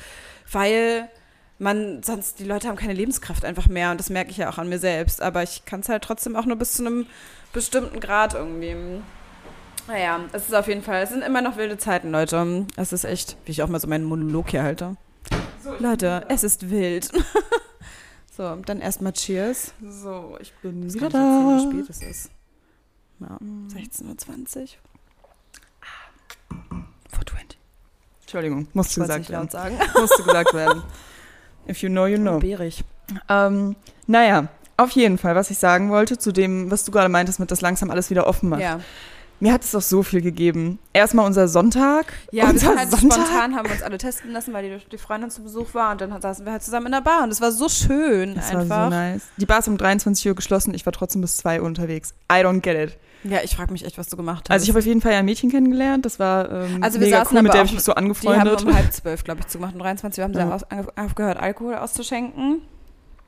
Weil 0.51 1.11
man, 1.59 2.03
sonst, 2.03 2.39
die 2.39 2.45
Leute 2.45 2.69
haben 2.69 2.77
keine 2.77 2.95
Lebenskraft 2.95 3.45
einfach 3.45 3.69
mehr 3.69 3.91
und 3.91 4.01
das 4.01 4.09
merke 4.09 4.31
ich 4.31 4.39
ja 4.39 4.49
auch 4.49 4.59
an 4.59 4.71
mir 4.71 4.79
selbst. 4.79 5.21
Aber 5.21 5.43
ich 5.43 5.67
kann 5.67 5.81
es 5.81 5.91
halt 5.91 6.03
trotzdem 6.03 6.35
auch 6.35 6.47
nur 6.47 6.57
bis 6.57 6.73
zu 6.73 6.87
einem 6.87 7.07
bestimmten 7.53 8.01
Grad 8.01 8.33
irgendwie. 8.33 8.75
Naja, 9.87 10.21
es 10.33 10.47
ist 10.47 10.55
auf 10.55 10.67
jeden 10.67 10.83
Fall, 10.83 11.03
es 11.03 11.11
sind 11.11 11.23
immer 11.23 11.43
noch 11.43 11.59
wilde 11.59 11.77
Zeiten, 11.77 12.11
Leute. 12.11 12.67
Es 12.77 12.95
ist 12.95 13.05
echt, 13.05 13.37
wie 13.45 13.53
ich 13.53 13.63
auch 13.63 13.69
mal 13.69 13.81
so 13.81 13.87
meinen 13.87 14.05
Monolog 14.05 14.51
hier 14.51 14.63
halte. 14.63 14.97
Leute, 15.79 16.25
es 16.29 16.43
ist 16.43 16.71
wild. 16.71 17.11
so, 18.37 18.57
dann 18.57 18.81
erstmal 18.81 19.13
Cheers. 19.13 19.73
So, 19.89 20.37
ich 20.41 20.53
bin 20.63 20.87
Ich 20.87 20.95
wieder 20.95 21.07
nicht 21.07 21.15
erzählen, 21.15 21.71
da. 21.71 21.73
wie 21.73 21.83
spät 21.83 21.91
es 21.91 22.03
ist. 22.03 22.31
Ja, 23.21 23.39
16.20 23.39 24.61
Uhr. 24.61 24.69
420. 27.11 27.59
Entschuldigung, 28.23 28.69
musste 28.75 29.01
gesagt 29.01 29.31
werden. 29.31 29.49
sagen. 29.49 29.79
Musste 29.99 30.23
gesagt 30.23 30.53
werden. 30.53 30.83
If 31.69 31.83
you 31.83 31.89
know, 31.89 32.07
you 32.07 32.19
know. 32.19 32.39
Bärig. 32.39 32.85
Ähm, 33.29 33.77
naja, 34.07 34.49
auf 34.77 34.91
jeden 34.91 35.17
Fall, 35.17 35.35
was 35.35 35.51
ich 35.51 35.59
sagen 35.59 35.91
wollte 35.91 36.19
zu 36.19 36.33
dem, 36.33 36.71
was 36.71 36.85
du 36.85 36.93
gerade 36.93 37.09
meintest, 37.09 37.41
mit 37.41 37.51
das 37.51 37.61
langsam 37.61 37.91
alles 37.91 38.11
wieder 38.11 38.27
offen 38.27 38.51
macht. 38.51 38.61
Ja. 38.61 38.81
Mir 39.41 39.53
hat 39.53 39.63
es 39.65 39.75
auch 39.75 39.83
so 39.83 40.03
viel 40.03 40.23
gegeben. 40.23 40.79
Erstmal 40.93 41.27
unser 41.27 41.47
Sonntag. 41.49 42.13
Ja, 42.31 42.45
wir 42.45 42.51
unser 42.51 42.69
sind 42.69 42.79
halt 42.79 42.97
spontan, 42.99 43.55
haben 43.57 43.67
wir 43.67 43.73
uns 43.73 43.83
alle 43.83 43.99
testen 43.99 44.33
lassen, 44.33 44.53
weil 44.55 44.69
die, 44.79 44.87
die 44.91 44.99
Freundin 44.99 45.31
zu 45.31 45.43
Besuch 45.43 45.75
war 45.75 45.93
und 45.93 46.01
dann 46.01 46.21
saßen 46.21 46.45
wir 46.45 46.53
halt 46.53 46.63
zusammen 46.63 46.87
in 46.87 46.93
der 46.93 47.01
Bar 47.03 47.23
und 47.25 47.31
es 47.31 47.41
war 47.41 47.53
so 47.53 47.69
schön 47.69 48.35
Das 48.35 48.51
einfach. 48.51 48.69
war 48.69 48.85
so 48.91 48.97
nice. 48.97 49.23
Die 49.37 49.47
Bar 49.47 49.59
ist 49.59 49.69
um 49.69 49.77
23 49.77 50.29
Uhr 50.29 50.35
geschlossen, 50.35 50.73
ich 50.75 50.87
war 50.87 50.93
trotzdem 50.93 51.21
bis 51.21 51.37
2 51.39 51.61
Uhr 51.61 51.67
unterwegs. 51.67 52.15
I 52.33 52.37
don't 52.37 52.61
get 52.61 52.77
it. 52.91 52.97
Ja, 53.25 53.39
ich 53.43 53.57
frage 53.57 53.73
mich 53.73 53.85
echt, 53.85 53.99
was 53.99 54.09
du 54.09 54.17
gemacht 54.17 54.45
hast. 54.49 54.51
Also 54.53 54.63
ich 54.65 54.69
habe 54.71 54.79
auf 54.79 54.87
jeden 54.87 55.01
Fall 55.01 55.13
ein 55.13 55.25
Mädchen 55.25 55.51
kennengelernt, 55.51 56.05
das 56.07 56.19
war 56.19 56.51
ähm, 56.51 56.83
Also 56.83 57.01
wir 57.01 57.07
mega 57.07 57.19
saßen 57.25 57.37
cool, 57.37 57.43
mit 57.43 57.55
der 57.55 57.65
ich 57.65 57.73
mich 57.73 57.83
so 57.83 57.93
die 57.93 57.97
haben 57.97 58.05
angefreundet. 58.05 58.63
um 58.65 58.75
halb 58.75 58.93
zwölf, 58.93 59.25
glaube 59.25 59.41
ich, 59.41 59.47
zugemacht. 59.49 59.75
Um 59.75 59.81
23 59.81 60.21
Uhr 60.21 60.25
haben 60.25 60.35
sie 60.35 60.41
Ja. 60.41 60.57
ange- 60.71 61.05
aufgehört, 61.07 61.39
Alkohol 61.39 61.75
auszuschenken. 61.75 62.61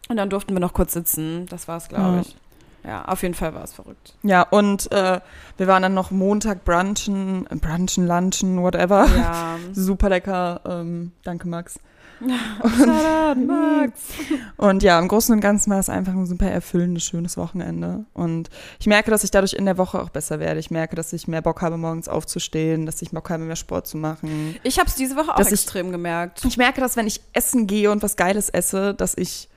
Und 0.09 0.17
dann 0.17 0.31
durften 0.31 0.55
wir 0.55 0.61
noch 0.61 0.73
kurz 0.73 0.93
sitzen. 0.95 1.47
Das 1.51 1.69
war's, 1.69 1.89
glaube 1.89 2.05
Ja. 2.17 2.21
ich. 2.21 2.37
Ja, 2.85 3.05
auf 3.07 3.23
jeden 3.23 3.35
Fall 3.35 3.55
war 3.55 3.65
es 3.65 3.73
verrückt. 3.73 4.15
Ja, 4.23 4.43
und 4.43 4.91
äh, 4.93 5.21
wir 5.57 5.67
waren 5.67 5.83
dann 5.83 5.95
noch 5.95 6.11
Montag 6.11 6.65
brunchen, 6.65 7.45
brunchen, 7.61 8.07
lunchen, 8.07 8.63
whatever. 8.63 9.07
Ja. 9.07 9.57
Super 9.73 10.09
lecker. 10.09 10.61
Ähm, 10.67 11.13
danke, 11.25 11.49
Max. 11.49 11.79
Shoutout, 12.61 13.41
Max. 13.47 14.01
Und 14.57 14.83
ja, 14.83 14.99
im 14.99 15.07
Großen 15.07 15.33
und 15.33 15.41
Ganzen 15.41 15.71
war 15.71 15.79
es 15.79 15.89
einfach 15.89 16.13
ein 16.15 16.27
super 16.27 16.51
erfüllendes, 16.51 17.05
schönes 17.05 17.37
Wochenende. 17.37 18.07
Und 18.13 18.51
ich 18.81 18.87
merke, 18.89 19.13
dass 19.13 19.23
ich 19.23 19.31
dadurch 19.31 19.53
in 19.53 19.65
der 19.67 19.79
Woche 19.79 20.03
auch 20.03 20.09
besser 20.09 20.41
werde. 20.41 20.59
Ich 20.59 20.71
merke, 20.73 20.97
dass 20.97 21.13
ich 21.13 21.29
mehr 21.29 21.43
Bock 21.43 21.63
habe, 21.63 21.77
morgens 21.77 22.09
aufzustehen, 22.09 22.87
dass 22.87 23.01
ich 23.03 23.11
Bock 23.13 23.31
habe, 23.31 23.45
mehr 23.45 23.55
Sport 23.55 23.87
zu 23.87 23.97
machen. 23.99 24.57
Ich 24.65 24.79
habe 24.81 24.89
es 24.89 24.97
diese 24.97 25.15
Woche 25.17 25.33
auch 25.33 25.37
Dass 25.37 25.47
ich- 25.49 25.53
extrem 25.55 25.93
gemerkt. 25.93 26.45
Ich 26.45 26.57
merke, 26.57 26.81
dass 26.81 26.97
wenn 26.97 27.07
ich 27.07 27.21
essen 27.35 27.69
gehe 27.69 27.91
und 27.91 28.03
was 28.03 28.17
Geiles 28.17 28.49
esse, 28.49 28.95
dass 28.95 29.15
ich 29.17 29.49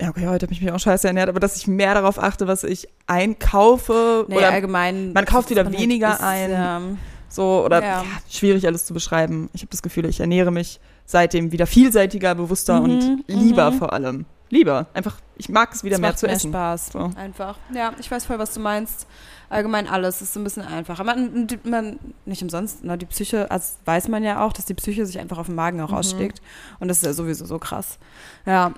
ja, 0.00 0.08
okay, 0.10 0.26
heute 0.26 0.46
habe 0.46 0.52
ich 0.52 0.60
mich 0.60 0.70
auch 0.72 0.78
scheiße 0.78 1.06
ernährt, 1.06 1.28
aber 1.28 1.40
dass 1.40 1.56
ich 1.56 1.66
mehr 1.66 1.94
darauf 1.94 2.18
achte, 2.18 2.46
was 2.48 2.64
ich 2.64 2.88
einkaufe 3.06 4.24
Nee, 4.28 4.36
oder 4.36 4.50
allgemein. 4.50 5.12
man 5.12 5.24
kauft 5.24 5.50
wieder 5.50 5.64
man 5.64 5.72
weniger 5.72 6.12
isst, 6.12 6.22
ein. 6.22 6.50
Ja. 6.50 6.80
so 7.28 7.64
oder 7.64 7.80
Ja. 7.82 7.86
ja, 8.02 8.04
schwierig 8.30 8.66
alles 8.66 8.86
zu 8.86 8.94
beschreiben. 8.94 9.50
Ich 9.52 9.62
habe 9.62 9.70
das 9.70 9.82
Gefühl, 9.82 10.06
ich 10.06 10.20
ernähre 10.20 10.50
mich 10.50 10.80
seitdem 11.06 11.52
wieder 11.52 11.66
vielseitiger, 11.66 12.34
bewusster 12.34 12.80
Mhm, 12.80 12.84
und 12.84 13.24
lieber 13.28 13.70
mhm. 13.70 13.78
vor 13.78 13.92
allem. 13.92 14.24
Lieber. 14.50 14.86
Einfach, 14.94 15.16
ich 15.36 15.48
mag 15.48 15.72
es 15.72 15.82
wieder 15.84 15.94
Es 15.96 16.00
mehr 16.00 16.16
zu 16.16 16.26
mehr 16.26 16.34
essen. 16.36 16.50
Spaß. 16.50 16.90
So. 16.92 17.10
Einfach. 17.16 17.56
Ja, 17.74 17.92
ich 17.98 18.10
weiß 18.10 18.24
voll, 18.26 18.38
was 18.38 18.54
du 18.54 18.60
meinst. 18.60 19.06
Allgemein 19.50 19.88
alles 19.88 20.22
ist 20.22 20.32
so 20.32 20.40
ein 20.40 20.44
bisschen 20.44 20.62
einfacher. 20.62 21.02
Man, 21.04 21.46
man 21.64 21.98
nicht 22.24 22.42
umsonst, 22.42 22.84
ne, 22.84 22.96
die 22.96 23.06
Psyche, 23.06 23.50
also 23.50 23.74
weiß 23.84 24.08
man 24.08 24.22
ja 24.22 24.44
auch, 24.44 24.52
dass 24.52 24.64
die 24.64 24.74
Psyche 24.74 25.06
sich 25.06 25.18
einfach 25.18 25.38
auf 25.38 25.46
den 25.46 25.54
Magen 25.54 25.80
auch 25.80 25.90
Mhm. 25.90 25.96
ausschlägt. 25.96 26.40
Und 26.78 26.88
das 26.88 26.98
ist 26.98 27.04
ja 27.04 27.12
sowieso 27.12 27.46
so 27.46 27.58
krass. 27.58 27.98
Ja. 28.46 28.72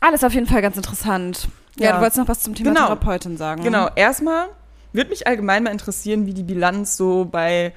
Alles 0.00 0.24
auf 0.24 0.32
jeden 0.34 0.46
Fall 0.46 0.62
ganz 0.62 0.76
interessant. 0.76 1.48
Ja, 1.78 1.86
Ja. 1.86 1.92
du 1.96 2.00
wolltest 2.00 2.18
noch 2.18 2.28
was 2.28 2.40
zum 2.40 2.54
Thema 2.54 2.70
Genau. 2.70 2.86
Therapeutin 2.86 3.36
sagen. 3.36 3.62
Genau, 3.62 3.88
erstmal 3.94 4.46
würde 4.92 5.10
mich 5.10 5.26
allgemein 5.26 5.62
mal 5.64 5.70
interessieren, 5.70 6.26
wie 6.26 6.34
die 6.34 6.42
Bilanz 6.42 6.96
so 6.96 7.24
bei 7.30 7.72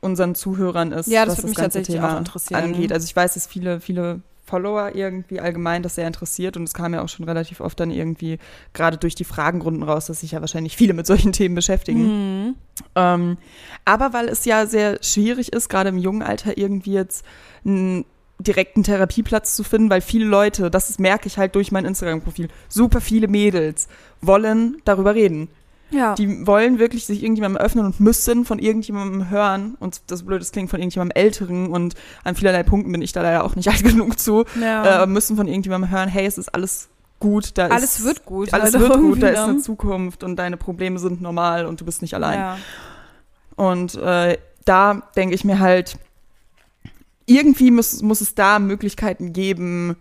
unseren 0.00 0.34
Zuhörern 0.34 0.90
ist, 0.92 1.06
Ja, 1.08 1.24
das 1.24 1.38
würde 1.38 1.48
mich 1.48 1.56
tatsächlich 1.56 1.96
Thema 1.96 2.14
auch 2.14 2.18
interessieren. 2.18 2.62
angeht. 2.62 2.92
Also 2.92 3.04
ich 3.04 3.14
weiß, 3.14 3.34
dass 3.34 3.46
viele, 3.46 3.80
viele 3.80 4.20
Follower 4.44 4.94
irgendwie 4.94 5.38
allgemein 5.40 5.82
das 5.84 5.94
sehr 5.94 6.06
interessiert 6.06 6.56
und 6.56 6.64
es 6.64 6.74
kam 6.74 6.92
ja 6.92 7.02
auch 7.02 7.08
schon 7.08 7.24
relativ 7.24 7.60
oft 7.60 7.78
dann 7.78 7.90
irgendwie 7.92 8.38
gerade 8.74 8.96
durch 8.98 9.14
die 9.14 9.24
Fragenrunden 9.24 9.82
raus, 9.84 10.06
dass 10.06 10.20
sich 10.20 10.32
ja 10.32 10.40
wahrscheinlich 10.40 10.76
viele 10.76 10.92
mit 10.94 11.06
solchen 11.06 11.32
Themen 11.32 11.54
beschäftigen. 11.54 12.46
Mhm. 12.48 12.54
Ähm, 12.96 13.38
aber 13.84 14.12
weil 14.12 14.28
es 14.28 14.44
ja 14.44 14.66
sehr 14.66 14.98
schwierig 15.02 15.52
ist, 15.52 15.68
gerade 15.68 15.90
im 15.90 15.98
jungen 15.98 16.22
Alter 16.22 16.58
irgendwie 16.58 16.92
jetzt 16.94 17.24
einen 17.64 18.04
direkten 18.42 18.82
Therapieplatz 18.82 19.56
zu 19.56 19.64
finden, 19.64 19.90
weil 19.90 20.00
viele 20.00 20.24
Leute, 20.24 20.70
das 20.70 20.90
ist, 20.90 21.00
merke 21.00 21.26
ich 21.26 21.38
halt 21.38 21.54
durch 21.54 21.72
mein 21.72 21.84
Instagram-Profil, 21.84 22.48
super 22.68 23.00
viele 23.00 23.28
Mädels 23.28 23.88
wollen 24.20 24.76
darüber 24.84 25.14
reden. 25.14 25.48
Ja. 25.90 26.14
Die 26.14 26.46
wollen 26.46 26.78
wirklich 26.78 27.04
sich 27.04 27.22
irgendjemandem 27.22 27.60
öffnen 27.60 27.84
und 27.84 28.00
müssen 28.00 28.44
von 28.44 28.58
irgendjemandem 28.58 29.28
hören. 29.28 29.76
Und 29.78 30.00
das 30.10 30.24
Blöde, 30.24 30.44
klingt 30.44 30.70
von 30.70 30.80
irgendjemandem 30.80 31.14
Älteren 31.22 31.68
und 31.68 31.94
an 32.24 32.34
vielerlei 32.34 32.62
Punkten 32.62 32.90
bin 32.92 33.02
ich 33.02 33.12
da 33.12 33.22
leider 33.22 33.44
auch 33.44 33.56
nicht 33.56 33.68
alt 33.70 33.84
genug 33.84 34.18
zu, 34.18 34.44
ja. 34.60 35.02
äh, 35.02 35.06
müssen 35.06 35.36
von 35.36 35.46
irgendjemandem 35.46 35.90
hören, 35.90 36.08
hey, 36.08 36.26
es 36.26 36.38
ist 36.38 36.54
alles 36.54 36.88
gut, 37.20 37.56
da 37.56 37.68
alles 37.68 37.98
ist, 37.98 38.04
wird 38.04 38.24
gut. 38.24 38.52
alles 38.52 38.72
wird 38.72 38.92
gut, 38.98 39.22
da 39.22 39.28
ist 39.28 39.38
eine 39.38 39.54
ne? 39.54 39.60
Zukunft 39.60 40.24
und 40.24 40.36
deine 40.36 40.56
Probleme 40.56 40.98
sind 40.98 41.20
normal 41.20 41.66
und 41.66 41.80
du 41.80 41.84
bist 41.84 42.02
nicht 42.02 42.14
allein. 42.14 42.38
Ja. 42.38 42.58
Und 43.56 43.94
äh, 43.96 44.38
da 44.64 45.02
denke 45.14 45.34
ich 45.34 45.44
mir 45.44 45.60
halt, 45.60 45.98
irgendwie 47.36 47.70
muss, 47.70 48.02
muss 48.02 48.20
es 48.20 48.34
da 48.34 48.58
Möglichkeiten 48.58 49.32
geben, 49.32 49.96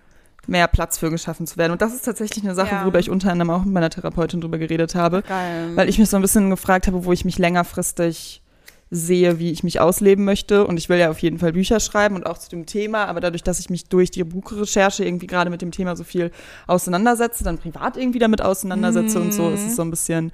mehr 0.48 0.68
Platz 0.68 0.98
für 0.98 1.10
geschaffen 1.12 1.46
zu 1.48 1.58
werden. 1.58 1.72
Und 1.72 1.82
das 1.82 1.94
ist 1.94 2.04
tatsächlich 2.04 2.44
eine 2.44 2.56
Sache, 2.56 2.72
Ja. 2.76 2.82
worüber 2.84 3.00
ich 3.00 3.10
unter 3.10 3.32
anderem 3.32 3.52
auch 3.52 3.64
mit 3.64 3.74
meiner 3.74 3.90
Therapeutin 3.90 4.42
drüber 4.42 4.58
geredet 4.58 4.96
habe, 4.96 5.22
Geil. 5.22 5.72
weil 5.76 5.88
ich 5.88 6.00
mich 6.00 6.10
so 6.10 6.16
ein 6.16 6.22
bisschen 6.22 6.50
gefragt 6.50 6.88
habe, 6.88 7.06
wo 7.06 7.12
ich 7.14 7.26
mich 7.26 7.38
längerfristig 7.38 8.42
sehe, 8.94 9.40
wie 9.40 9.52
ich 9.52 9.64
mich 9.64 9.80
ausleben 9.80 10.26
möchte. 10.26 10.66
Und 10.68 10.78
ich 10.78 10.90
will 10.90 10.98
ja 10.98 11.10
auf 11.12 11.20
jeden 11.20 11.38
Fall 11.40 11.54
Bücher 11.54 11.80
schreiben 11.80 12.16
und 12.16 12.26
auch 12.26 12.38
zu 12.38 12.50
dem 12.50 12.66
Thema, 12.66 13.06
aber 13.06 13.22
dadurch, 13.22 13.44
dass 13.44 13.60
ich 13.60 13.70
mich 13.70 13.86
durch 13.86 14.12
die 14.12 14.24
Buchrecherche 14.24 15.06
irgendwie 15.06 15.28
gerade 15.28 15.50
mit 15.50 15.62
dem 15.62 15.72
Thema 15.72 15.96
so 15.96 16.04
viel 16.04 16.32
auseinandersetze, 16.68 17.44
dann 17.44 17.58
privat 17.58 17.96
irgendwie 17.96 18.20
damit 18.20 18.42
auseinandersetze 18.42 19.22
und 19.22 19.32
so, 19.34 19.50
ist 19.52 19.66
es 19.66 19.76
so 19.78 19.82
ein 19.84 19.92
bisschen, 19.92 20.32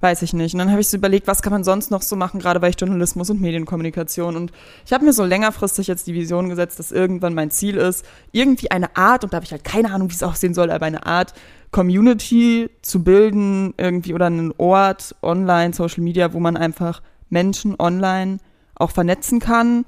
weiß 0.00 0.22
ich 0.22 0.32
nicht. 0.32 0.54
Und 0.54 0.60
dann 0.60 0.70
habe 0.70 0.80
ich 0.80 0.88
so 0.88 0.96
überlegt, 0.96 1.26
was 1.26 1.42
kann 1.42 1.52
man 1.52 1.64
sonst 1.64 1.90
noch 1.90 2.02
so 2.02 2.14
machen, 2.14 2.38
gerade 2.40 2.60
bei 2.60 2.70
Journalismus 2.70 3.30
und 3.30 3.40
Medienkommunikation. 3.40 4.36
Und 4.36 4.52
ich 4.86 4.92
habe 4.92 5.04
mir 5.04 5.12
so 5.12 5.24
längerfristig 5.24 5.88
jetzt 5.88 6.06
die 6.06 6.14
Vision 6.14 6.48
gesetzt, 6.48 6.78
dass 6.78 6.92
irgendwann 6.92 7.34
mein 7.34 7.50
Ziel 7.50 7.76
ist, 7.76 8.04
irgendwie 8.30 8.70
eine 8.70 8.96
Art, 8.96 9.24
und 9.24 9.32
da 9.32 9.36
habe 9.36 9.44
ich 9.44 9.52
halt 9.52 9.64
keine 9.64 9.92
Ahnung, 9.92 10.10
wie 10.10 10.14
es 10.14 10.22
aussehen 10.22 10.54
soll, 10.54 10.70
aber 10.70 10.86
eine 10.86 11.06
Art 11.06 11.34
Community 11.70 12.70
zu 12.82 13.02
bilden, 13.02 13.74
irgendwie 13.76 14.14
oder 14.14 14.26
einen 14.26 14.52
Ort 14.56 15.14
online, 15.22 15.74
Social 15.74 16.02
Media, 16.02 16.32
wo 16.32 16.40
man 16.40 16.56
einfach 16.56 17.02
Menschen 17.28 17.74
online 17.78 18.38
auch 18.74 18.90
vernetzen 18.90 19.40
kann, 19.40 19.84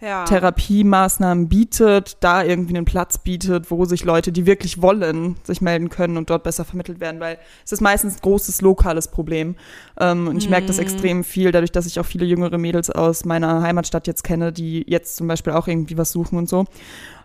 ja. 0.00 0.24
Therapiemaßnahmen 0.24 1.48
bietet, 1.48 2.18
da 2.20 2.42
irgendwie 2.44 2.76
einen 2.76 2.84
Platz 2.84 3.18
bietet, 3.18 3.70
wo 3.70 3.84
sich 3.84 4.04
Leute, 4.04 4.32
die 4.32 4.46
wirklich 4.46 4.80
wollen, 4.80 5.36
sich 5.42 5.60
melden 5.60 5.88
können 5.88 6.16
und 6.16 6.30
dort 6.30 6.44
besser 6.44 6.64
vermittelt 6.64 7.00
werden, 7.00 7.20
weil 7.20 7.38
es 7.64 7.72
ist 7.72 7.80
meistens 7.80 8.16
ein 8.16 8.20
großes 8.22 8.60
lokales 8.60 9.08
Problem. 9.08 9.56
Ähm, 9.98 10.28
und 10.28 10.36
ich 10.38 10.48
merke 10.48 10.66
das 10.66 10.78
extrem 10.78 11.24
viel, 11.24 11.50
dadurch, 11.50 11.72
dass 11.72 11.86
ich 11.86 11.98
auch 11.98 12.06
viele 12.06 12.26
jüngere 12.26 12.58
Mädels 12.58 12.90
aus 12.90 13.24
meiner 13.24 13.62
Heimatstadt 13.62 14.06
jetzt 14.06 14.24
kenne, 14.24 14.52
die 14.52 14.84
jetzt 14.86 15.16
zum 15.16 15.26
Beispiel 15.26 15.52
auch 15.52 15.66
irgendwie 15.66 15.98
was 15.98 16.12
suchen 16.12 16.38
und 16.38 16.48
so. 16.48 16.64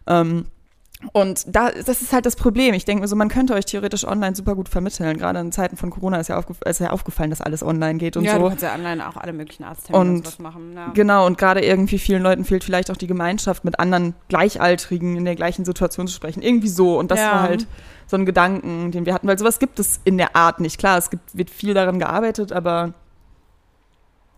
Ähm, 0.07 0.45
und 1.11 1.43
da, 1.53 1.71
das 1.71 2.01
ist 2.01 2.13
halt 2.13 2.25
das 2.25 2.35
Problem. 2.35 2.73
Ich 2.73 2.85
denke 2.85 3.01
mir 3.01 3.07
so, 3.07 3.15
man 3.15 3.29
könnte 3.29 3.53
euch 3.53 3.65
theoretisch 3.65 4.07
online 4.07 4.35
super 4.35 4.55
gut 4.55 4.69
vermitteln. 4.69 5.17
Gerade 5.17 5.39
in 5.39 5.51
Zeiten 5.51 5.75
von 5.77 5.89
Corona 5.89 6.19
ist 6.19 6.29
ja, 6.29 6.37
aufgef 6.37 6.57
ist 6.65 6.79
ja 6.79 6.91
aufgefallen, 6.91 7.29
dass 7.29 7.41
alles 7.41 7.63
online 7.63 7.99
geht 7.99 8.15
und 8.17 8.23
ja, 8.23 8.35
du 8.37 8.43
so. 8.43 8.49
kannst 8.49 8.63
ja 8.63 8.73
online 8.73 9.07
auch 9.07 9.17
alle 9.17 9.33
möglichen 9.33 9.63
Arzttermine 9.63 10.01
und, 10.01 10.15
Und 10.17 10.25
sowas 10.25 10.39
machen. 10.39 10.73
Ja. 10.75 10.91
Genau, 10.93 11.25
und 11.25 11.37
gerade 11.37 11.61
irgendwie 11.63 11.99
vielen 11.99 12.23
Leuten 12.23 12.45
fehlt 12.45 12.63
vielleicht 12.63 12.89
auch 12.89 12.97
die 12.97 13.07
Gemeinschaft, 13.07 13.65
mit 13.65 13.79
anderen 13.79 14.15
Gleichaltrigen 14.29 15.17
in 15.17 15.25
der 15.25 15.35
gleichen 15.35 15.65
Situation 15.65 16.07
zu 16.07 16.13
sprechen. 16.13 16.41
Irgendwie 16.41 16.69
so. 16.69 16.97
Und 16.97 17.11
das 17.11 17.19
Ja. 17.19 17.31
war 17.33 17.41
halt 17.41 17.67
so 18.07 18.17
ein 18.17 18.25
Gedanken, 18.25 18.91
den 18.91 19.05
wir 19.05 19.13
hatten, 19.13 19.27
weil 19.27 19.39
sowas 19.39 19.59
gibt 19.59 19.79
es 19.79 19.99
in 20.03 20.17
der 20.17 20.35
Art 20.35 20.59
nicht. 20.59 20.77
Klar, 20.77 20.97
es 20.97 21.09
gibt, 21.09 21.35
wird 21.37 21.49
viel 21.49 21.73
daran 21.73 21.99
gearbeitet, 21.99 22.51
aber 22.51 22.93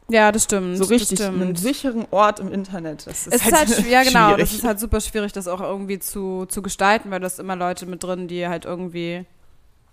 ja, 0.10 0.32
das 0.32 0.44
stimmt. 0.44 0.78
so 0.78 0.84
richtig 0.86 1.18
das 1.20 1.28
einen 1.28 1.41
stimmt. 1.56 1.60
sicheren 1.60 2.06
Ort 2.12 2.39
im 2.39 2.52
Internet. 2.52 3.08
Das 3.08 3.28
ist 3.28 3.34
Es 3.36 3.46
ist 3.46 3.52
halt, 3.54 3.70
schw- 3.70 3.88
ja 3.88 4.04
genau, 4.04 4.28
schwierig. 4.30 4.39
das 4.41 4.54
ist 4.54 4.63
halt 4.63 4.80
super 4.80 5.02
schwierig, 5.02 5.34
das 5.34 5.48
auch 5.48 5.62
irgendwie 5.62 6.00
zu, 6.00 6.46
zu 6.48 6.62
gestalten, 6.62 7.10
weil 7.12 7.20
du 7.20 7.26
hast 7.26 7.39
immer 7.39 7.56
Leute 7.56 7.86
mit 7.86 8.04
drin, 8.04 8.28
die 8.28 8.48
halt 8.48 8.65
irgendwie 8.65 9.26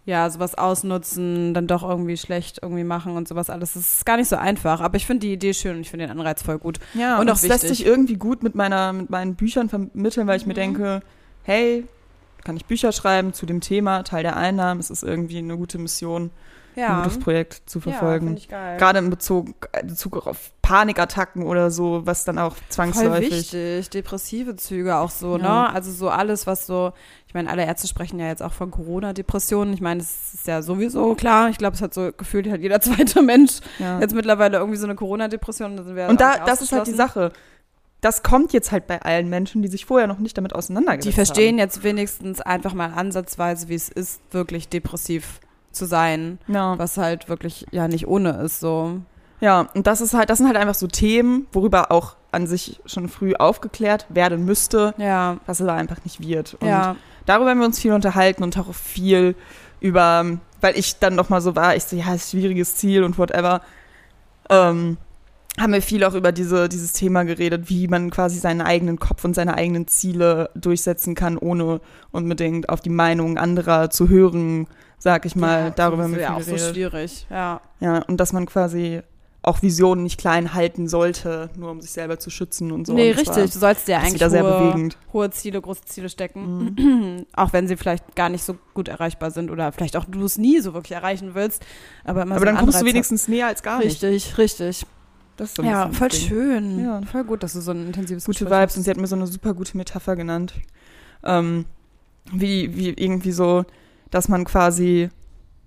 ja 0.04 0.28
sowas 0.28 0.56
ausnutzen, 0.56 1.54
dann 1.54 1.68
doch 1.68 1.82
irgendwie 1.88 2.16
schlecht 2.16 2.58
irgendwie 2.60 2.82
machen 2.84 3.16
und 3.16 3.28
sowas 3.28 3.48
alles. 3.50 3.74
Das 3.74 3.82
ist 3.98 4.04
gar 4.06 4.16
nicht 4.16 4.28
so 4.28 4.34
einfach, 4.36 4.80
aber 4.80 4.96
ich 4.96 5.06
finde 5.06 5.26
die 5.26 5.32
Idee 5.32 5.54
schön 5.54 5.76
und 5.76 5.80
ich 5.82 5.90
finde 5.90 6.06
den 6.08 6.10
Anreiz 6.18 6.42
voll 6.42 6.58
gut. 6.58 6.78
Ja, 6.94 7.14
Und 7.14 7.22
und 7.22 7.28
auch 7.30 7.34
das 7.34 7.46
lässt 7.46 7.62
wichtig. 7.64 7.78
sich 7.78 7.86
irgendwie 7.86 8.16
gut 8.16 8.42
mit, 8.42 8.54
meiner, 8.56 8.92
mit 8.92 9.10
meinen 9.10 9.36
Büchern 9.36 9.68
vermitteln, 9.68 10.26
weil 10.26 10.36
ich 10.38 10.42
Mhm. 10.44 10.48
mir 10.48 10.54
denke, 10.54 11.02
hey, 11.44 11.84
kann 12.44 12.56
ich 12.56 12.66
Bücher 12.66 12.92
schreiben 12.92 13.32
zu 13.32 13.46
dem 13.46 13.60
Thema, 13.60 14.02
Teil 14.02 14.22
der 14.22 14.36
Einnahmen, 14.36 14.80
es 14.80 14.90
ist 14.90 15.02
irgendwie 15.02 15.38
eine 15.38 15.56
gute 15.56 15.78
Mission, 15.78 16.24
ein 16.74 16.80
Ja, 16.80 17.02
gutes 17.02 17.18
Projekt 17.18 17.62
zu 17.66 17.78
ja 17.80 17.82
verfolgen. 17.90 18.38
geil. 18.48 18.78
Gerade 18.78 18.98
in 19.00 19.10
Bezug, 19.10 19.68
äh, 19.72 19.84
Bezug 19.84 20.26
auf 20.26 20.52
Panikattacken 20.62 21.42
oder 21.44 21.70
so, 21.70 22.06
was 22.06 22.24
dann 22.24 22.38
auch 22.38 22.54
Voll 22.56 22.64
zwangsläufig. 22.70 23.30
wichtig, 23.30 23.90
depressive 23.90 24.56
Züge 24.56 24.96
auch 24.96 25.10
so, 25.10 25.36
Ja. 25.36 25.42
ne? 25.68 25.74
Also 25.74 25.90
so 25.92 26.08
alles, 26.08 26.46
was 26.46 26.66
so, 26.66 26.92
ich 27.26 27.34
meine, 27.34 27.50
alle 27.50 27.64
Ärzte 27.66 27.88
sprechen 27.88 28.18
ja 28.18 28.28
jetzt 28.28 28.42
auch 28.42 28.52
von 28.52 28.70
Corona-Depressionen. 28.70 29.74
Ich 29.74 29.80
meine, 29.80 30.00
das 30.00 30.34
ist 30.34 30.46
ja 30.46 30.62
sowieso 30.62 31.14
klar. 31.14 31.48
Ich 31.50 31.58
glaube, 31.58 31.74
es 31.76 31.82
hat 31.82 31.92
so 31.94 32.10
gefühlt 32.16 32.50
hat 32.50 32.60
jeder 32.60 32.80
zweite 32.80 33.22
Mensch 33.22 33.58
Ja. 33.78 34.00
jetzt 34.00 34.14
mittlerweile 34.14 34.58
irgendwie 34.58 34.78
so 34.78 34.86
eine 34.86 34.94
Corona-Depression. 34.94 35.78
Und 35.78 36.20
da, 36.20 36.44
das 36.44 36.62
ist 36.62 36.72
halt 36.72 36.86
die. 36.86 36.92
Sache. 36.92 37.32
Das 38.02 38.22
kommt 38.22 38.52
jetzt 38.52 38.70
halt 38.72 38.86
bei 38.86 39.00
allen 39.00 39.30
Menschen, 39.30 39.62
die 39.62 39.68
sich 39.68 39.86
vorher 39.86 40.06
noch 40.08 40.18
nicht 40.18 40.36
damit 40.36 40.54
auseinandergesetzt 40.54 41.06
Die 41.06 41.12
verstehen 41.14 41.54
haben. 41.54 41.58
jetzt 41.60 41.82
wenigstens 41.84 42.40
einfach 42.42 42.74
mal 42.74 42.90
ansatzweise, 42.94 43.68
wie 43.68 43.74
es 43.74 43.88
ist, 43.88 44.20
wirklich 44.32 44.68
depressiv 44.68 45.40
zu 45.70 45.86
sein, 45.86 46.38
Ja. 46.48 46.76
was 46.78 46.98
halt 46.98 47.28
wirklich 47.30 47.64
ja 47.70 47.88
nicht 47.88 48.06
ohne 48.06 48.32
ist 48.42 48.60
so. 48.60 49.00
ja, 49.40 49.68
und 49.74 49.86
das 49.86 50.00
ist 50.02 50.12
halt, 50.14 50.28
das 50.28 50.38
sind 50.38 50.46
halt 50.48 50.56
einfach 50.58 50.74
so 50.74 50.86
Themen, 50.86 51.46
worüber 51.52 51.90
auch 51.90 52.16
an 52.32 52.46
sich 52.46 52.80
schon 52.86 53.08
früh 53.08 53.34
aufgeklärt 53.34 54.06
werden 54.10 54.44
müsste, 54.44 54.94
Ja, 54.98 55.38
was 55.46 55.60
aber 55.62 55.72
einfach 55.74 56.02
nicht 56.04 56.20
wird. 56.20 56.54
Und 56.60 56.66
ja, 56.68 56.96
darüber 57.26 57.50
haben 57.50 57.58
wir 57.60 57.66
uns 57.66 57.78
viel 57.80 57.92
unterhalten 57.92 58.42
und 58.42 58.58
auch 58.58 58.74
viel 58.74 59.34
über, 59.80 60.38
weil 60.60 60.76
ich 60.78 60.98
dann 60.98 61.14
noch 61.14 61.28
mal 61.28 61.40
so 61.40 61.54
war, 61.56 61.74
ich 61.76 61.84
so, 61.84 61.96
ja, 61.96 62.14
ist 62.14 62.26
ein 62.34 62.38
schwieriges 62.40 62.74
Ziel 62.76 63.04
und 63.04 63.16
whatever. 63.18 63.60
ähm, 64.50 64.96
haben 65.60 65.72
wir 65.72 65.82
viel 65.82 66.02
auch 66.04 66.14
über 66.14 66.32
diese, 66.32 66.68
dieses 66.68 66.92
Thema 66.92 67.24
geredet, 67.24 67.68
wie 67.68 67.86
man 67.88 68.10
quasi 68.10 68.38
seinen 68.38 68.62
eigenen 68.62 68.98
Kopf 68.98 69.24
und 69.24 69.34
seine 69.34 69.54
eigenen 69.54 69.86
Ziele 69.86 70.50
durchsetzen 70.54 71.14
kann, 71.14 71.36
ohne 71.36 71.80
unbedingt 72.10 72.68
auf 72.70 72.80
die 72.80 72.88
Meinung 72.90 73.36
anderer 73.36 73.90
zu 73.90 74.08
hören, 74.08 74.66
sag 74.98 75.26
ich 75.26 75.36
mal. 75.36 75.64
Ja, 75.64 75.70
Darüber 75.70 76.04
haben 76.04 76.14
wir 76.14 76.22
ja 76.22 76.28
viel 76.28 76.36
auch 76.36 76.40
so 76.46 76.52
geredet. 76.54 76.74
schwierig. 76.74 77.26
Ja. 77.30 77.60
Ja, 77.80 77.98
und 77.98 78.16
dass 78.18 78.32
man 78.32 78.46
quasi 78.46 79.02
auch 79.44 79.60
Visionen 79.60 80.04
nicht 80.04 80.20
klein 80.20 80.54
halten 80.54 80.86
sollte, 80.88 81.50
nur 81.56 81.72
um 81.72 81.80
sich 81.80 81.90
selber 81.90 82.18
zu 82.20 82.30
schützen 82.30 82.70
und 82.70 82.86
so. 82.86 82.92
nee, 82.94 83.10
Und 83.10 83.16
war- 83.26 83.36
richtig. 83.36 83.52
Du 83.52 83.58
sollst 83.58 83.88
ja 83.88 83.98
ist 83.98 84.06
eigentlich 84.06 84.22
hohe, 84.22 84.30
bewegend. 84.70 84.96
hohe 85.12 85.30
Ziele, 85.32 85.60
große 85.60 85.82
Ziele 85.84 86.08
stecken. 86.08 86.76
Mhm. 86.78 87.26
auch 87.34 87.52
wenn 87.52 87.66
sie 87.66 87.76
vielleicht 87.76 88.14
gar 88.14 88.28
nicht 88.28 88.44
so 88.44 88.54
gut 88.72 88.86
erreichbar 88.86 89.32
sind 89.32 89.50
oder 89.50 89.72
vielleicht 89.72 89.96
auch 89.96 90.04
du 90.04 90.24
es 90.24 90.38
nie 90.38 90.60
so 90.60 90.74
wirklich 90.74 90.92
erreichen 90.92 91.32
willst. 91.34 91.62
Aber, 92.04 92.22
immer 92.22 92.36
Aber 92.36 92.38
so 92.40 92.44
dann 92.46 92.56
kommst 92.56 92.80
du 92.80 92.86
wenigstens 92.86 93.26
näher 93.26 93.48
als 93.48 93.64
gar 93.64 93.78
nicht. 93.80 94.00
Richtig, 94.02 94.38
richtig. 94.38 94.86
Das 95.36 95.48
ist 95.50 95.56
so 95.56 95.62
ein 95.62 95.68
Ja, 95.68 95.90
voll 95.92 96.08
Ding. 96.08 96.20
schön. 96.20 96.84
Ja. 96.84 97.00
Voll 97.02 97.24
gut, 97.24 97.42
dass 97.42 97.54
du 97.54 97.60
so 97.60 97.70
ein 97.70 97.86
intensives 97.86 98.24
Gute 98.24 98.44
Gespräch 98.44 98.60
Vibes 98.60 98.70
hast. 98.72 98.76
und 98.78 98.82
sie 98.84 98.90
hat 98.90 98.96
mir 98.98 99.06
so 99.06 99.16
eine 99.16 99.26
super 99.26 99.54
gute 99.54 99.76
Metapher 99.76 100.14
genannt. 100.16 100.54
Ähm, 101.24 101.64
wie, 102.32 102.76
wie 102.76 102.90
irgendwie 102.90 103.32
so, 103.32 103.64
dass 104.10 104.28
man 104.28 104.44
quasi, 104.44 105.08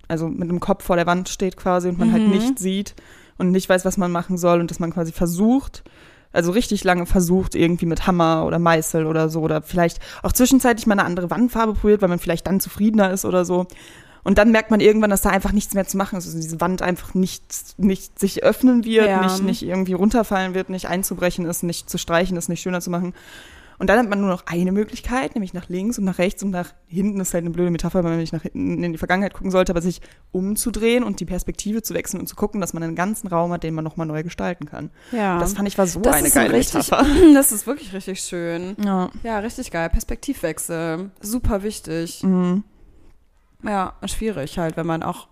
also 0.08 0.28
mit 0.28 0.48
dem 0.48 0.60
Kopf 0.60 0.84
vor 0.84 0.96
der 0.96 1.06
Wand 1.06 1.28
steht 1.28 1.56
quasi 1.56 1.88
und 1.88 1.98
man 1.98 2.12
halt 2.12 2.22
Mhm. 2.24 2.30
nicht 2.30 2.58
sieht 2.58 2.94
und 3.38 3.50
nicht 3.50 3.68
weiß, 3.68 3.84
was 3.84 3.96
man 3.98 4.12
machen 4.12 4.38
soll 4.38 4.60
und 4.60 4.70
dass 4.70 4.78
man 4.78 4.92
quasi 4.92 5.12
versucht, 5.12 5.82
also 6.32 6.52
richtig 6.52 6.84
lange 6.84 7.06
versucht, 7.06 7.54
irgendwie 7.54 7.86
mit 7.86 8.06
Hammer 8.06 8.44
oder 8.46 8.58
Meißel 8.58 9.06
oder 9.06 9.28
so 9.28 9.40
oder 9.40 9.62
vielleicht 9.62 10.00
auch 10.22 10.32
zwischenzeitlich 10.32 10.86
mal 10.86 10.94
eine 10.94 11.04
andere 11.04 11.30
Wandfarbe 11.30 11.74
probiert, 11.74 12.02
weil 12.02 12.08
man 12.08 12.18
vielleicht 12.18 12.46
dann 12.46 12.60
zufriedener 12.60 13.10
ist 13.10 13.24
oder 13.24 13.44
so. 13.44 13.66
Und 14.26 14.38
dann 14.38 14.50
merkt 14.50 14.72
man 14.72 14.80
irgendwann, 14.80 15.10
dass 15.10 15.20
da 15.22 15.30
einfach 15.30 15.52
nichts 15.52 15.72
mehr 15.74 15.86
zu 15.86 15.96
machen 15.96 16.18
ist. 16.18 16.26
Also 16.26 16.36
diese 16.40 16.60
Wand 16.60 16.82
einfach 16.82 17.14
nicht, 17.14 17.44
nicht 17.78 18.18
sich 18.18 18.42
öffnen 18.42 18.84
wird, 18.84 19.06
Ja. 19.06 19.22
nicht, 19.22 19.42
nicht 19.42 19.62
irgendwie 19.62 19.92
runterfallen 19.92 20.52
wird, 20.54 20.68
nicht 20.68 20.88
einzubrechen 20.88 21.46
ist, 21.46 21.62
nicht 21.62 21.88
zu 21.88 21.96
streichen 21.96 22.36
ist, 22.36 22.48
nicht 22.48 22.60
schöner 22.60 22.80
zu 22.80 22.90
machen. 22.90 23.14
Und 23.78 23.88
dann 23.90 23.98
hat 23.98 24.08
man 24.08 24.18
nur 24.20 24.30
noch 24.30 24.46
eine 24.46 24.72
Möglichkeit, 24.72 25.34
nämlich 25.34 25.52
nach 25.54 25.68
links 25.68 25.98
und 25.98 26.04
nach 26.04 26.18
rechts 26.18 26.42
und 26.42 26.50
nach 26.50 26.72
hinten. 26.88 27.18
Das 27.18 27.28
ist 27.28 27.34
halt 27.34 27.42
eine 27.44 27.50
blöde 27.50 27.70
Metapher, 27.70 28.02
weil 28.02 28.10
man 28.12 28.18
nicht 28.20 28.32
nach 28.32 28.42
hinten 28.42 28.82
in 28.82 28.92
die 28.92 28.98
Vergangenheit 28.98 29.34
gucken 29.34 29.50
sollte, 29.50 29.70
aber 29.70 29.82
sich 29.82 30.00
umzudrehen 30.32 31.04
und 31.04 31.20
die 31.20 31.24
Perspektive 31.26 31.82
zu 31.82 31.94
wechseln 31.94 32.18
und 32.18 32.26
zu 32.26 32.34
gucken, 32.36 32.60
dass 32.60 32.72
man 32.72 32.82
einen 32.82 32.96
ganzen 32.96 33.28
Raum 33.28 33.52
hat, 33.52 33.62
den 33.62 33.74
man 33.74 33.84
nochmal 33.84 34.06
neu 34.06 34.22
gestalten 34.22 34.64
kann. 34.66 34.90
Ja. 35.12 35.38
Das 35.38 35.52
fand 35.52 35.68
ich 35.68 35.76
war 35.78 35.86
so 35.86 36.00
Das 36.00 36.16
eine 36.16 36.26
ist 36.28 36.36
ein 36.36 36.46
geile 36.46 36.58
richtig, 36.58 36.90
Metapher. 36.90 37.06
Das 37.34 37.52
ist 37.52 37.66
wirklich 37.66 37.92
richtig 37.92 38.20
schön. 38.20 38.76
Ja. 38.82 39.10
Ja, 39.22 39.38
richtig 39.38 39.70
geil. 39.70 39.88
Perspektivwechsel. 39.90 41.10
Super 41.20 41.62
wichtig. 41.62 42.22
Mhm. 42.22 42.64
Ja, 43.62 43.94
schwierig 44.04 44.58
halt, 44.58 44.76
wenn 44.76 44.86
man 44.86 45.02
auch 45.02 45.28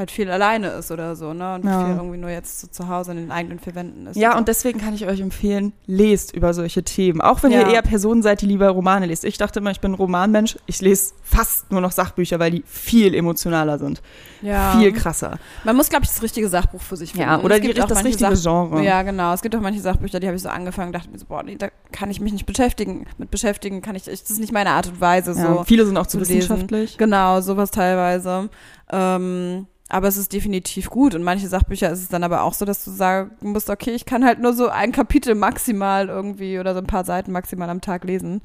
halt 0.00 0.10
viel 0.10 0.28
alleine 0.30 0.68
ist 0.70 0.90
oder 0.90 1.14
so, 1.14 1.32
ne? 1.32 1.54
Und 1.54 1.64
Ja. 1.64 1.84
viel 1.84 1.94
irgendwie 1.94 2.16
nur 2.18 2.30
jetzt 2.30 2.60
so 2.60 2.66
zu 2.66 2.88
Hause 2.88 3.12
in 3.12 3.18
den 3.18 3.30
eigenen 3.30 3.60
vier 3.60 3.76
Wänden 3.76 4.08
ist. 4.08 4.16
Ja, 4.16 4.36
und 4.36 4.48
deswegen 4.48 4.80
kann 4.80 4.94
ich 4.94 5.06
euch 5.06 5.20
empfehlen, 5.20 5.72
lest 5.86 6.34
über 6.34 6.52
solche 6.52 6.82
Themen. 6.82 7.20
Auch 7.20 7.42
wenn 7.44 7.52
Ja. 7.52 7.60
ihr 7.60 7.74
eher 7.74 7.82
Personen 7.82 8.22
seid, 8.22 8.40
die 8.40 8.46
lieber 8.46 8.68
Romane 8.70 9.06
lest. 9.06 9.24
Ich 9.24 9.38
dachte 9.38 9.60
immer, 9.60 9.70
ich 9.70 9.80
bin 9.80 9.92
ein 9.92 9.94
Romanmensch. 9.94 10.58
Ich 10.66 10.80
lese 10.80 11.12
fast 11.22 11.70
nur 11.70 11.80
noch 11.80 11.92
Sachbücher, 11.92 12.40
weil 12.40 12.50
die 12.50 12.64
viel 12.66 13.14
emotionaler 13.14 13.78
sind. 13.78 14.02
ja. 14.42 14.72
Viel 14.78 14.92
krasser. 14.92 15.38
Man 15.64 15.76
muss, 15.76 15.90
glaube 15.90 16.04
ich, 16.04 16.10
das 16.10 16.22
richtige 16.22 16.48
Sachbuch 16.48 16.80
für 16.80 16.96
sich 16.96 17.12
finden. 17.12 17.28
Ja, 17.28 17.40
oder 17.40 17.56
es 17.56 17.60
die, 17.60 17.66
gibt 17.68 17.80
auch 17.80 17.86
das 17.86 18.02
richtige 18.04 18.34
Sach- 18.36 18.42
Genre. 18.70 18.82
Ja, 18.82 19.02
genau. 19.02 19.34
Es 19.34 19.42
gibt 19.42 19.54
auch 19.54 19.60
manche 19.60 19.80
Sachbücher, 19.80 20.18
die 20.18 20.26
habe 20.26 20.36
ich 20.36 20.42
so 20.42 20.48
angefangen 20.48 20.88
und 20.88 20.92
dachte 20.94 21.10
mir 21.10 21.18
so, 21.18 21.26
boah, 21.26 21.42
nee, 21.42 21.56
da 21.56 21.68
kann 21.92 22.10
ich 22.10 22.20
mich 22.20 22.32
nicht 22.32 22.46
beschäftigen. 22.46 23.06
Mit 23.18 23.30
beschäftigen 23.30 23.82
kann 23.82 23.96
ich, 23.96 24.04
das 24.04 24.22
ist 24.30 24.40
nicht 24.40 24.52
meine 24.52 24.70
Art 24.70 24.86
und 24.88 25.00
Weise. 25.00 25.32
Ja, 25.32 25.56
So. 25.56 25.64
viele 25.64 25.84
sind 25.84 25.96
auch 25.98 26.06
zu 26.06 26.16
zu 26.16 26.24
lesen. 26.24 26.36
wissenschaftlich. 26.38 26.96
Genau, 26.96 27.40
sowas 27.42 27.70
teilweise. 27.70 28.48
Ähm, 28.92 29.66
aber 29.88 30.06
es 30.08 30.16
ist 30.16 30.32
definitiv 30.32 30.88
gut. 30.88 31.14
Und 31.14 31.22
manche 31.22 31.48
Sachbücher 31.48 31.90
ist 31.90 32.00
es 32.00 32.08
dann 32.08 32.24
aber 32.24 32.42
auch 32.42 32.54
so, 32.54 32.64
dass 32.64 32.84
du 32.84 32.90
sagen 32.90 33.32
musst, 33.40 33.70
okay, 33.70 33.90
ich 33.90 34.06
kann 34.06 34.24
halt 34.24 34.40
nur 34.40 34.52
so 34.52 34.68
ein 34.68 34.92
Kapitel 34.92 35.34
maximal 35.34 36.08
irgendwie 36.08 36.58
oder 36.58 36.74
so 36.74 36.80
ein 36.80 36.86
paar 36.86 37.04
Seiten 37.04 37.32
maximal 37.32 37.68
am 37.68 37.80
Tag 37.80 38.04
lesen 38.04 38.40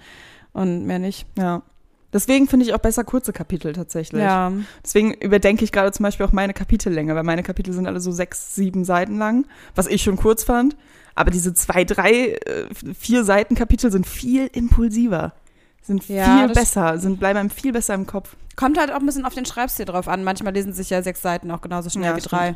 und 0.53 0.85
mehr 0.85 0.99
nicht. 0.99 1.27
Ja. 1.37 1.61
Deswegen 2.15 2.47
finde 2.47 2.65
ich 2.65 2.73
auch 2.73 2.79
besser 2.79 3.03
kurze 3.03 3.33
Kapitel 3.33 3.73
tatsächlich. 3.73 4.21
Ja, 4.21 4.51
Deswegen 4.83 5.13
überdenke 5.13 5.65
ich 5.65 5.73
gerade 5.73 5.91
zum 5.91 6.03
Beispiel 6.03 6.25
auch 6.25 6.31
meine 6.31 6.53
Kapitellänge, 6.53 7.13
weil 7.13 7.23
meine 7.23 7.43
Kapitel 7.43 7.73
sind 7.73 7.87
alle 7.87 7.99
so 7.99 8.11
sechs, 8.11 8.55
sieben 8.55 8.85
Seiten 8.85 9.17
lang, 9.17 9.45
was 9.75 9.87
ich 9.87 10.01
schon 10.01 10.15
kurz 10.15 10.43
fand. 10.45 10.77
Aber 11.13 11.29
diese 11.29 11.53
zwei, 11.53 11.83
drei, 11.83 12.35
äh, 12.45 12.67
vier 12.97 13.23
Seiten 13.25 13.55
Kapitel 13.55 13.91
sind 13.91 14.07
viel 14.07 14.49
impulsiver, 14.51 15.33
sind 15.85 16.07
Ja, 16.07 16.39
viel 16.45 16.53
besser, 16.53 16.97
sind 16.97 17.19
bleiben 17.19 17.39
einem 17.39 17.49
viel 17.49 17.71
besser 17.71 17.93
im 17.93 18.05
Kopf. 18.07 18.35
kommt 18.55 18.77
halt 18.79 18.91
auch 18.91 18.99
ein 18.99 19.05
bisschen 19.05 19.25
auf 19.25 19.33
den 19.33 19.45
Schreibstil 19.45 19.85
drauf 19.85 20.07
an. 20.07 20.23
Manchmal 20.23 20.53
lesen 20.53 20.73
sich 20.73 20.89
ja 20.89 21.01
sechs 21.01 21.21
Seiten 21.21 21.51
auch 21.51 21.61
genauso 21.61 21.89
schnell 21.89 22.11
Ja, 22.11 22.15
wie 22.15 22.21
drei. 22.21 22.55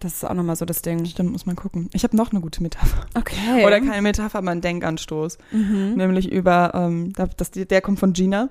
Das 0.00 0.14
ist 0.14 0.24
auch 0.24 0.32
nochmal 0.34 0.56
so 0.56 0.64
das 0.64 0.80
Ding. 0.80 1.04
Stimmt, 1.04 1.32
muss 1.32 1.44
man 1.44 1.56
gucken. 1.56 1.90
Ich 1.92 2.04
habe 2.04 2.16
noch 2.16 2.30
eine 2.30 2.40
gute 2.40 2.62
Metapher. 2.62 3.04
Okay. 3.14 3.64
Oder 3.66 3.80
keine 3.80 4.00
Metapher, 4.00 4.38
aber 4.38 4.50
einen 4.50 4.62
Denkanstoß. 4.62 5.36
Mhm. 5.52 5.94
Nämlich 5.96 6.30
über, 6.32 6.72
ähm, 6.74 7.12
da- 7.14 7.26
das, 7.36 7.50
der 7.50 7.80
kommt 7.82 7.98
von 7.98 8.14
Gina, 8.14 8.48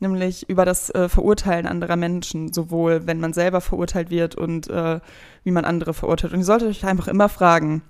nämlich 0.00 0.48
über 0.50 0.64
das 0.66 0.90
äh, 0.90 1.08
Verurteilen 1.08 1.66
anderer 1.66 1.96
Menschen, 1.96 2.52
sowohl 2.52 3.06
wenn 3.06 3.18
man 3.20 3.32
selber 3.32 3.60
verurteilt 3.62 4.10
wird 4.10 4.34
und 4.34 4.68
äh, 4.68 5.00
wie 5.42 5.50
man 5.52 5.64
andere 5.64 5.94
verurteilt. 5.94 6.32
Und 6.34 6.40
ihr 6.40 6.44
solltet 6.44 6.68
euch 6.68 6.84
einfach 6.84 7.08
immer 7.08 7.28
fragen, 7.30 7.80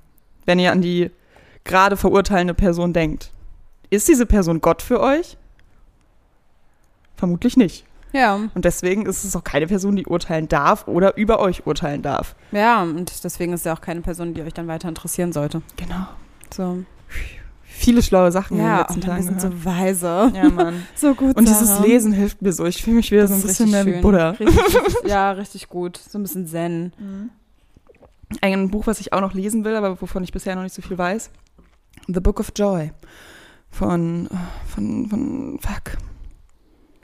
wenn 0.45 0.59
ihr 0.61 0.71
an 0.71 0.83
die 0.83 1.11
gerade 1.65 1.97
verurteilende 1.97 2.55
Person 2.55 2.93
denkt, 2.93 3.31
ist 3.95 4.09
diese 4.09 4.27
Person 4.27 4.61
Gott 4.61 4.83
für 4.83 5.01
euch? 5.01 5.37
Vermutlich 7.17 7.57
nicht. 7.57 7.85
Ja, 8.13 8.35
Und 8.55 8.65
deswegen 8.65 9.07
ist 9.07 9.25
es 9.25 9.35
auch 9.35 9.43
keine 9.43 9.67
Person, 9.67 9.97
die 9.97 10.07
urteilen 10.07 10.47
darf 10.49 10.87
oder 10.87 11.17
über 11.17 11.41
euch 11.41 11.67
urteilen 11.67 12.01
darf. 12.03 12.37
ja, 12.53 12.83
und 12.83 13.25
deswegen 13.25 13.53
ist 13.53 13.67
ja 13.67 13.75
auch 13.75 13.81
keine 13.81 14.03
Person, 14.03 14.35
die 14.35 14.43
euch 14.43 14.55
dann 14.55 14.69
weiter 14.69 14.89
interessieren 14.89 15.33
sollte. 15.33 15.63
Genau. 15.77 16.07
So. 16.55 16.85
Viele 17.65 18.03
schlaue 18.05 18.31
Sachen 18.31 18.57
in 18.57 18.63
den 18.63 18.67
Ja, 18.71 18.79
letzten 18.83 18.95
und 18.95 19.03
wir 19.03 19.11
Tagen. 19.11 19.23
sind 19.25 19.37
gehört. 19.39 19.53
so 19.55 19.65
weise. 19.65 20.33
ja, 20.33 20.49
Mann. 20.49 20.87
So 20.95 21.15
gut. 21.17 21.37
Und 21.37 21.49
dieses. 21.49 21.81
Lesen 21.81 22.13
hilft 22.13 22.41
mir 22.41 22.53
so. 22.53 22.65
Ich 22.67 22.81
fühle 22.85 22.97
mich 22.97 23.11
wieder 23.11 23.23
Das 23.23 23.31
so 23.31 23.37
ein 23.37 23.43
bisschen 23.71 23.87
wie. 23.87 24.01
Buddha. 24.01 24.31
Richtig, 24.39 24.57
ja, 25.07 25.33
richtig 25.33 25.69
gut. 25.69 25.97
So 25.97 26.17
ein 26.19 26.23
bisschen 26.23 26.47
Zen. 26.47 26.93
Ein 28.41 28.71
Buch, 28.71 28.87
was 28.87 29.01
ich 29.01 29.13
auch 29.13 29.21
noch 29.21 29.35
lesen 29.35 29.65
will, 29.65 29.75
aber 29.75 30.01
wovon 30.01 30.23
ich 30.23 30.31
bisher 30.33 30.55
noch 30.55 30.63
nicht 30.63 30.75
so 30.75 30.83
viel 30.83 30.97
weiß. 30.97 31.31
The 32.07 32.21
Book 32.21 32.39
of 32.39 32.53
Joy. 32.55 32.93
Von, 33.75 34.29
von, 34.69 35.09
von, 35.09 35.59
fuck. 35.61 35.97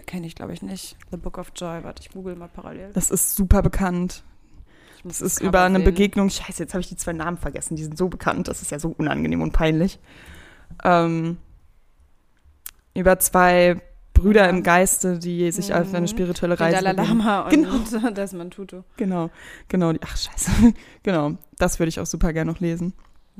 Kenne 0.06 0.26
ich, 0.26 0.34
glaube 0.34 0.52
ich, 0.52 0.62
nicht. 0.62 0.96
The 1.10 1.16
Book 1.16 1.38
of 1.38 1.52
Joy. 1.56 1.82
Warte, 1.84 2.02
ich 2.02 2.10
google 2.10 2.36
mal 2.36 2.48
parallel. 2.48 2.92
Das 2.92 3.10
ist 3.10 3.34
super 3.36 3.62
bekannt. 3.62 4.22
Das 5.04 5.20
ist 5.20 5.40
über 5.40 5.62
eine 5.62 5.78
sehen. 5.78 5.84
Begegnung. 5.84 6.30
Scheiße, 6.30 6.62
jetzt 6.62 6.74
habe 6.74 6.80
ich 6.80 6.88
die 6.88 6.96
zwei 6.96 7.12
Namen 7.12 7.38
vergessen. 7.38 7.74
Die 7.76 7.82
sind 7.82 7.96
so 7.96 8.08
bekannt. 8.08 8.48
Das 8.48 8.60
ist 8.62 8.70
ja 8.70 8.78
so 8.78 8.94
unangenehm 8.98 9.40
und 9.42 9.52
peinlich. 9.52 9.98
Ähm, 10.84 11.38
über 12.94 13.18
zwei 13.18 13.80
Brüder 14.14 14.48
im 14.48 14.62
Geiste, 14.62 15.18
die 15.18 15.50
sich 15.52 15.72
auf 15.74 15.88
eine 15.94 16.02
Mhm. 16.02 16.06
spirituelle 16.08 16.56
Den 16.56 16.62
Reise 16.66 16.84
Dalai. 16.84 17.02
Lama 17.08 17.40
und 17.42 17.50
Genau. 17.50 18.10
Desmond 18.10 18.52
Tutu. 18.54 18.82
Genau, 18.96 19.30
genau. 19.68 19.92
die- 19.92 20.00
Ach, 20.04 20.16
scheiße. 20.16 20.50
genau. 21.02 21.32
Das 21.58 21.78
würde 21.78 21.88
ich 21.88 21.98
auch 21.98 22.06
super 22.06 22.32
gerne 22.32 22.52
noch 22.52 22.60
lesen. 22.60 22.92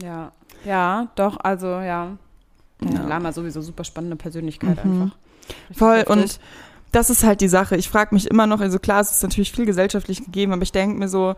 Ja. 0.03 0.33
Ja, 0.65 1.11
doch, 1.17 1.37
also 1.41 1.67
ja. 1.67 2.17
Ja. 2.83 3.07
Lama 3.07 3.33
sowieso 3.33 3.61
super 3.63 3.85
spannende 3.85 4.17
Persönlichkeit 4.17 4.85
Mhm. 4.85 5.03
einfach. 5.03 5.17
Richtig 5.69 5.79
Voll. 5.79 5.97
heftig. 5.99 6.11
Und 6.17 6.41
das 6.93 7.11
ist 7.11 7.23
halt 7.25 7.41
die 7.41 7.49
Sache. 7.49 7.77
Ich 7.77 7.89
frage 7.89 8.15
mich 8.15 8.29
immer 8.31 8.47
noch, 8.47 8.61
also 8.61 8.79
klar, 8.79 9.01
es 9.01 9.11
ist 9.11 9.23
natürlich 9.23 9.53
viel 9.53 9.67
gesellschaftlich 9.67 10.25
gegeben, 10.25 10.53
aber 10.53 10.63
ich 10.63 10.73
denke 10.73 10.99
mir 10.99 11.09
so, 11.09 11.35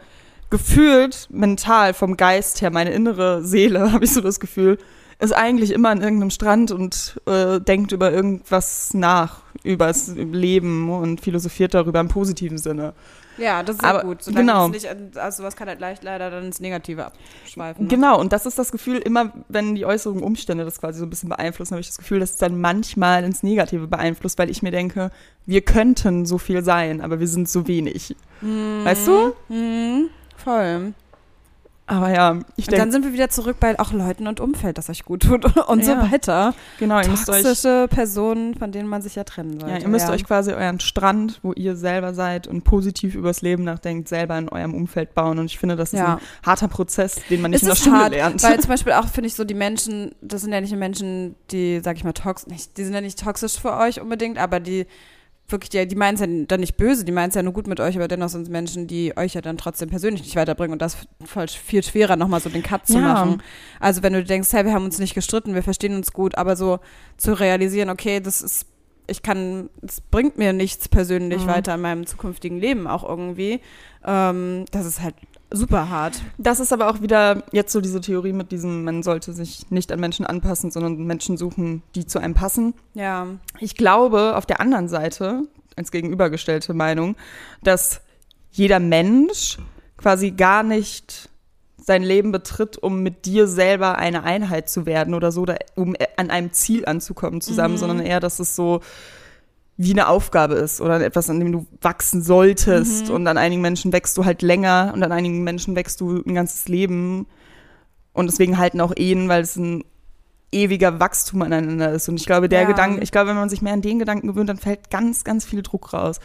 gefühlt 0.50 1.28
mental 1.30 1.94
vom 1.94 2.16
Geist 2.16 2.60
her, 2.62 2.70
meine 2.70 2.90
innere 2.90 3.42
Seele, 3.44 3.92
habe 3.92 4.04
ich 4.04 4.12
so 4.12 4.20
das 4.20 4.38
Gefühl, 4.40 4.78
ist 5.18 5.32
eigentlich 5.34 5.70
immer 5.72 5.90
an 5.90 6.00
irgendeinem 6.02 6.30
Strand 6.30 6.72
und 6.72 7.20
äh, 7.26 7.60
denkt 7.60 7.92
über 7.92 8.12
irgendwas 8.12 8.92
nach, 8.92 9.42
über 9.62 9.86
das 9.86 10.08
Leben 10.08 10.90
und 10.90 11.20
philosophiert 11.20 11.74
darüber 11.74 12.00
im 12.00 12.08
positiven 12.08 12.58
Sinne. 12.58 12.92
Ja, 13.38 13.62
das 13.62 13.76
ist 13.76 13.84
Aber- 13.84 14.02
gut. 14.02 14.22
Solange 14.22 14.46
genau. 14.46 14.66
es 14.66 14.72
nicht, 14.72 15.16
also 15.18 15.42
sowas 15.42 15.56
kann 15.56 15.68
halt 15.68 15.80
leicht 15.80 16.04
leider 16.04 16.30
dann 16.30 16.44
ins 16.44 16.60
Negative 16.60 17.06
abschweifen. 17.06 17.84
ne? 17.84 17.88
Genau, 17.88 18.20
und 18.20 18.32
das 18.32 18.44
ist 18.46 18.58
das 18.58 18.70
Gefühl, 18.72 18.98
immer 18.98 19.32
wenn 19.48 19.74
die 19.74 19.86
äußeren 19.86 20.22
Umstände 20.22 20.64
das 20.64 20.80
quasi 20.80 20.98
so 20.98 21.06
ein 21.06 21.10
bisschen 21.10 21.28
beeinflussen, 21.30 21.72
habe 21.72 21.80
ich 21.80 21.86
das 21.88 21.98
Gefühl, 21.98 22.20
dass 22.20 22.30
es 22.32 22.36
dann 22.36 22.60
manchmal 22.60 23.24
ins 23.24 23.42
Negative 23.42 23.86
beeinflusst, 23.86 24.38
weil 24.38 24.50
ich 24.50 24.62
mir 24.62 24.70
denke, 24.70 25.10
wir 25.46 25.62
könnten 25.62 26.26
so 26.26 26.38
viel 26.38 26.62
sein, 26.62 27.00
aber 27.00 27.20
wir 27.20 27.28
sind 27.28 27.48
so 27.48 27.66
wenig. 27.66 28.14
Mhm. 28.40 28.84
Weißt 28.84 29.06
du? 29.06 29.34
Mhm. 29.48 30.08
Voll. 30.36 30.92
Aber 31.86 32.10
ja, 32.10 32.38
ich 32.56 32.66
Und 32.68 32.72
dann 32.72 32.78
denke, 32.78 32.92
sind 32.92 33.04
wir 33.04 33.12
wieder 33.12 33.28
zurück 33.28 33.56
bei 33.58 33.78
auch 33.78 33.92
Leuten 33.92 34.26
und 34.28 34.38
Umfeld, 34.40 34.78
das 34.78 34.88
euch 34.88 35.04
gut 35.04 35.24
tut 35.24 35.44
und 35.68 35.84
so 35.84 35.90
Ja. 35.92 36.10
weiter. 36.12 36.54
genau, 36.78 37.00
ihr 37.00 37.08
müsst 37.08 37.28
euch, 37.28 37.42
Toxische 37.42 37.86
Personen, 37.90 38.54
von 38.54 38.70
denen 38.70 38.88
man 38.88 39.02
sich 39.02 39.16
ja 39.16 39.24
trennen 39.24 39.58
sollte. 39.58 39.74
ja, 39.74 39.80
ihr 39.80 39.88
müsst 39.88 40.08
euch 40.08 40.24
quasi 40.24 40.52
euren 40.52 40.78
Strand, 40.80 41.40
wo 41.42 41.52
ihr 41.52 41.74
selber 41.76 42.14
seid 42.14 42.46
und 42.46 42.62
positiv 42.62 43.14
übers 43.16 43.42
Leben 43.42 43.64
nachdenkt, 43.64 44.08
selber 44.08 44.38
in 44.38 44.48
eurem 44.48 44.74
Umfeld 44.74 45.12
bauen. 45.14 45.38
Und 45.40 45.46
ich 45.46 45.58
finde, 45.58 45.74
das 45.76 45.92
ist 45.92 45.98
ja. 45.98 46.14
ein 46.14 46.20
harter 46.46 46.68
Prozess, 46.68 47.16
den 47.28 47.42
man 47.42 47.50
nicht 47.50 47.58
Es 47.58 47.62
in 47.62 47.66
der 47.66 47.72
ist 47.74 47.84
Schule 47.84 47.96
hart, 47.98 48.10
lernt. 48.12 48.42
Weil 48.42 48.60
zum 48.60 48.68
Beispiel 48.68 48.92
auch, 48.92 49.08
finde 49.08 49.26
ich, 49.26 49.34
so 49.34 49.44
die 49.44 49.54
Menschen, 49.54 50.14
das 50.22 50.42
sind 50.42 50.52
ja 50.52 50.60
nicht 50.60 50.72
die 50.72 50.76
Menschen, 50.76 51.34
die, 51.50 51.80
sag 51.82 51.96
ich 51.96 52.04
mal, 52.04 52.12
toxisch, 52.12 52.46
nicht, 52.48 52.76
die 52.78 52.84
sind 52.84 52.94
ja 52.94 53.00
nicht 53.00 53.18
toxisch 53.18 53.58
für 53.58 53.76
euch 53.76 54.00
unbedingt, 54.00 54.38
aber 54.38 54.60
die 54.60 54.86
wirklich, 55.52 55.70
die, 55.70 55.86
die 55.86 55.94
meinen 55.96 56.14
es 56.14 56.20
ja 56.20 56.26
dann 56.48 56.60
nicht 56.60 56.76
böse, 56.76 57.04
die 57.04 57.12
meinen 57.12 57.28
es 57.28 57.34
ja 57.34 57.42
nur 57.42 57.52
gut 57.52 57.66
mit 57.66 57.78
euch, 57.80 57.96
aber 57.96 58.08
dennoch 58.08 58.28
sind 58.28 58.42
es 58.42 58.48
Menschen, 58.48 58.86
die 58.86 59.16
euch 59.16 59.34
ja 59.34 59.40
dann 59.40 59.56
trotzdem 59.58 59.88
persönlich 59.90 60.22
nicht 60.22 60.36
weiterbringen 60.36 60.72
und 60.72 60.82
das 60.82 60.96
ist 61.44 61.56
viel 61.56 61.82
schwerer, 61.82 62.16
nochmal 62.16 62.40
so 62.40 62.48
den 62.50 62.62
Cut 62.62 62.86
zu 62.86 62.94
Ja. 62.94 63.00
machen. 63.00 63.42
Also 63.80 64.02
wenn 64.02 64.12
du 64.14 64.24
denkst, 64.24 64.48
hey, 64.52 64.64
wir 64.64 64.72
haben 64.72 64.84
uns 64.84 64.98
nicht 64.98 65.14
gestritten, 65.14 65.54
wir 65.54 65.62
verstehen 65.62 65.94
uns 65.94 66.12
gut, 66.12 66.36
aber 66.36 66.56
so 66.56 66.80
zu 67.16 67.32
realisieren, 67.34 67.90
okay, 67.90 68.20
das 68.20 68.40
ist, 68.40 68.66
ich 69.06 69.22
kann, 69.22 69.68
es 69.82 70.00
bringt 70.00 70.38
mir 70.38 70.52
nichts 70.52 70.88
persönlich 70.88 71.42
Mhm. 71.42 71.48
weiter 71.48 71.74
in 71.74 71.80
meinem 71.80 72.06
zukünftigen 72.06 72.58
Leben 72.58 72.86
auch 72.86 73.06
irgendwie, 73.08 73.60
ähm, 74.04 74.64
das 74.70 74.86
ist 74.86 75.02
halt 75.02 75.14
super 75.54 75.88
hart. 75.90 76.20
Das 76.38 76.60
ist 76.60 76.72
aber 76.72 76.88
auch 76.90 77.00
wieder 77.02 77.42
jetzt 77.52 77.72
so 77.72 77.80
diese 77.80 78.00
Theorie 78.00 78.32
mit 78.32 78.52
diesem, 78.52 78.84
man 78.84 79.02
sollte 79.02 79.32
sich 79.32 79.70
nicht 79.70 79.92
an 79.92 80.00
Menschen 80.00 80.26
anpassen, 80.26 80.70
sondern 80.70 80.96
Menschen 81.04 81.36
suchen, 81.36 81.82
die 81.94 82.06
zu 82.06 82.18
einem 82.18 82.34
passen. 82.34 82.74
Ja, 82.94 83.26
Ich 83.60 83.76
glaube 83.76 84.36
auf 84.36 84.46
der 84.46 84.60
anderen 84.60 84.88
Seite, 84.88 85.42
als 85.76 85.90
gegenübergestellte 85.90 86.74
Meinung, 86.74 87.16
dass 87.62 88.00
jeder 88.50 88.80
Mensch 88.80 89.58
quasi 89.96 90.30
gar 90.32 90.62
nicht 90.62 91.28
sein 91.78 92.02
Leben 92.02 92.30
betritt, 92.30 92.78
um 92.78 93.02
mit 93.02 93.24
dir 93.24 93.48
selber 93.48 93.98
eine 93.98 94.22
Einheit 94.22 94.68
zu 94.70 94.86
werden 94.86 95.14
oder 95.14 95.32
so, 95.32 95.42
oder 95.42 95.58
um 95.74 95.96
an 96.16 96.30
einem 96.30 96.52
Ziel 96.52 96.86
anzukommen 96.86 97.40
zusammen, 97.40 97.74
Mhm. 97.74 97.78
sondern 97.78 98.00
eher, 98.00 98.20
dass 98.20 98.38
es 98.38 98.54
so 98.54 98.80
wie 99.76 99.92
eine 99.92 100.08
Aufgabe 100.08 100.54
ist 100.54 100.80
oder 100.80 101.00
etwas, 101.00 101.30
an 101.30 101.40
dem 101.40 101.52
du 101.52 101.66
wachsen 101.80 102.22
solltest. 102.22 103.08
Mhm. 103.08 103.14
Und 103.14 103.26
an 103.26 103.38
einigen 103.38 103.62
Menschen 103.62 103.92
wächst 103.92 104.16
du 104.18 104.24
halt 104.24 104.42
länger 104.42 104.92
und 104.94 105.02
an 105.02 105.12
einigen 105.12 105.42
Menschen 105.42 105.74
wächst 105.76 106.00
du 106.00 106.22
ein 106.26 106.34
ganzes 106.34 106.68
Leben. 106.68 107.26
Und 108.12 108.26
deswegen 108.26 108.58
halten 108.58 108.80
auch 108.80 108.92
Ehen, 108.96 109.28
weil 109.28 109.42
es 109.42 109.56
ein 109.56 109.84
ewiger 110.52 111.00
Wachstum 111.00 111.42
aneinander 111.42 111.92
ist. 111.92 112.08
Und 112.08 112.20
ich 112.20 112.26
glaube, 112.26 112.48
der 112.48 112.62
Ja. 112.62 112.66
Gedanke, 112.66 113.02
ich 113.02 113.10
glaube, 113.10 113.30
wenn 113.30 113.36
man 113.36 113.48
sich 113.48 113.62
mehr 113.62 113.72
an 113.72 113.80
den 113.80 113.98
Gedanken 113.98 114.26
gewöhnt, 114.26 114.50
dann 114.50 114.58
fällt 114.58 114.90
ganz, 114.90 115.24
ganz 115.24 115.46
viel 115.46 115.62
Druck 115.62 115.94
raus. 115.94 116.20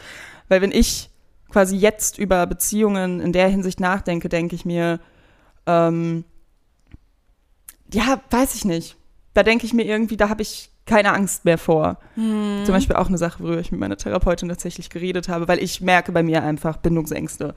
Weil 0.48 0.60
wenn 0.60 0.72
ich 0.72 1.10
quasi 1.50 1.76
jetzt 1.76 2.18
über 2.18 2.46
Beziehungen 2.46 3.20
in 3.20 3.32
der 3.32 3.48
Hinsicht 3.48 3.80
nachdenke, 3.80 4.28
denke 4.28 4.54
ich 4.54 4.66
mir, 4.66 5.00
ähm, 5.66 6.24
ja, 7.92 8.20
weiß 8.30 8.54
ich 8.54 8.66
nicht. 8.66 8.96
Da 9.32 9.42
denke 9.42 9.64
ich 9.64 9.72
mir 9.72 9.84
irgendwie, 9.84 10.18
da 10.18 10.28
habe 10.28 10.42
ich 10.42 10.70
keine 10.88 11.12
Angst 11.12 11.44
mehr 11.44 11.58
vor. 11.58 11.98
Mhm. 12.16 12.62
Zum 12.64 12.74
Beispiel 12.74 12.96
auch 12.96 13.06
eine 13.08 13.18
Sache, 13.18 13.42
worüber 13.42 13.60
ich 13.60 13.70
mit 13.70 13.80
meiner 13.80 13.96
Therapeutin 13.96 14.48
tatsächlich 14.48 14.90
geredet 14.90 15.28
habe, 15.28 15.46
weil 15.46 15.62
ich 15.62 15.80
merke 15.80 16.10
bei 16.12 16.22
mir 16.22 16.42
einfach 16.42 16.78
Bindungsängste. 16.78 17.54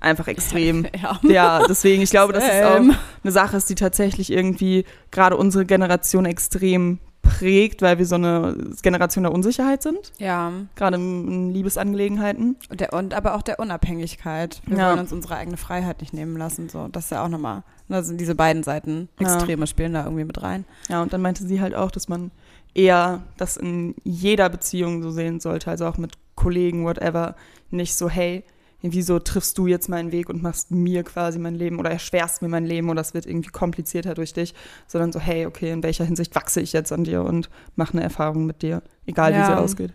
Einfach 0.00 0.28
extrem. 0.28 0.86
ja. 1.02 1.18
Ja, 1.22 1.66
deswegen, 1.66 2.02
ich 2.02 2.10
glaube, 2.10 2.34
dass 2.34 2.44
es 2.44 2.62
auch 2.66 2.76
eine 2.76 3.32
Sache 3.32 3.56
ist, 3.56 3.70
die 3.70 3.74
tatsächlich 3.74 4.30
irgendwie 4.30 4.84
gerade 5.10 5.36
unsere 5.36 5.64
Generation 5.64 6.26
extrem 6.26 6.98
prägt, 7.22 7.80
weil 7.80 7.96
wir 7.98 8.04
so 8.04 8.16
eine 8.16 8.54
Generation 8.82 9.22
der 9.24 9.32
Unsicherheit 9.32 9.82
sind, 9.82 10.12
Ja, 10.18 10.52
gerade 10.76 10.96
in, 10.96 11.54
Liebesangelegenheiten. 11.54 12.56
und, 12.68 12.80
der, 12.80 12.92
und 12.92 13.14
aber 13.14 13.34
auch 13.34 13.40
der 13.40 13.58
Unabhängigkeit. 13.60 14.60
Wir 14.66 14.76
Ja. 14.76 14.88
wollen 14.90 14.98
uns 14.98 15.12
unsere 15.12 15.36
eigene 15.36 15.56
Freiheit 15.56 16.02
nicht 16.02 16.12
nehmen 16.12 16.36
lassen. 16.36 16.68
So. 16.68 16.86
Das 16.92 17.04
ist 17.04 17.10
ja 17.12 17.24
auch 17.24 17.28
nochmal, 17.30 17.62
da 17.88 18.02
sind 18.02 18.20
diese 18.20 18.34
beiden 18.34 18.62
Seiten 18.62 19.08
Ja. 19.18 19.26
Extreme 19.34 19.66
spielen 19.66 19.94
da 19.94 20.04
irgendwie 20.04 20.24
mit 20.24 20.42
rein. 20.42 20.66
Ja, 20.90 21.00
und 21.00 21.14
dann 21.14 21.22
meinte 21.22 21.44
sie 21.46 21.62
halt 21.62 21.74
auch, 21.74 21.90
dass 21.90 22.08
man 22.08 22.30
eher 22.74 23.22
das 23.36 23.56
in 23.56 23.94
jeder 24.04 24.48
Beziehung 24.48 25.02
so 25.02 25.10
sehen 25.10 25.40
sollte, 25.40 25.70
also 25.70 25.86
auch 25.86 25.96
mit 25.98 26.12
Kollegen, 26.34 26.84
whatever, 26.84 27.36
nicht 27.70 27.94
so, 27.94 28.08
hey, 28.10 28.44
wieso 28.82 29.18
triffst 29.18 29.56
du 29.56 29.66
jetzt 29.66 29.88
meinen 29.88 30.12
Weg 30.12 30.28
und 30.28 30.42
machst 30.42 30.70
mir 30.70 31.04
quasi 31.04 31.38
mein 31.38 31.54
Leben 31.54 31.78
oder 31.78 31.90
erschwerst 31.90 32.42
mir 32.42 32.48
mein 32.48 32.66
Leben 32.66 32.90
oder 32.90 33.00
es 33.00 33.14
wird 33.14 33.24
irgendwie 33.24 33.48
komplizierter 33.50 34.12
durch 34.14 34.34
dich, 34.34 34.54
sondern 34.86 35.10
so, 35.12 35.20
hey, 35.20 35.46
okay, 35.46 35.70
in 35.72 35.82
welcher 35.82 36.04
Hinsicht 36.04 36.34
wachse 36.34 36.60
ich 36.60 36.72
jetzt 36.74 36.92
an 36.92 37.04
dir 37.04 37.22
und 37.22 37.48
mache 37.76 37.94
eine 37.94 38.02
Erfahrung 38.02 38.44
mit 38.44 38.60
dir, 38.62 38.82
egal 39.06 39.32
wie 39.32 39.36
Ja. 39.38 39.46
sie 39.46 39.56
ausgeht. 39.56 39.92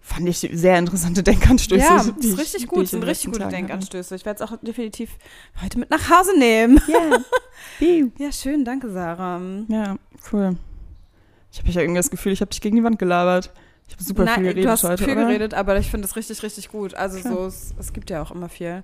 Fand 0.00 0.28
ich 0.28 0.38
sehr 0.52 0.78
interessante 0.78 1.22
Denkanstöße. 1.22 1.80
ja, 1.82 2.04
die 2.04 2.26
ist 2.28 2.34
ich- 2.34 2.38
richtig 2.38 2.66
gut, 2.68 2.88
sind 2.88 3.02
richtig 3.04 3.26
gute 3.26 3.38
Tagen. 3.38 3.52
Denkanstöße. 3.54 4.14
Ich 4.16 4.26
werde 4.26 4.44
es 4.44 4.50
auch 4.52 4.54
definitiv 4.60 5.16
heute 5.62 5.78
mit 5.78 5.90
nach 5.90 6.10
Hause 6.10 6.38
nehmen. 6.38 6.78
Yeah. 6.88 7.20
Ja, 8.18 8.30
schön, 8.32 8.64
danke 8.66 8.90
Sarah. 8.90 9.40
Ja, 9.68 9.96
cool. 10.32 10.56
Ich 11.54 11.60
habe 11.60 11.70
ja 11.70 11.80
irgendwie 11.82 11.98
das 12.00 12.10
Gefühl, 12.10 12.32
ich 12.32 12.40
habe 12.40 12.50
dich 12.50 12.60
gegen 12.60 12.74
die 12.76 12.82
Wand 12.82 12.98
gelabert. 12.98 13.52
Ich 13.86 13.94
habe 13.94 14.02
super 14.02 14.24
Nein, 14.24 14.34
viel 14.34 14.42
geredet 14.44 14.64
du 14.64 14.70
hast 14.70 14.82
heute, 14.82 15.04
viel 15.04 15.12
oder? 15.12 15.26
geredet, 15.26 15.54
aber 15.54 15.78
ich 15.78 15.88
finde 15.90 16.06
es 16.08 16.16
richtig, 16.16 16.42
richtig 16.42 16.68
gut. 16.68 16.94
Also 16.94 17.18
Klar. 17.20 17.32
so, 17.34 17.46
es, 17.46 17.74
es 17.78 17.92
gibt 17.92 18.10
ja 18.10 18.22
auch 18.22 18.30
immer 18.32 18.48
viel. 18.48 18.82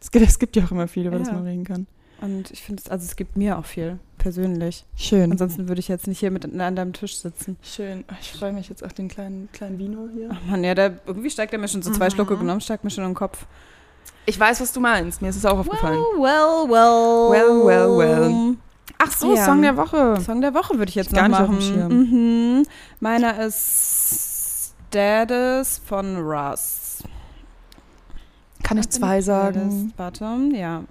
Es 0.00 0.10
gibt, 0.10 0.26
es 0.26 0.38
gibt 0.38 0.56
ja 0.56 0.64
auch 0.64 0.70
immer 0.70 0.88
viel, 0.88 1.06
über 1.06 1.18
das 1.18 1.28
Ja. 1.28 1.34
man 1.34 1.44
reden 1.44 1.64
kann. 1.64 1.86
Und 2.22 2.50
ich 2.50 2.62
finde 2.62 2.82
es, 2.82 2.90
also 2.90 3.04
es 3.04 3.16
gibt 3.16 3.36
mir 3.36 3.58
auch 3.58 3.66
viel, 3.66 3.98
persönlich. 4.16 4.86
Schön. 4.96 5.30
Ansonsten 5.30 5.68
würde 5.68 5.80
ich 5.80 5.88
jetzt 5.88 6.06
nicht 6.06 6.18
hier 6.20 6.30
mit 6.30 6.44
an 6.46 6.76
deinem 6.76 6.94
Tisch 6.94 7.18
sitzen. 7.18 7.58
Schön. 7.62 8.04
Ah, 8.08 8.14
Ich 8.22 8.32
freue 8.32 8.54
mich 8.54 8.70
jetzt 8.70 8.82
auf 8.82 8.94
den 8.94 9.08
kleinen, 9.08 9.50
kleinen 9.52 9.78
Vino 9.78 10.08
hier. 10.14 10.30
Ach 10.32 10.38
man, 10.48 10.64
ja, 10.64 10.74
der, 10.74 10.98
irgendwie 11.06 11.28
steigt 11.28 11.52
er 11.52 11.58
mir 11.58 11.68
schon 11.68 11.82
so 11.82 11.90
zwei 11.92 12.06
Mhm. 12.06 12.12
Schlucke 12.12 12.38
genommen, 12.38 12.62
steigt 12.62 12.84
mir 12.84 12.90
schon 12.90 13.04
im 13.04 13.12
Kopf. 13.14 13.44
Ich 14.24 14.40
weiß, 14.40 14.60
was 14.62 14.72
du 14.72 14.80
meinst. 14.80 15.20
Mir 15.20 15.28
ist 15.28 15.36
es 15.36 15.44
auch 15.44 15.58
aufgefallen. 15.58 15.98
well, 16.18 16.66
well. 16.70 17.30
Well, 17.30 17.66
well, 17.66 17.98
well. 17.98 18.54
Ach 18.98 19.10
so, 19.12 19.34
Ja. 19.34 19.44
Song 19.44 19.62
der 19.62 19.76
Woche. 19.76 20.20
Song 20.20 20.40
der 20.40 20.54
Woche 20.54 20.78
würde 20.78 20.88
ich 20.88 20.94
jetzt 20.94 21.08
Ich 21.08 21.14
gar 21.14 21.28
noch 21.28 21.38
nicht 21.38 21.40
auf 21.42 21.48
machen. 21.48 21.58
dem 21.58 21.74
Schirm. 21.74 22.58
Mhm. 22.60 22.66
Meiner 23.00 23.44
ist 23.44 24.74
Status 24.88 25.80
von 25.84 26.16
Russ. 26.18 27.02
Kann 28.62 28.78
ich 28.78 28.88
zwei 28.88 29.20
sagen? 29.20 29.92
Warte, 29.96 30.24
ja. 30.54 30.82